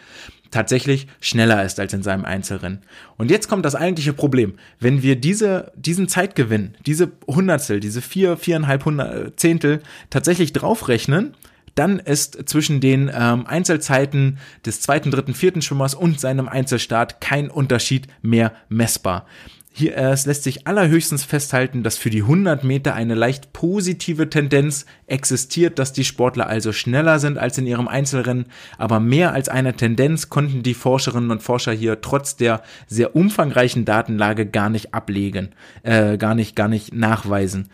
tatsächlich 0.51 1.07
schneller 1.21 1.63
ist 1.63 1.79
als 1.79 1.93
in 1.93 2.03
seinem 2.03 2.25
Einzelrennen. 2.25 2.79
Und 3.17 3.29
jetzt 3.31 3.47
kommt 3.47 3.65
das 3.65 3.75
eigentliche 3.75 4.13
Problem. 4.13 4.55
Wenn 4.79 5.01
wir 5.03 5.15
diese, 5.15 5.71
diesen 5.75 6.07
Zeitgewinn, 6.07 6.75
diese 6.85 7.11
Hundertstel, 7.27 7.79
diese 7.79 8.01
vier, 8.01 8.37
viereinhalb 8.37 8.85
Hundert, 8.85 9.39
Zehntel 9.39 9.81
tatsächlich 10.09 10.53
draufrechnen, 10.53 11.33
dann 11.75 11.99
ist 11.99 12.49
zwischen 12.49 12.81
den 12.81 13.09
ähm, 13.13 13.47
Einzelzeiten 13.47 14.37
des 14.65 14.81
zweiten, 14.81 15.11
dritten, 15.11 15.33
vierten 15.33 15.61
Schwimmers 15.61 15.95
und 15.95 16.19
seinem 16.19 16.49
Einzelstart 16.49 17.21
kein 17.21 17.49
Unterschied 17.49 18.07
mehr 18.21 18.53
messbar. 18.67 19.25
Hier 19.71 19.95
äh, 19.95 20.11
es 20.11 20.25
lässt 20.25 20.43
sich 20.43 20.67
allerhöchstens 20.67 21.23
festhalten, 21.23 21.83
dass 21.83 21.97
für 21.97 22.09
die 22.09 22.23
100 22.23 22.63
Meter 22.63 22.95
eine 22.95 23.15
leicht 23.15 23.53
positive 23.53 24.29
Tendenz 24.29 24.85
existiert, 25.07 25.79
dass 25.79 25.93
die 25.93 26.03
Sportler 26.03 26.47
also 26.47 26.73
schneller 26.73 27.19
sind 27.19 27.37
als 27.37 27.57
in 27.57 27.67
ihrem 27.67 27.87
Einzelrennen, 27.87 28.47
aber 28.77 28.99
mehr 28.99 29.33
als 29.33 29.47
eine 29.47 29.75
Tendenz 29.75 30.29
konnten 30.29 30.63
die 30.63 30.73
Forscherinnen 30.73 31.31
und 31.31 31.43
Forscher 31.43 31.71
hier 31.71 32.01
trotz 32.01 32.35
der 32.35 32.63
sehr 32.87 33.15
umfangreichen 33.15 33.85
Datenlage 33.85 34.47
gar 34.47 34.69
nicht 34.69 34.93
ablegen, 34.93 35.49
äh, 35.83 36.17
gar 36.17 36.35
nicht, 36.35 36.55
gar 36.55 36.67
nicht 36.67 36.93
nachweisen. 36.93 37.69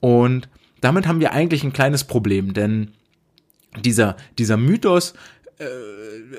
Und 0.00 0.48
damit 0.80 1.06
haben 1.06 1.20
wir 1.20 1.32
eigentlich 1.32 1.64
ein 1.64 1.72
kleines 1.72 2.04
Problem, 2.04 2.54
denn 2.54 2.92
dieser, 3.84 4.16
dieser 4.38 4.56
Mythos, 4.56 5.14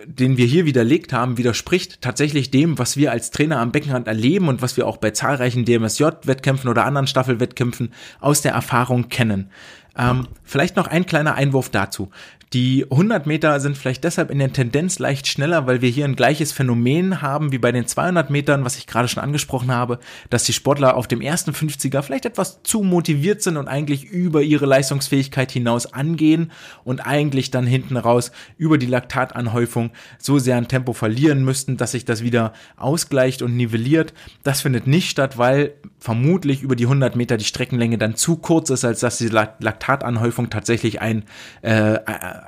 den 0.05 0.38
wir 0.38 0.45
hier 0.45 0.65
widerlegt 0.65 1.13
haben, 1.13 1.38
widerspricht 1.38 2.01
tatsächlich 2.01 2.51
dem, 2.51 2.77
was 2.79 2.97
wir 2.97 3.12
als 3.12 3.31
Trainer 3.31 3.59
am 3.59 3.71
Beckenrand 3.71 4.07
erleben 4.07 4.47
und 4.47 4.62
was 4.62 4.77
wir 4.77 4.88
auch 4.88 4.97
bei 4.97 5.12
zahlreichen 5.12 5.65
DMSJ-Wettkämpfen 5.65 6.69
oder 6.69 6.86
anderen 6.86 7.07
Staffelwettkämpfen 7.07 7.93
aus 8.19 8.41
der 8.41 8.53
Erfahrung 8.53 9.09
kennen. 9.09 9.49
Ähm, 9.97 10.27
vielleicht 10.43 10.75
noch 10.75 10.88
ein 10.88 11.05
kleiner 11.05 11.36
Einwurf 11.36 11.69
dazu. 11.69 12.09
Die 12.53 12.85
100 12.87 13.25
Meter 13.25 13.59
sind 13.59 13.75
vielleicht 13.75 14.03
deshalb 14.03 14.29
in 14.29 14.37
der 14.37 14.53
Tendenz 14.53 14.99
leicht 14.99 15.25
schneller, 15.25 15.65
weil 15.65 15.81
wir 15.81 15.89
hier 15.89 16.05
ein 16.05 16.15
gleiches 16.15 16.51
Phänomen 16.51 17.19
haben 17.19 17.51
wie 17.51 17.57
bei 17.57 17.71
den 17.71 17.87
200 17.87 18.29
Metern, 18.29 18.63
was 18.63 18.77
ich 18.77 18.85
gerade 18.85 19.07
schon 19.07 19.23
angesprochen 19.23 19.71
habe, 19.71 19.97
dass 20.29 20.43
die 20.43 20.53
Sportler 20.53 20.95
auf 20.95 21.07
dem 21.07 21.19
ersten 21.19 21.49
50er 21.49 22.03
vielleicht 22.03 22.27
etwas 22.27 22.61
zu 22.61 22.83
motiviert 22.83 23.41
sind 23.41 23.57
und 23.57 23.67
eigentlich 23.67 24.03
über 24.03 24.43
ihre 24.43 24.67
Leistungsfähigkeit 24.67 25.51
hinaus 25.51 25.93
angehen 25.93 26.51
und 26.83 26.99
eigentlich 26.99 27.49
dann 27.49 27.65
hinten 27.65 27.97
raus 27.97 28.31
über 28.55 28.77
die 28.77 28.85
Laktatanhäufung 28.85 29.89
so 30.19 30.37
sehr 30.37 30.57
an 30.57 30.67
Tempo 30.67 30.93
verlieren 30.93 31.43
müssten, 31.43 31.77
dass 31.77 31.93
sich 31.93 32.05
das 32.05 32.21
wieder 32.21 32.53
ausgleicht 32.77 33.41
und 33.41 33.57
nivelliert. 33.57 34.13
Das 34.43 34.61
findet 34.61 34.85
nicht 34.85 35.09
statt, 35.09 35.39
weil 35.39 35.73
vermutlich 35.97 36.61
über 36.61 36.75
die 36.75 36.85
100 36.85 37.15
Meter 37.15 37.37
die 37.37 37.45
Streckenlänge 37.45 37.97
dann 37.97 38.15
zu 38.15 38.35
kurz 38.35 38.69
ist, 38.69 38.85
als 38.85 38.99
dass 38.99 39.17
die 39.17 39.29
Laktatanhäufung 39.29 40.51
tatsächlich 40.51 41.01
ein 41.01 41.23
äh, 41.63 41.97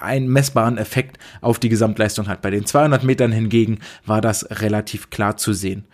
einen 0.01 0.27
messbaren 0.27 0.77
Effekt 0.77 1.17
auf 1.41 1.59
die 1.59 1.69
Gesamtleistung 1.69 2.27
hat. 2.27 2.41
Bei 2.41 2.49
den 2.49 2.65
200 2.65 3.03
Metern 3.03 3.31
hingegen 3.31 3.79
war 4.05 4.21
das 4.21 4.47
relativ 4.61 5.09
klar 5.09 5.37
zu 5.37 5.53
sehen. 5.53 5.85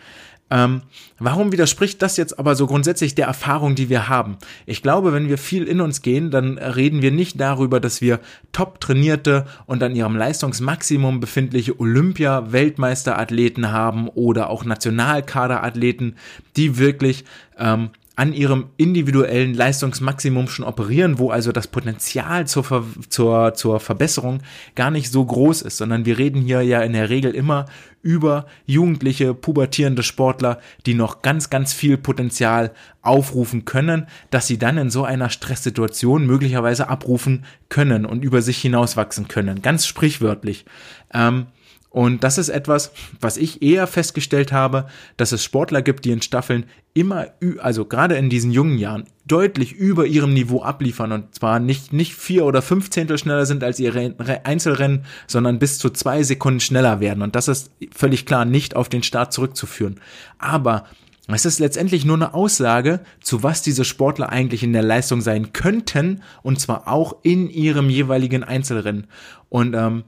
Ähm, 0.51 0.81
warum 1.17 1.53
widerspricht 1.53 2.01
das 2.01 2.17
jetzt 2.17 2.37
aber 2.37 2.55
so 2.55 2.67
grundsätzlich 2.67 3.15
der 3.15 3.25
Erfahrung, 3.25 3.73
die 3.73 3.87
wir 3.87 4.09
haben? 4.09 4.35
Ich 4.65 4.83
glaube, 4.83 5.13
wenn 5.13 5.29
wir 5.29 5.37
viel 5.37 5.63
in 5.63 5.79
uns 5.79 6.01
gehen, 6.01 6.29
dann 6.29 6.57
reden 6.57 7.01
wir 7.01 7.11
nicht 7.11 7.39
darüber, 7.39 7.79
dass 7.79 8.01
wir 8.01 8.19
top 8.51 8.81
trainierte 8.81 9.45
und 9.65 9.81
an 9.81 9.95
ihrem 9.95 10.17
Leistungsmaximum 10.17 11.21
befindliche 11.21 11.79
Olympia-Weltmeisterathleten 11.79 13.71
haben 13.71 14.09
oder 14.09 14.49
auch 14.49 14.65
Nationalkaderathleten, 14.65 16.17
die 16.57 16.77
wirklich 16.77 17.23
ähm, 17.57 17.91
an 18.21 18.33
ihrem 18.33 18.67
individuellen 18.77 19.55
Leistungsmaximum 19.55 20.47
schon 20.47 20.63
operieren, 20.63 21.17
wo 21.17 21.31
also 21.31 21.51
das 21.51 21.65
Potenzial 21.65 22.45
zur, 22.45 22.63
Ver 22.63 22.83
zur, 23.09 23.55
zur 23.55 23.79
Verbesserung 23.79 24.43
gar 24.75 24.91
nicht 24.91 25.11
so 25.11 25.25
groß 25.25 25.63
ist, 25.63 25.77
sondern 25.77 26.05
wir 26.05 26.19
reden 26.19 26.43
hier 26.43 26.61
ja 26.61 26.81
in 26.81 26.93
der 26.93 27.09
Regel 27.09 27.33
immer 27.33 27.65
über 28.03 28.45
jugendliche, 28.67 29.33
pubertierende 29.33 30.03
Sportler, 30.03 30.59
die 30.85 30.93
noch 30.93 31.23
ganz, 31.23 31.49
ganz 31.49 31.73
viel 31.73 31.97
Potenzial 31.97 32.73
aufrufen 33.01 33.65
können, 33.65 34.05
dass 34.29 34.45
sie 34.45 34.59
dann 34.59 34.77
in 34.77 34.91
so 34.91 35.03
einer 35.03 35.31
Stresssituation 35.31 36.27
möglicherweise 36.27 36.89
abrufen 36.89 37.43
können 37.69 38.05
und 38.05 38.23
über 38.23 38.43
sich 38.43 38.59
hinauswachsen 38.59 39.29
können. 39.29 39.63
Ganz 39.63 39.87
sprichwörtlich. 39.87 40.65
Ähm, 41.11 41.47
und 41.91 42.23
das 42.23 42.37
ist 42.37 42.47
etwas, 42.47 42.93
was 43.19 43.35
ich 43.35 43.61
eher 43.61 43.85
festgestellt 43.85 44.53
habe, 44.53 44.87
dass 45.17 45.33
es 45.33 45.43
Sportler 45.43 45.81
gibt, 45.81 46.05
die 46.05 46.11
in 46.11 46.21
Staffeln 46.21 46.63
immer, 46.93 47.27
also 47.59 47.85
gerade 47.85 48.15
in 48.15 48.29
diesen 48.29 48.51
jungen 48.51 48.77
Jahren, 48.77 49.05
deutlich 49.25 49.73
über 49.73 50.05
ihrem 50.05 50.33
Niveau 50.33 50.61
abliefern 50.61 51.11
und 51.11 51.35
zwar 51.35 51.59
nicht, 51.59 51.93
nicht 51.93 52.15
vier 52.15 52.45
oder 52.45 52.61
fünf 52.61 52.89
Zehntel 52.89 53.17
schneller 53.17 53.45
sind 53.45 53.63
als 53.63 53.79
ihre 53.79 54.15
Einzelrennen, 54.45 55.05
sondern 55.27 55.59
bis 55.59 55.77
zu 55.77 55.89
zwei 55.89 56.23
Sekunden 56.23 56.59
schneller 56.59 56.99
werden. 56.99 57.23
Und 57.23 57.35
das 57.35 57.47
ist 57.47 57.71
völlig 57.95 58.25
klar 58.25 58.45
nicht 58.45 58.75
auf 58.75 58.89
den 58.89 59.03
Start 59.03 59.31
zurückzuführen. 59.31 60.01
Aber 60.37 60.85
es 61.27 61.45
ist 61.45 61.59
letztendlich 61.59 62.03
nur 62.03 62.17
eine 62.17 62.33
Aussage, 62.33 62.99
zu 63.21 63.43
was 63.43 63.61
diese 63.61 63.85
Sportler 63.85 64.29
eigentlich 64.29 64.63
in 64.63 64.73
der 64.73 64.83
Leistung 64.83 65.21
sein 65.21 65.53
könnten, 65.53 66.21
und 66.43 66.59
zwar 66.59 66.87
auch 66.87 67.15
in 67.23 67.49
ihrem 67.49 67.89
jeweiligen 67.89 68.43
Einzelrennen. 68.43 69.07
Und 69.49 69.73
ähm, 69.75 70.03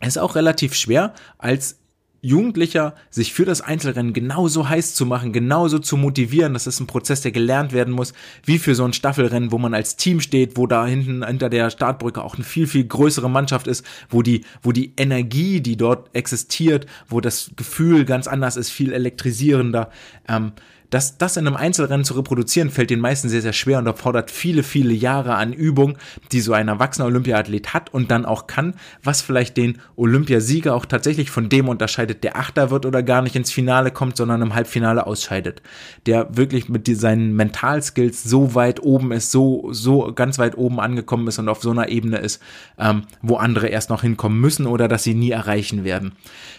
es 0.00 0.08
ist 0.08 0.18
auch 0.18 0.34
relativ 0.34 0.74
schwer, 0.74 1.14
als 1.36 1.78
Jugendlicher 2.20 2.94
sich 3.10 3.32
für 3.32 3.44
das 3.44 3.60
Einzelrennen 3.60 4.12
genauso 4.12 4.68
heiß 4.68 4.94
zu 4.94 5.06
machen, 5.06 5.32
genauso 5.32 5.78
zu 5.78 5.96
motivieren. 5.96 6.54
Das 6.54 6.66
ist 6.66 6.80
ein 6.80 6.86
Prozess, 6.86 7.20
der 7.20 7.32
gelernt 7.32 7.72
werden 7.72 7.94
muss, 7.94 8.14
wie 8.44 8.58
für 8.58 8.74
so 8.74 8.84
ein 8.84 8.92
Staffelrennen, 8.92 9.52
wo 9.52 9.58
man 9.58 9.74
als 9.74 9.96
Team 9.96 10.20
steht, 10.20 10.56
wo 10.56 10.66
da 10.66 10.86
hinten 10.86 11.24
hinter 11.24 11.48
der 11.48 11.70
Startbrücke 11.70 12.22
auch 12.22 12.34
eine 12.34 12.44
viel, 12.44 12.66
viel 12.66 12.86
größere 12.86 13.30
Mannschaft 13.30 13.66
ist, 13.66 13.84
wo 14.08 14.22
die, 14.22 14.44
wo 14.62 14.72
die 14.72 14.92
Energie, 14.96 15.60
die 15.60 15.76
dort 15.76 16.14
existiert, 16.14 16.86
wo 17.08 17.20
das 17.20 17.50
Gefühl 17.56 18.04
ganz 18.04 18.26
anders 18.26 18.56
ist, 18.56 18.70
viel 18.70 18.92
elektrisierender. 18.92 19.90
Ähm, 20.28 20.52
das, 20.90 21.18
das 21.18 21.36
in 21.36 21.46
einem 21.46 21.56
Einzelrennen 21.56 22.04
zu 22.04 22.14
reproduzieren, 22.14 22.70
fällt 22.70 22.90
den 22.90 23.00
meisten 23.00 23.28
sehr, 23.28 23.42
sehr 23.42 23.52
schwer 23.52 23.78
und 23.78 23.86
erfordert 23.86 24.30
viele, 24.30 24.62
viele 24.62 24.92
Jahre 24.92 25.34
an 25.34 25.52
Übung, 25.52 25.98
die 26.32 26.40
so 26.40 26.52
ein 26.52 26.68
erwachsener 26.68 27.06
Olympiaathlet 27.06 27.74
hat 27.74 27.92
und 27.92 28.10
dann 28.10 28.24
auch 28.24 28.46
kann, 28.46 28.74
was 29.02 29.22
vielleicht 29.22 29.56
den 29.56 29.78
Olympiasieger 29.96 30.74
auch 30.74 30.86
tatsächlich 30.86 31.30
von 31.30 31.48
dem 31.48 31.68
unterscheidet, 31.68 32.24
der 32.24 32.36
Achter 32.36 32.70
wird 32.70 32.86
oder 32.86 33.02
gar 33.02 33.22
nicht 33.22 33.36
ins 33.36 33.52
Finale 33.52 33.90
kommt, 33.90 34.16
sondern 34.16 34.42
im 34.42 34.54
Halbfinale 34.54 35.06
ausscheidet. 35.06 35.62
Der 36.06 36.36
wirklich 36.36 36.68
mit 36.68 36.86
seinen 36.96 37.34
Mentalskills 37.34 38.22
so 38.22 38.54
weit 38.54 38.82
oben 38.82 39.12
ist, 39.12 39.30
so, 39.30 39.68
so 39.72 40.12
ganz 40.14 40.38
weit 40.38 40.56
oben 40.56 40.80
angekommen 40.80 41.26
ist 41.28 41.38
und 41.38 41.48
auf 41.48 41.62
so 41.62 41.70
einer 41.70 41.88
Ebene 41.88 42.18
ist, 42.18 42.40
ähm, 42.78 43.02
wo 43.22 43.36
andere 43.36 43.68
erst 43.68 43.90
noch 43.90 44.02
hinkommen 44.02 44.40
müssen 44.40 44.66
oder 44.66 44.88
dass 44.88 45.02
sie 45.02 45.14
nie 45.14 45.30
erreichen 45.30 45.84
werden. 45.84 46.12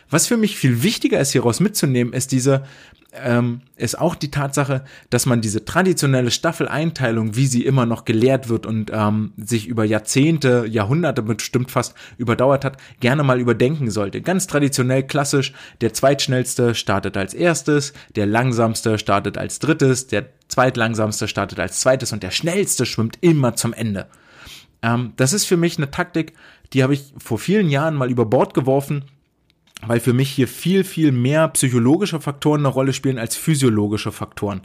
Was 0.10 0.28
für 0.28 0.38
mich 0.38 0.58
viel 0.58 0.84
wichtiger 0.84 1.20
ist, 1.20 1.32
hieraus 1.32 1.60
mitzunehmen, 1.60 2.14
ist 2.14 2.32
diese, 2.32 2.64
ähm, 3.14 3.62
ist 3.76 4.00
auch 4.00 4.16
die 4.22 4.32
Tatsache, 4.32 4.84
dass 5.10 5.26
man 5.26 5.42
diese 5.42 5.66
traditionelle 5.66 6.32
Staffeleinteilung, 6.32 7.36
wie 7.36 7.48
sie 7.48 7.66
immer 7.66 7.86
noch 7.86 8.06
gelehrt 8.06 8.50
wird 8.50 8.66
und 8.66 8.92
ähm, 8.94 9.34
sich 9.38 9.68
über 9.68 9.86
Jahrzehnte, 9.86 10.66
Jahrhunderte 10.68 11.22
bestimmt 11.22 11.72
fast 11.72 11.96
überdauert 12.18 12.66
hat, 12.66 12.78
gerne 13.00 13.24
mal 13.24 13.40
überdenken 13.40 13.90
sollte. 13.92 14.22
Ganz 14.22 14.48
traditionell 14.48 15.04
klassisch, 15.04 15.54
der 15.82 15.94
zweitschnellste 15.94 16.76
startet 16.76 17.18
als 17.18 17.34
erstes, 17.34 17.94
der 18.16 18.26
langsamste 18.26 18.98
startet 18.98 19.38
als 19.38 19.60
drittes, 19.60 20.08
der 20.08 20.28
zweitlangsamste 20.48 21.28
startet 21.28 21.60
als 21.60 21.80
zweites 21.80 22.14
und 22.14 22.24
der 22.24 22.32
schnellste 22.32 22.86
schwimmt 22.86 23.18
immer 23.22 23.56
zum 23.56 23.74
Ende. 23.74 24.08
Ähm, 24.82 25.14
das 25.16 25.34
ist 25.34 25.46
für 25.46 25.58
mich 25.58 25.78
eine 25.78 25.92
Taktik, 25.92 26.34
die 26.74 26.84
habe 26.84 26.94
ich 26.94 27.14
vor 27.18 27.40
vielen 27.40 27.70
Jahren 27.70 27.96
mal 27.96 28.10
über 28.10 28.26
Bord 28.26 28.54
geworfen 28.54 29.06
weil 29.86 30.00
für 30.00 30.14
mich 30.14 30.30
hier 30.30 30.48
viel, 30.48 30.84
viel 30.84 31.12
mehr 31.12 31.48
psychologische 31.50 32.20
Faktoren 32.20 32.62
eine 32.62 32.70
Rolle 32.70 32.94
spielen 32.94 33.20
als 33.20 33.36
physiologische 33.36 34.12
Faktoren. 34.12 34.62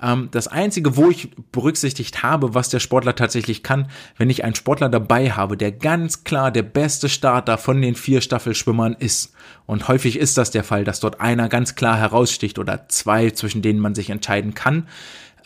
Ähm, 0.00 0.28
das 0.30 0.48
Einzige, 0.48 0.96
wo 0.96 1.10
ich 1.10 1.30
berücksichtigt 1.52 2.22
habe, 2.22 2.54
was 2.54 2.68
der 2.68 2.80
Sportler 2.80 3.14
tatsächlich 3.14 3.62
kann, 3.62 3.90
wenn 4.16 4.30
ich 4.30 4.44
einen 4.44 4.54
Sportler 4.54 4.88
dabei 4.88 5.30
habe, 5.30 5.56
der 5.56 5.72
ganz 5.72 6.24
klar 6.24 6.50
der 6.50 6.62
beste 6.62 7.08
Starter 7.08 7.58
von 7.58 7.80
den 7.82 7.94
vier 7.94 8.20
Staffelschwimmern 8.20 8.96
ist. 8.98 9.32
Und 9.66 9.88
häufig 9.88 10.18
ist 10.18 10.38
das 10.38 10.50
der 10.50 10.64
Fall, 10.64 10.84
dass 10.84 11.00
dort 11.00 11.20
einer 11.20 11.48
ganz 11.48 11.74
klar 11.74 11.96
heraussticht 11.96 12.58
oder 12.58 12.88
zwei, 12.88 13.30
zwischen 13.30 13.62
denen 13.62 13.80
man 13.80 13.94
sich 13.94 14.10
entscheiden 14.10 14.54
kann. 14.54 14.88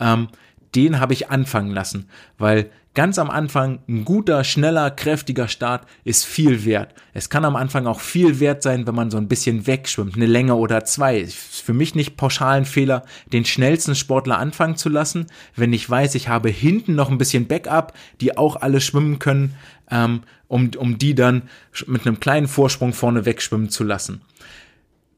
Ähm, 0.00 0.28
den 0.74 1.00
habe 1.00 1.12
ich 1.12 1.30
anfangen 1.30 1.70
lassen, 1.70 2.08
weil 2.38 2.70
Ganz 2.94 3.18
am 3.18 3.30
Anfang 3.30 3.78
ein 3.88 4.04
guter, 4.04 4.44
schneller, 4.44 4.90
kräftiger 4.90 5.48
Start 5.48 5.86
ist 6.04 6.26
viel 6.26 6.66
wert. 6.66 6.94
Es 7.14 7.30
kann 7.30 7.46
am 7.46 7.56
Anfang 7.56 7.86
auch 7.86 8.00
viel 8.00 8.38
wert 8.38 8.62
sein, 8.62 8.86
wenn 8.86 8.94
man 8.94 9.10
so 9.10 9.16
ein 9.16 9.28
bisschen 9.28 9.66
wegschwimmt, 9.66 10.14
eine 10.14 10.26
Länge 10.26 10.56
oder 10.56 10.84
zwei. 10.84 11.18
Ist 11.18 11.62
für 11.62 11.72
mich 11.72 11.94
nicht 11.94 12.18
pauschal 12.18 12.58
ein 12.58 12.64
Fehler, 12.66 13.04
den 13.32 13.46
schnellsten 13.46 13.94
Sportler 13.94 14.38
anfangen 14.38 14.76
zu 14.76 14.90
lassen, 14.90 15.26
wenn 15.56 15.72
ich 15.72 15.88
weiß, 15.88 16.14
ich 16.16 16.28
habe 16.28 16.50
hinten 16.50 16.94
noch 16.94 17.10
ein 17.10 17.16
bisschen 17.16 17.46
Backup, 17.46 17.94
die 18.20 18.36
auch 18.36 18.56
alle 18.56 18.82
schwimmen 18.82 19.18
können, 19.18 19.54
ähm, 19.90 20.20
um, 20.48 20.70
um 20.76 20.98
die 20.98 21.14
dann 21.14 21.44
mit 21.86 22.06
einem 22.06 22.20
kleinen 22.20 22.46
Vorsprung 22.46 22.92
vorne 22.92 23.24
wegschwimmen 23.24 23.70
zu 23.70 23.84
lassen. 23.84 24.20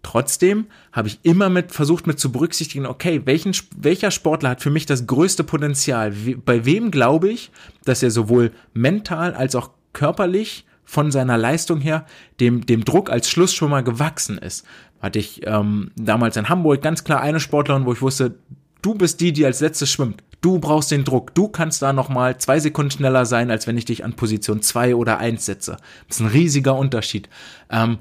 Trotzdem 0.05 0.67
habe 0.93 1.09
ich 1.09 1.19
immer 1.23 1.49
mit 1.49 1.73
versucht 1.73 2.07
mit 2.07 2.21
zu 2.21 2.31
berücksichtigen, 2.31 2.87
okay, 2.87 3.23
welchen, 3.25 3.57
welcher 3.75 4.11
Sportler 4.11 4.51
hat 4.51 4.61
für 4.61 4.71
mich 4.71 4.87
das 4.87 5.07
größte 5.07 5.43
Potenzial? 5.45 6.13
Bei 6.45 6.65
wem 6.67 6.91
glaube 6.91 7.31
ich, 7.31 7.51
dass 7.85 8.03
er 8.03 8.11
sowohl 8.11 8.53
mental 8.75 9.35
als 9.35 9.57
auch 9.57 9.71
körperlich 9.95 10.67
von 10.85 11.11
seiner 11.11 11.39
Leistung 11.39 11.81
her 11.81 12.05
dem, 12.39 12.67
dem 12.67 12.85
Druck 12.85 13.11
als 13.11 13.31
Schlussschwimmer 13.31 13.83
gewachsen 13.83 14.37
ist? 14.37 14.67
Hatte 15.01 15.19
ich 15.19 15.41
ähm, 15.47 15.91
damals 15.97 16.37
in 16.37 16.51
Hamburg 16.51 16.83
ganz 16.83 17.03
klar 17.03 17.23
eine 17.23 17.41
Sportlerin, 17.41 17.87
wo 17.87 17.93
ich 17.95 18.03
wusste, 18.03 18.35
du 18.83 18.95
bist 18.95 19.23
die, 19.23 19.33
die 19.33 19.47
als 19.47 19.61
letztes 19.61 19.91
schwimmt. 19.91 20.23
Du 20.43 20.59
brauchst 20.59 20.91
den 20.91 21.05
Druck. 21.05 21.35
Du 21.35 21.49
kannst 21.49 21.81
da 21.81 21.95
nochmal 21.95 22.37
zwei 22.37 22.61
Sekunden 22.61 22.91
schneller 22.91 23.25
sein, 23.25 23.51
als 23.51 23.67
wenn 23.67 23.79
ich 23.79 23.87
dich 23.87 24.05
an 24.05 24.13
Position 24.13 24.61
zwei 24.61 24.95
oder 24.95 25.17
eins 25.17 25.47
setze. 25.47 25.79
Das 26.09 26.19
ist 26.19 26.21
ein 26.21 26.29
riesiger 26.29 26.77
Unterschied. 26.77 27.31
Ähm, 27.71 28.01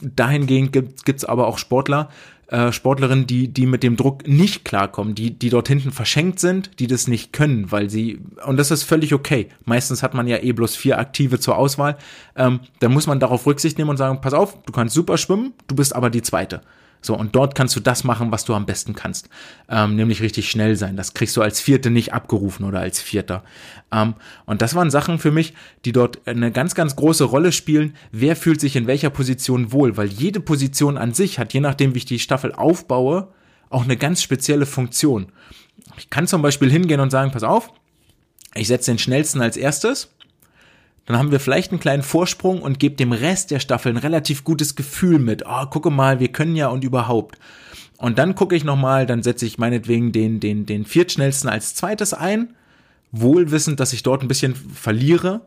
dahingehend 0.00 0.72
gibt 0.72 1.08
es 1.08 1.24
aber 1.24 1.46
auch 1.46 1.58
Sportler, 1.58 2.08
äh, 2.52 2.70
Sportlerinnen, 2.70 3.26
die, 3.26 3.48
die 3.48 3.64
mit 3.64 3.82
dem 3.82 3.96
Druck 3.96 4.28
nicht 4.28 4.64
klarkommen, 4.64 5.14
die, 5.14 5.30
die 5.30 5.48
dort 5.48 5.68
hinten 5.68 5.90
verschenkt 5.90 6.38
sind, 6.38 6.78
die 6.80 6.86
das 6.86 7.08
nicht 7.08 7.32
können, 7.32 7.72
weil 7.72 7.88
sie, 7.88 8.20
und 8.46 8.58
das 8.58 8.70
ist 8.70 8.82
völlig 8.82 9.14
okay. 9.14 9.48
Meistens 9.64 10.02
hat 10.02 10.12
man 10.12 10.26
ja 10.26 10.36
eh 10.36 10.52
bloß 10.52 10.76
vier 10.76 10.98
Aktive 10.98 11.40
zur 11.40 11.56
Auswahl. 11.56 11.96
Ähm, 12.36 12.60
da 12.80 12.90
muss 12.90 13.06
man 13.06 13.20
darauf 13.20 13.46
Rücksicht 13.46 13.78
nehmen 13.78 13.88
und 13.88 13.96
sagen, 13.96 14.20
pass 14.20 14.34
auf, 14.34 14.62
du 14.64 14.72
kannst 14.72 14.94
super 14.94 15.16
schwimmen, 15.16 15.54
du 15.66 15.74
bist 15.74 15.96
aber 15.96 16.10
die 16.10 16.20
zweite. 16.20 16.60
So, 17.04 17.16
und 17.16 17.34
dort 17.34 17.56
kannst 17.56 17.74
du 17.74 17.80
das 17.80 18.04
machen, 18.04 18.30
was 18.30 18.44
du 18.44 18.54
am 18.54 18.64
besten 18.64 18.94
kannst, 18.94 19.28
ähm, 19.68 19.96
nämlich 19.96 20.22
richtig 20.22 20.48
schnell 20.48 20.76
sein. 20.76 20.96
Das 20.96 21.14
kriegst 21.14 21.36
du 21.36 21.42
als 21.42 21.60
Vierte 21.60 21.90
nicht 21.90 22.14
abgerufen 22.14 22.64
oder 22.64 22.78
als 22.78 23.00
Vierter. 23.00 23.42
Ähm, 23.92 24.14
und 24.46 24.62
das 24.62 24.76
waren 24.76 24.90
Sachen 24.90 25.18
für 25.18 25.32
mich, 25.32 25.52
die 25.84 25.90
dort 25.90 26.26
eine 26.26 26.52
ganz, 26.52 26.76
ganz 26.76 26.94
große 26.94 27.24
Rolle 27.24 27.50
spielen. 27.50 27.96
Wer 28.12 28.36
fühlt 28.36 28.60
sich 28.60 28.76
in 28.76 28.86
welcher 28.86 29.10
Position 29.10 29.72
wohl? 29.72 29.96
Weil 29.96 30.06
jede 30.06 30.38
Position 30.38 30.96
an 30.96 31.12
sich 31.12 31.40
hat, 31.40 31.52
je 31.52 31.60
nachdem, 31.60 31.94
wie 31.94 31.98
ich 31.98 32.04
die 32.04 32.20
Staffel 32.20 32.52
aufbaue, 32.52 33.28
auch 33.68 33.82
eine 33.82 33.96
ganz 33.96 34.22
spezielle 34.22 34.66
Funktion. 34.66 35.32
Ich 35.96 36.08
kann 36.08 36.28
zum 36.28 36.40
Beispiel 36.40 36.70
hingehen 36.70 37.00
und 37.00 37.10
sagen, 37.10 37.32
pass 37.32 37.42
auf, 37.42 37.72
ich 38.54 38.68
setze 38.68 38.92
den 38.92 38.98
schnellsten 38.98 39.40
als 39.40 39.56
erstes 39.56 40.14
dann 41.06 41.18
haben 41.18 41.32
wir 41.32 41.40
vielleicht 41.40 41.72
einen 41.72 41.80
kleinen 41.80 42.02
Vorsprung 42.02 42.62
und 42.62 42.78
gebt 42.78 43.00
dem 43.00 43.12
Rest 43.12 43.50
der 43.50 43.58
Staffel 43.58 43.92
ein 43.92 43.98
relativ 43.98 44.44
gutes 44.44 44.76
Gefühl 44.76 45.18
mit. 45.18 45.44
Oh, 45.46 45.66
gucke 45.66 45.90
mal, 45.90 46.20
wir 46.20 46.28
können 46.28 46.54
ja 46.54 46.68
und 46.68 46.84
überhaupt. 46.84 47.38
Und 47.98 48.18
dann 48.18 48.34
gucke 48.34 48.56
ich 48.56 48.64
nochmal, 48.64 49.06
dann 49.06 49.22
setze 49.22 49.46
ich 49.46 49.58
meinetwegen 49.58 50.12
den, 50.12 50.40
den, 50.40 50.66
den 50.66 50.84
viertschnellsten 50.84 51.48
als 51.50 51.74
zweites 51.74 52.14
ein, 52.14 52.54
wohlwissend, 53.10 53.80
dass 53.80 53.92
ich 53.92 54.02
dort 54.02 54.22
ein 54.22 54.28
bisschen 54.28 54.54
verliere, 54.54 55.42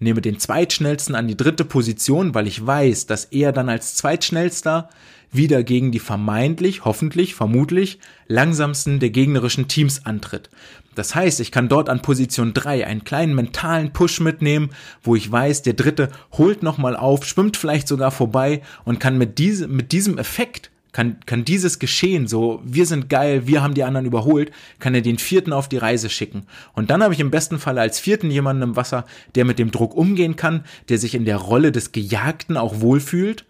nehme 0.00 0.20
den 0.20 0.38
zweitschnellsten 0.38 1.14
an 1.14 1.28
die 1.28 1.36
dritte 1.36 1.64
Position, 1.64 2.34
weil 2.34 2.46
ich 2.46 2.64
weiß, 2.64 3.06
dass 3.06 3.26
er 3.26 3.52
dann 3.52 3.68
als 3.68 3.94
zweitschnellster 3.94 4.88
wieder 5.30 5.62
gegen 5.62 5.92
die 5.92 5.98
vermeintlich, 5.98 6.84
hoffentlich, 6.84 7.34
vermutlich 7.34 7.98
langsamsten 8.28 8.98
der 8.98 9.10
gegnerischen 9.10 9.68
Teams 9.68 10.06
antritt. 10.06 10.48
Das 10.94 11.14
heißt, 11.14 11.40
ich 11.40 11.52
kann 11.52 11.68
dort 11.68 11.88
an 11.88 12.02
Position 12.02 12.54
3 12.54 12.86
einen 12.86 13.04
kleinen 13.04 13.34
mentalen 13.34 13.92
Push 13.92 14.20
mitnehmen, 14.20 14.70
wo 15.02 15.14
ich 15.14 15.30
weiß, 15.30 15.62
der 15.62 15.74
dritte 15.74 16.10
holt 16.32 16.62
nochmal 16.62 16.96
auf, 16.96 17.24
schwimmt 17.24 17.56
vielleicht 17.56 17.86
sogar 17.86 18.10
vorbei 18.10 18.62
und 18.84 18.98
kann 18.98 19.16
mit, 19.16 19.38
diese, 19.38 19.68
mit 19.68 19.92
diesem 19.92 20.18
Effekt 20.18 20.67
kann, 20.92 21.18
kann 21.26 21.44
dieses 21.44 21.78
geschehen, 21.78 22.26
so, 22.26 22.62
wir 22.64 22.86
sind 22.86 23.08
geil, 23.08 23.46
wir 23.46 23.62
haben 23.62 23.74
die 23.74 23.84
anderen 23.84 24.06
überholt, 24.06 24.50
kann 24.78 24.94
er 24.94 25.02
den 25.02 25.18
vierten 25.18 25.52
auf 25.52 25.68
die 25.68 25.76
Reise 25.76 26.10
schicken. 26.10 26.46
Und 26.72 26.90
dann 26.90 27.02
habe 27.02 27.14
ich 27.14 27.20
im 27.20 27.30
besten 27.30 27.58
Fall 27.58 27.78
als 27.78 27.98
vierten 27.98 28.30
jemanden 28.30 28.62
im 28.62 28.76
Wasser, 28.76 29.04
der 29.34 29.44
mit 29.44 29.58
dem 29.58 29.70
Druck 29.70 29.94
umgehen 29.94 30.36
kann, 30.36 30.64
der 30.88 30.98
sich 30.98 31.14
in 31.14 31.24
der 31.24 31.36
Rolle 31.36 31.72
des 31.72 31.92
Gejagten 31.92 32.56
auch 32.56 32.80
wohlfühlt, 32.80 33.44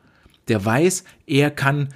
der 0.49 0.65
weiß, 0.65 1.05
er 1.27 1.51
kann 1.51 1.89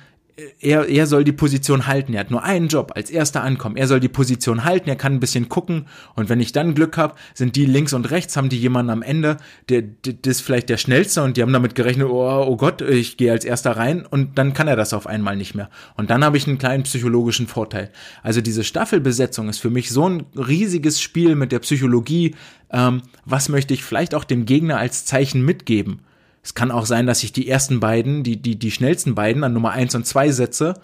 er, 0.60 0.88
er 0.88 1.06
soll 1.06 1.24
die 1.24 1.32
Position 1.32 1.86
halten. 1.86 2.14
Er 2.14 2.20
hat 2.20 2.30
nur 2.30 2.42
einen 2.42 2.68
Job, 2.68 2.92
als 2.94 3.10
erster 3.10 3.42
ankommen. 3.42 3.76
Er 3.76 3.86
soll 3.86 4.00
die 4.00 4.08
Position 4.08 4.64
halten, 4.64 4.88
er 4.88 4.96
kann 4.96 5.14
ein 5.14 5.20
bisschen 5.20 5.48
gucken. 5.48 5.86
Und 6.14 6.28
wenn 6.28 6.40
ich 6.40 6.52
dann 6.52 6.74
Glück 6.74 6.96
habe, 6.96 7.14
sind 7.34 7.56
die 7.56 7.66
links 7.66 7.92
und 7.92 8.10
rechts, 8.10 8.36
haben 8.36 8.48
die 8.48 8.58
jemanden 8.58 8.90
am 8.90 9.02
Ende, 9.02 9.36
der, 9.68 9.82
der, 9.82 10.14
der 10.14 10.30
ist 10.30 10.40
vielleicht 10.40 10.68
der 10.68 10.76
schnellste 10.76 11.22
und 11.22 11.36
die 11.36 11.42
haben 11.42 11.52
damit 11.52 11.74
gerechnet, 11.74 12.08
oh, 12.08 12.44
oh 12.46 12.56
Gott, 12.56 12.82
ich 12.82 13.16
gehe 13.16 13.32
als 13.32 13.44
erster 13.44 13.76
rein 13.76 14.06
und 14.06 14.38
dann 14.38 14.52
kann 14.54 14.68
er 14.68 14.76
das 14.76 14.92
auf 14.92 15.06
einmal 15.06 15.36
nicht 15.36 15.54
mehr. 15.54 15.70
Und 15.96 16.10
dann 16.10 16.24
habe 16.24 16.36
ich 16.36 16.46
einen 16.46 16.58
kleinen 16.58 16.84
psychologischen 16.84 17.46
Vorteil. 17.46 17.90
Also 18.22 18.40
diese 18.40 18.64
Staffelbesetzung 18.64 19.48
ist 19.48 19.58
für 19.58 19.70
mich 19.70 19.90
so 19.90 20.08
ein 20.08 20.26
riesiges 20.36 21.00
Spiel 21.00 21.34
mit 21.34 21.52
der 21.52 21.60
Psychologie. 21.60 22.34
Ähm, 22.70 23.02
was 23.24 23.48
möchte 23.48 23.74
ich 23.74 23.84
vielleicht 23.84 24.14
auch 24.14 24.24
dem 24.24 24.46
Gegner 24.46 24.78
als 24.78 25.04
Zeichen 25.04 25.44
mitgeben? 25.44 26.00
Es 26.42 26.54
kann 26.54 26.70
auch 26.70 26.86
sein, 26.86 27.06
dass 27.06 27.22
ich 27.22 27.32
die 27.32 27.48
ersten 27.48 27.78
beiden, 27.80 28.24
die, 28.24 28.36
die, 28.36 28.58
die 28.58 28.70
schnellsten 28.70 29.14
beiden 29.14 29.44
an 29.44 29.52
Nummer 29.52 29.70
eins 29.70 29.94
und 29.94 30.06
zwei 30.06 30.30
setze, 30.30 30.74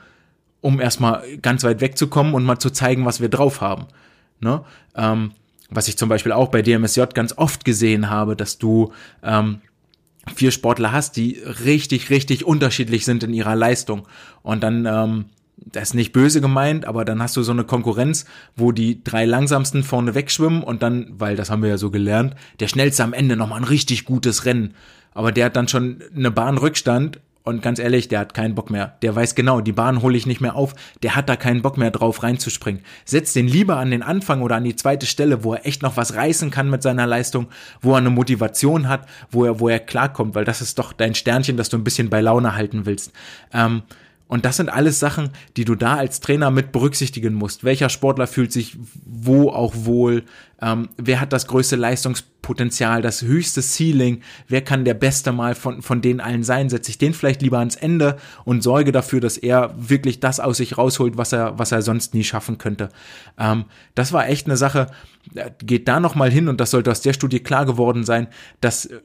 um 0.60 0.80
erstmal 0.80 1.24
ganz 1.38 1.64
weit 1.64 1.80
wegzukommen 1.80 2.34
und 2.34 2.44
mal 2.44 2.58
zu 2.58 2.70
zeigen, 2.70 3.04
was 3.04 3.20
wir 3.20 3.28
drauf 3.28 3.60
haben. 3.60 3.86
Ne? 4.40 4.62
Ähm, 4.94 5.32
was 5.70 5.88
ich 5.88 5.98
zum 5.98 6.08
Beispiel 6.08 6.32
auch 6.32 6.48
bei 6.48 6.62
DMSJ 6.62 7.02
ganz 7.12 7.36
oft 7.36 7.64
gesehen 7.64 8.08
habe, 8.08 8.36
dass 8.36 8.58
du 8.58 8.92
ähm, 9.22 9.60
vier 10.34 10.50
Sportler 10.50 10.92
hast, 10.92 11.16
die 11.16 11.42
richtig, 11.64 12.10
richtig 12.10 12.44
unterschiedlich 12.44 13.04
sind 13.04 13.22
in 13.22 13.34
ihrer 13.34 13.56
Leistung. 13.56 14.06
Und 14.42 14.62
dann, 14.62 14.86
ähm, 14.86 15.24
das 15.56 15.90
ist 15.90 15.94
nicht 15.94 16.12
böse 16.12 16.40
gemeint, 16.40 16.84
aber 16.84 17.04
dann 17.04 17.20
hast 17.20 17.36
du 17.36 17.42
so 17.42 17.52
eine 17.52 17.64
Konkurrenz, 17.64 18.24
wo 18.56 18.72
die 18.72 19.02
drei 19.02 19.24
langsamsten 19.24 19.82
vorne 19.82 20.14
wegschwimmen 20.14 20.62
und 20.62 20.82
dann, 20.82 21.08
weil 21.18 21.36
das 21.36 21.50
haben 21.50 21.62
wir 21.62 21.70
ja 21.70 21.78
so 21.78 21.90
gelernt, 21.90 22.34
der 22.60 22.68
schnellste 22.68 23.02
am 23.02 23.12
Ende 23.12 23.36
nochmal 23.36 23.60
ein 23.60 23.64
richtig 23.64 24.04
gutes 24.04 24.44
Rennen 24.44 24.74
aber 25.14 25.32
der 25.32 25.46
hat 25.46 25.56
dann 25.56 25.68
schon 25.68 26.02
eine 26.14 26.30
Bahnrückstand 26.30 27.20
und 27.48 27.62
ganz 27.62 27.78
ehrlich, 27.78 28.08
der 28.08 28.18
hat 28.20 28.34
keinen 28.34 28.54
Bock 28.54 28.68
mehr. 28.68 28.98
Der 29.00 29.16
weiß 29.16 29.34
genau, 29.34 29.62
die 29.62 29.72
Bahn 29.72 30.02
hole 30.02 30.18
ich 30.18 30.26
nicht 30.26 30.42
mehr 30.42 30.54
auf. 30.54 30.74
Der 31.02 31.16
hat 31.16 31.30
da 31.30 31.36
keinen 31.36 31.62
Bock 31.62 31.78
mehr 31.78 31.90
drauf 31.90 32.22
reinzuspringen. 32.22 32.82
Setz 33.06 33.32
den 33.32 33.48
lieber 33.48 33.78
an 33.78 33.90
den 33.90 34.02
Anfang 34.02 34.42
oder 34.42 34.56
an 34.56 34.64
die 34.64 34.76
zweite 34.76 35.06
Stelle, 35.06 35.44
wo 35.44 35.54
er 35.54 35.64
echt 35.64 35.82
noch 35.82 35.96
was 35.96 36.14
reißen 36.14 36.50
kann 36.50 36.68
mit 36.68 36.82
seiner 36.82 37.06
Leistung, 37.06 37.46
wo 37.80 37.92
er 37.92 37.98
eine 37.98 38.10
Motivation 38.10 38.86
hat, 38.86 39.08
wo 39.30 39.46
er, 39.46 39.60
wo 39.60 39.70
er 39.70 39.78
klarkommt, 39.78 40.34
weil 40.34 40.44
das 40.44 40.60
ist 40.60 40.78
doch 40.78 40.92
dein 40.92 41.14
Sternchen, 41.14 41.56
das 41.56 41.70
du 41.70 41.78
ein 41.78 41.84
bisschen 41.84 42.10
bei 42.10 42.20
Laune 42.20 42.54
halten 42.54 42.84
willst. 42.84 43.12
Ähm, 43.54 43.80
und 44.28 44.44
das 44.44 44.58
sind 44.58 44.68
alles 44.68 45.00
Sachen, 45.00 45.30
die 45.56 45.64
du 45.64 45.74
da 45.74 45.96
als 45.96 46.20
Trainer 46.20 46.50
mit 46.50 46.70
berücksichtigen 46.70 47.34
musst. 47.34 47.64
Welcher 47.64 47.88
Sportler 47.88 48.26
fühlt 48.26 48.52
sich 48.52 48.76
wo 49.04 49.48
auch 49.50 49.72
wohl? 49.74 50.24
Ähm, 50.60 50.90
wer 50.98 51.20
hat 51.20 51.32
das 51.32 51.46
größte 51.46 51.76
Leistungspotenzial, 51.76 53.00
das 53.00 53.22
höchste 53.22 53.62
Ceiling? 53.62 54.20
Wer 54.46 54.60
kann 54.60 54.84
der 54.84 54.94
Beste 54.94 55.32
mal 55.32 55.54
von, 55.54 55.80
von 55.80 56.02
denen 56.02 56.20
allen 56.20 56.42
sein? 56.42 56.68
Setze 56.68 56.90
ich 56.90 56.98
den 56.98 57.14
vielleicht 57.14 57.40
lieber 57.40 57.58
ans 57.58 57.76
Ende 57.76 58.18
und 58.44 58.62
sorge 58.62 58.92
dafür, 58.92 59.20
dass 59.20 59.38
er 59.38 59.74
wirklich 59.76 60.20
das 60.20 60.40
aus 60.40 60.58
sich 60.58 60.76
rausholt, 60.76 61.16
was 61.16 61.32
er, 61.32 61.58
was 61.58 61.72
er 61.72 61.80
sonst 61.80 62.12
nie 62.12 62.24
schaffen 62.24 62.58
könnte. 62.58 62.90
Ähm, 63.38 63.64
das 63.94 64.12
war 64.12 64.28
echt 64.28 64.46
eine 64.46 64.58
Sache, 64.58 64.88
äh, 65.34 65.50
geht 65.64 65.88
da 65.88 66.00
nochmal 66.00 66.30
hin 66.30 66.48
und 66.48 66.60
das 66.60 66.70
sollte 66.70 66.90
aus 66.90 67.00
der 67.00 67.14
Studie 67.14 67.40
klar 67.40 67.64
geworden 67.64 68.04
sein, 68.04 68.26
dass 68.60 68.86
äh, 68.86 69.00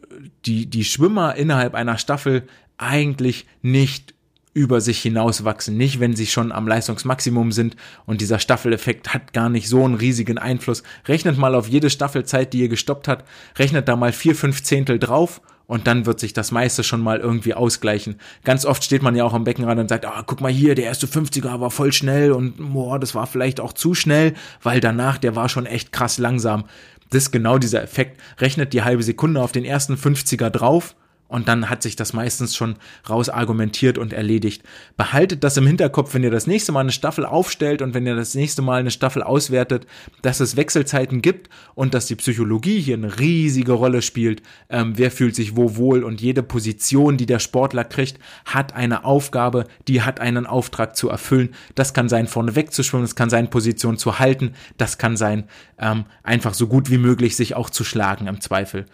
die, 0.45 0.65
die 0.65 0.84
Schwimmer 0.84 1.36
innerhalb 1.36 1.76
einer 1.76 1.97
Staffel 1.97 2.43
eigentlich 2.78 3.45
nicht 3.61 4.12
über 4.54 4.82
sich 4.82 5.01
hinauswachsen. 5.01 5.78
Nicht, 5.78 5.99
wenn 5.99 6.16
sie 6.16 6.28
schon 6.28 6.51
am 6.51 6.68
Leistungsmaximum 6.68 7.51
sind 7.51 7.76
und 8.06 8.22
dieser 8.22 8.39
Staffeleffekt 8.39 9.14
hat 9.14 9.34
gar 9.34 9.49
nicht 9.49 9.68
so 9.68 9.84
einen 9.84 9.95
riesigen 9.95 10.38
Einfluss. 10.38 10.84
Rechnet 11.08 11.38
mal 11.38 11.56
auf 11.56 11.68
jede 11.68 11.89
Staffelzeit, 11.89 12.54
die 12.54 12.60
ihr 12.60 12.70
gestoppt 12.70 13.08
hat, 13.08 13.26
rechnet 13.58 13.88
da 13.88 13.95
mal 13.95 14.14
vier, 14.14 14.36
fünf 14.36 14.64
Zehntel 14.64 14.99
drauf 14.99 15.41
und 15.66 15.88
dann 15.88 16.06
wird 16.06 16.20
sich 16.20 16.34
das 16.34 16.51
meiste 16.51 16.84
schon 16.84 17.01
mal 17.01 17.20
irgendwie 17.20 17.54
ausgleichen. 17.54 18.16
Ganz 18.43 18.66
oft 18.66 18.84
steht 18.84 19.01
man 19.01 19.16
ja 19.16 19.24
auch 19.24 19.34
am 19.34 19.43
Beckenrand 19.43 19.80
und 19.80 19.89
sagt, 19.89 20.06
ah, 20.06 20.24
guck 20.26 20.41
mal 20.41 20.51
hier, 20.51 20.76
der 20.76 20.86
erste 20.86 21.08
50er 21.08 21.60
war 21.60 21.72
voll 21.72 21.93
schnell 21.93 22.32
und 22.32 22.74
boah, 22.74 22.99
das 22.99 23.16
war 23.16 23.28
vielleicht 23.28 23.60
auch 23.60 23.74
zu 23.74 23.93
schnell, 23.93 24.34
weil 24.62 24.80
danach, 24.80 25.18
der 25.18 25.36
war 25.36 25.49
schon 25.49 25.66
echt 25.66 25.91
krass 25.91 26.18
langsam. 26.18 26.66
Das 27.10 27.24
ist 27.24 27.32
genau 27.32 27.58
dieser 27.58 27.82
Effekt. 27.82 28.20
Rechnet 28.39 28.74
die 28.74 28.84
halbe 28.84 29.04
Sekunde 29.04 29.41
auf 29.41 29.51
den 29.51 29.66
ersten 29.66 29.95
50er 29.95 30.49
drauf 30.49 30.95
und 31.34 31.48
dann 31.48 31.68
hat 31.68 31.82
sich 31.82 31.96
das 31.96 32.14
meistens 32.14 32.56
schon 32.56 32.76
raus 33.10 33.28
argumentiert 33.28 33.98
und 33.98 34.14
erledigt. 34.14 34.62
Behaltet 34.98 35.44
das 35.44 35.58
im 35.58 35.66
Hinterkopf, 35.66 36.14
wenn 36.14 36.22
ihr 36.24 36.30
das 36.30 36.46
nächste 36.46 36.72
Mal 36.72 36.82
eine 36.82 36.92
Staffel 36.92 37.26
aufstellt 37.26 37.82
und 37.82 37.96
wenn 37.96 38.06
ihr 38.06 38.16
das 38.16 38.36
nächste 38.36 38.62
Mal 38.62 38.82
eine 38.82 38.92
Staffel 38.92 39.24
auswertet, 39.24 39.88
dass 40.22 40.40
es 40.42 40.58
Wechselzeiten 40.58 41.24
gibt 41.24 41.50
und 41.74 41.96
dass 41.96 42.06
die 42.06 42.18
Psychologie 42.18 42.80
hier 42.80 42.98
eine 42.98 43.18
riesige 43.18 43.72
Rolle 43.72 44.04
spielt. 44.04 44.44
Ähm, 44.70 44.94
wer 44.96 45.10
fühlt 45.10 45.36
sich 45.36 45.58
wo 45.58 45.76
wohl 45.76 46.04
und 46.04 46.22
jede 46.22 46.44
Position, 46.44 47.18
die 47.18 47.26
der 47.26 47.40
Sportler 47.40 47.84
kriegt, 47.84 48.20
hat 48.46 48.76
eine 48.76 49.04
Aufgabe, 49.04 49.66
die 49.88 50.04
hat 50.04 50.20
einen 50.20 50.46
Auftrag 50.46 50.96
zu 50.96 51.10
erfüllen. 51.10 51.50
Das 51.74 51.96
kann 51.96 52.10
sein, 52.10 52.28
vorne 52.28 52.56
wegzuschwimmen, 52.56 53.06
das 53.06 53.16
kann 53.16 53.32
sein, 53.32 53.50
Position 53.50 53.98
zu 53.98 54.20
halten, 54.20 54.54
das 54.78 55.00
kann 55.00 55.18
sein, 55.18 55.46
ähm, 55.80 56.06
einfach 56.22 56.54
so 56.54 56.68
gut 56.68 56.92
wie 56.92 57.00
möglich 57.00 57.36
sich 57.36 57.56
auch 57.56 57.72
zu 57.72 57.84
schlagen 57.84 58.28
im 58.28 58.40
Zweifel. 58.40 58.86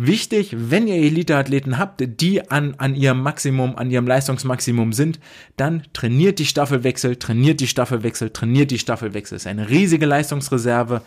Wichtig, 0.00 0.54
wenn 0.56 0.86
ihr 0.86 0.94
Eliteathleten 0.94 1.76
habt, 1.76 2.00
die 2.20 2.48
an, 2.52 2.76
an 2.78 2.94
ihrem 2.94 3.20
Maximum, 3.20 3.74
an 3.76 3.90
ihrem 3.90 4.06
Leistungsmaximum 4.06 4.92
sind, 4.92 5.18
dann 5.56 5.82
trainiert 5.92 6.38
die 6.38 6.46
Staffelwechsel, 6.46 7.16
trainiert 7.16 7.58
die 7.58 7.66
Staffelwechsel, 7.66 8.30
trainiert 8.30 8.70
die 8.70 8.78
Staffelwechsel. 8.78 9.34
Das 9.34 9.42
ist 9.42 9.48
eine 9.48 9.68
riesige 9.68 10.06
Leistungsreserve. 10.06 11.02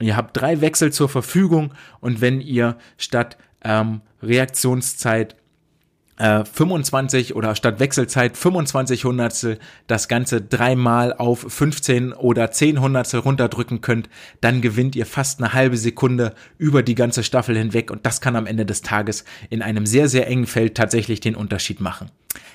Ihr 0.00 0.16
habt 0.16 0.34
drei 0.34 0.62
Wechsel 0.62 0.90
zur 0.94 1.10
Verfügung 1.10 1.74
und 2.00 2.22
wenn 2.22 2.40
ihr 2.40 2.78
statt 2.96 3.36
ähm, 3.62 4.00
Reaktionszeit 4.22 5.36
25 6.18 7.30
äh, 7.30 7.32
oder 7.34 7.54
statt 7.54 7.80
Wechselzeit 7.80 8.36
25 8.36 9.04
Hundertstel 9.04 9.58
das 9.86 10.08
Ganze 10.08 10.40
dreimal 10.40 11.12
auf 11.14 11.44
15 11.48 12.12
oder 12.12 12.50
10 12.50 12.80
Hundertstel 12.80 13.20
runterdrücken 13.20 13.80
könnt, 13.80 14.08
dann 14.40 14.60
gewinnt 14.60 14.94
ihr 14.94 15.06
fast 15.06 15.40
eine 15.40 15.52
halbe 15.52 15.76
Sekunde 15.76 16.34
über 16.58 16.82
die 16.82 16.94
ganze 16.94 17.24
Staffel 17.24 17.56
hinweg 17.56 17.90
und 17.90 18.04
das 18.06 18.20
kann 18.20 18.36
am 18.36 18.46
Ende 18.46 18.66
des 18.66 18.82
Tages 18.82 19.24
in 19.50 19.62
einem 19.62 19.86
sehr, 19.86 20.08
sehr 20.08 20.26
engen 20.28 20.46
Feld 20.46 20.76
tatsächlich 20.76 21.20
den 21.20 21.34
Unterschied 21.34 21.80
machen. 21.80 22.10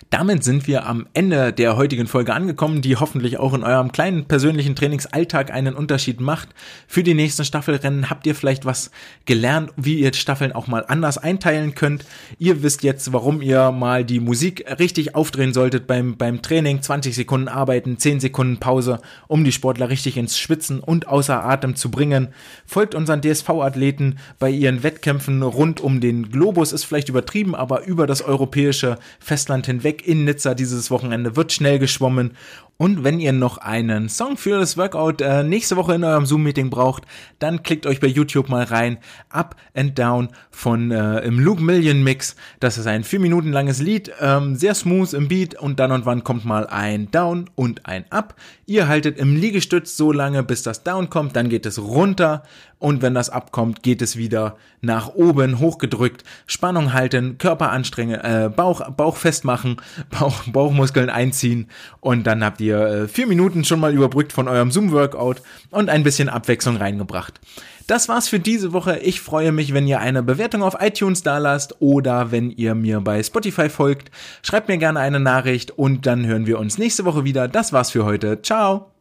Damit 0.10 0.44
sind 0.46 0.68
wir 0.68 0.86
am 0.86 1.06
Ende 1.14 1.52
der 1.52 1.76
heutigen 1.76 2.08
Folge 2.08 2.34
angekommen, 2.34 2.82
die 2.82 2.96
hoffentlich 2.96 3.40
auch 3.40 3.54
in 3.54 3.64
eurem 3.66 3.92
kleinen 3.92 4.26
persönlichen 4.26 4.74
Trainingsalltag 4.74 5.52
einen 5.52 5.76
Unterschied 5.76 6.22
macht. 6.22 6.48
Für 6.88 7.04
die 7.04 7.14
nächsten 7.14 7.44
Staffelrennen 7.44 8.10
habt 8.10 8.26
ihr 8.26 8.34
vielleicht 8.34 8.66
was 8.66 8.90
gelernt, 9.26 9.74
wie 9.76 10.00
ihr 10.00 10.14
Staffeln 10.14 10.54
auch 10.54 10.68
mal 10.68 10.86
anders 10.88 11.18
einteilen 11.18 11.76
könnt. 11.76 12.06
Ihr 12.40 12.64
wisst 12.64 12.84
jetzt, 12.84 13.12
warum 13.12 13.42
ihr 13.42 13.72
mal 13.72 14.06
die 14.06 14.22
Musik 14.22 14.64
richtig 14.80 15.14
aufdrehen 15.14 15.54
solltet 15.54 15.88
beim, 15.88 16.16
beim 16.16 16.42
Training. 16.42 16.82
20 16.82 17.14
Sekunden 17.14 17.50
arbeiten, 17.50 17.98
10 17.98 18.22
Sekunden 18.22 18.58
Pause, 18.60 19.02
um 19.28 19.44
die 19.44 19.52
Sportler 19.52 19.90
richtig 19.90 20.16
ins 20.16 20.40
Schwitzen 20.40 20.80
und 20.80 21.10
außer 21.10 21.44
Atem 21.44 21.76
zu 21.76 21.92
bringen. 21.92 22.30
Folgt 22.66 22.96
unseren 22.96 23.22
DSV-Athleten 23.22 24.20
bei 24.40 24.50
ihren 24.50 24.84
Wettkämpfen 24.84 25.44
rund 25.44 25.82
um 25.82 26.00
den 26.00 26.32
Globus, 26.32 26.72
ist 26.72 26.86
vielleicht 26.86 27.10
übertrieben, 27.10 27.56
aber 27.56 27.86
über 27.86 28.08
das 28.08 28.22
europäische 28.22 28.98
Festland 29.20 29.67
hinweg 29.68 30.08
in 30.08 30.24
Nizza 30.24 30.56
dieses 30.56 30.90
Wochenende 30.90 31.36
wird 31.36 31.52
schnell 31.54 31.78
geschwommen. 31.78 32.32
Und 32.78 33.04
wenn 33.04 33.20
ihr 33.20 33.34
noch 33.34 33.58
einen 33.58 34.08
Song 34.08 34.38
für 34.38 34.60
das 34.60 34.78
Workout 34.78 35.22
äh, 35.22 35.44
nächste 35.44 35.78
Woche 35.78 35.96
in 35.96 36.04
eurem 36.04 36.28
Zoom-Meeting 36.28 36.70
braucht, 36.70 37.04
dann 37.40 37.64
klickt 37.64 37.88
euch 37.88 38.00
bei 38.00 38.08
YouTube 38.08 38.50
mal 38.50 38.64
rein. 38.64 39.00
Up 39.30 39.56
and 39.74 39.98
Down 39.98 40.30
von 40.52 40.92
äh, 40.92 41.20
im 41.22 41.40
Luke 41.40 41.62
Million 41.62 42.04
Mix. 42.04 42.36
Das 42.60 42.78
ist 42.78 42.86
ein 42.86 43.04
vier 43.04 43.20
Minuten 43.20 43.52
langes 43.52 43.80
Lied, 43.80 44.12
ähm, 44.22 44.56
sehr 44.56 44.76
smooth 44.76 45.14
im 45.14 45.28
Beat 45.28 45.56
und 45.56 45.80
dann 45.80 45.92
und 45.92 46.06
wann 46.06 46.24
kommt 46.24 46.46
mal 46.46 46.68
ein 46.68 47.10
Down 47.10 47.50
und 47.56 47.88
ein 47.88 48.06
Up. 48.12 48.36
Ihr 48.68 48.88
haltet 48.88 49.18
im 49.18 49.36
Liegestütz 49.36 49.98
so 49.98 50.12
lange, 50.12 50.44
bis 50.44 50.62
das 50.62 50.84
Down 50.84 51.10
kommt, 51.10 51.36
dann 51.36 51.50
geht 51.50 51.66
es 51.66 51.80
runter 51.80 52.44
und 52.80 53.02
wenn 53.02 53.14
das 53.14 53.30
abkommt, 53.30 53.84
geht 53.84 54.02
es 54.02 54.18
wieder 54.18 54.58
nach 54.82 55.10
oben, 55.16 55.60
hochgedrückt, 55.60 56.24
Spannung 56.46 56.94
halten, 56.94 57.38
Körper 57.38 57.72
anstrengen, 57.72 58.20
äh, 58.20 58.50
Bauch, 58.56 58.90
Bauch 58.92 59.18
festmachen, 59.18 59.78
Bauch, 60.10 60.44
Bauchmuskeln 60.46 61.10
einziehen 61.10 61.68
und 62.00 62.26
dann 62.28 62.44
habt 62.44 62.62
ihr 62.62 62.80
äh, 62.80 63.08
vier 63.08 63.28
Minuten 63.28 63.64
schon 63.64 63.80
mal 63.80 63.94
überbrückt 63.94 64.34
von 64.34 64.48
eurem 64.48 64.72
Zoom-Workout 64.72 65.42
und 65.72 65.90
ein 65.90 66.04
bisschen 66.04 66.30
Abwechslung 66.30 66.78
reingebracht. 66.78 67.40
Das 67.88 68.10
war's 68.10 68.28
für 68.28 68.40
diese 68.40 68.74
Woche. 68.74 69.00
Ich 69.00 69.22
freue 69.22 69.54
mich, 69.54 69.74
wenn 69.74 69.88
ihr 69.88 70.02
eine 70.02 70.22
Bewertung 70.22 70.62
auf 70.62 70.76
iTunes 70.82 71.24
da 71.24 71.38
lasst 71.38 71.82
oder 71.82 72.32
wenn 72.32 72.52
ihr 72.52 72.76
mir 72.76 73.00
bei 73.00 73.24
Spotify 73.24 73.70
folgt. 73.70 74.12
Schreibt 74.44 74.68
mir 74.68 74.78
gerne 74.78 75.00
eine 75.00 75.22
Nachricht 75.22 75.72
und 75.72 76.06
dann 76.06 76.26
hören 76.26 76.46
wir 76.48 76.60
uns 76.60 76.78
nächste 76.78 77.06
Woche 77.06 77.24
wieder. 77.24 77.48
Das 77.48 77.72
war's 77.72 77.92
für 77.92 78.04
heute. 78.04 78.42
Ciao! 78.42 78.97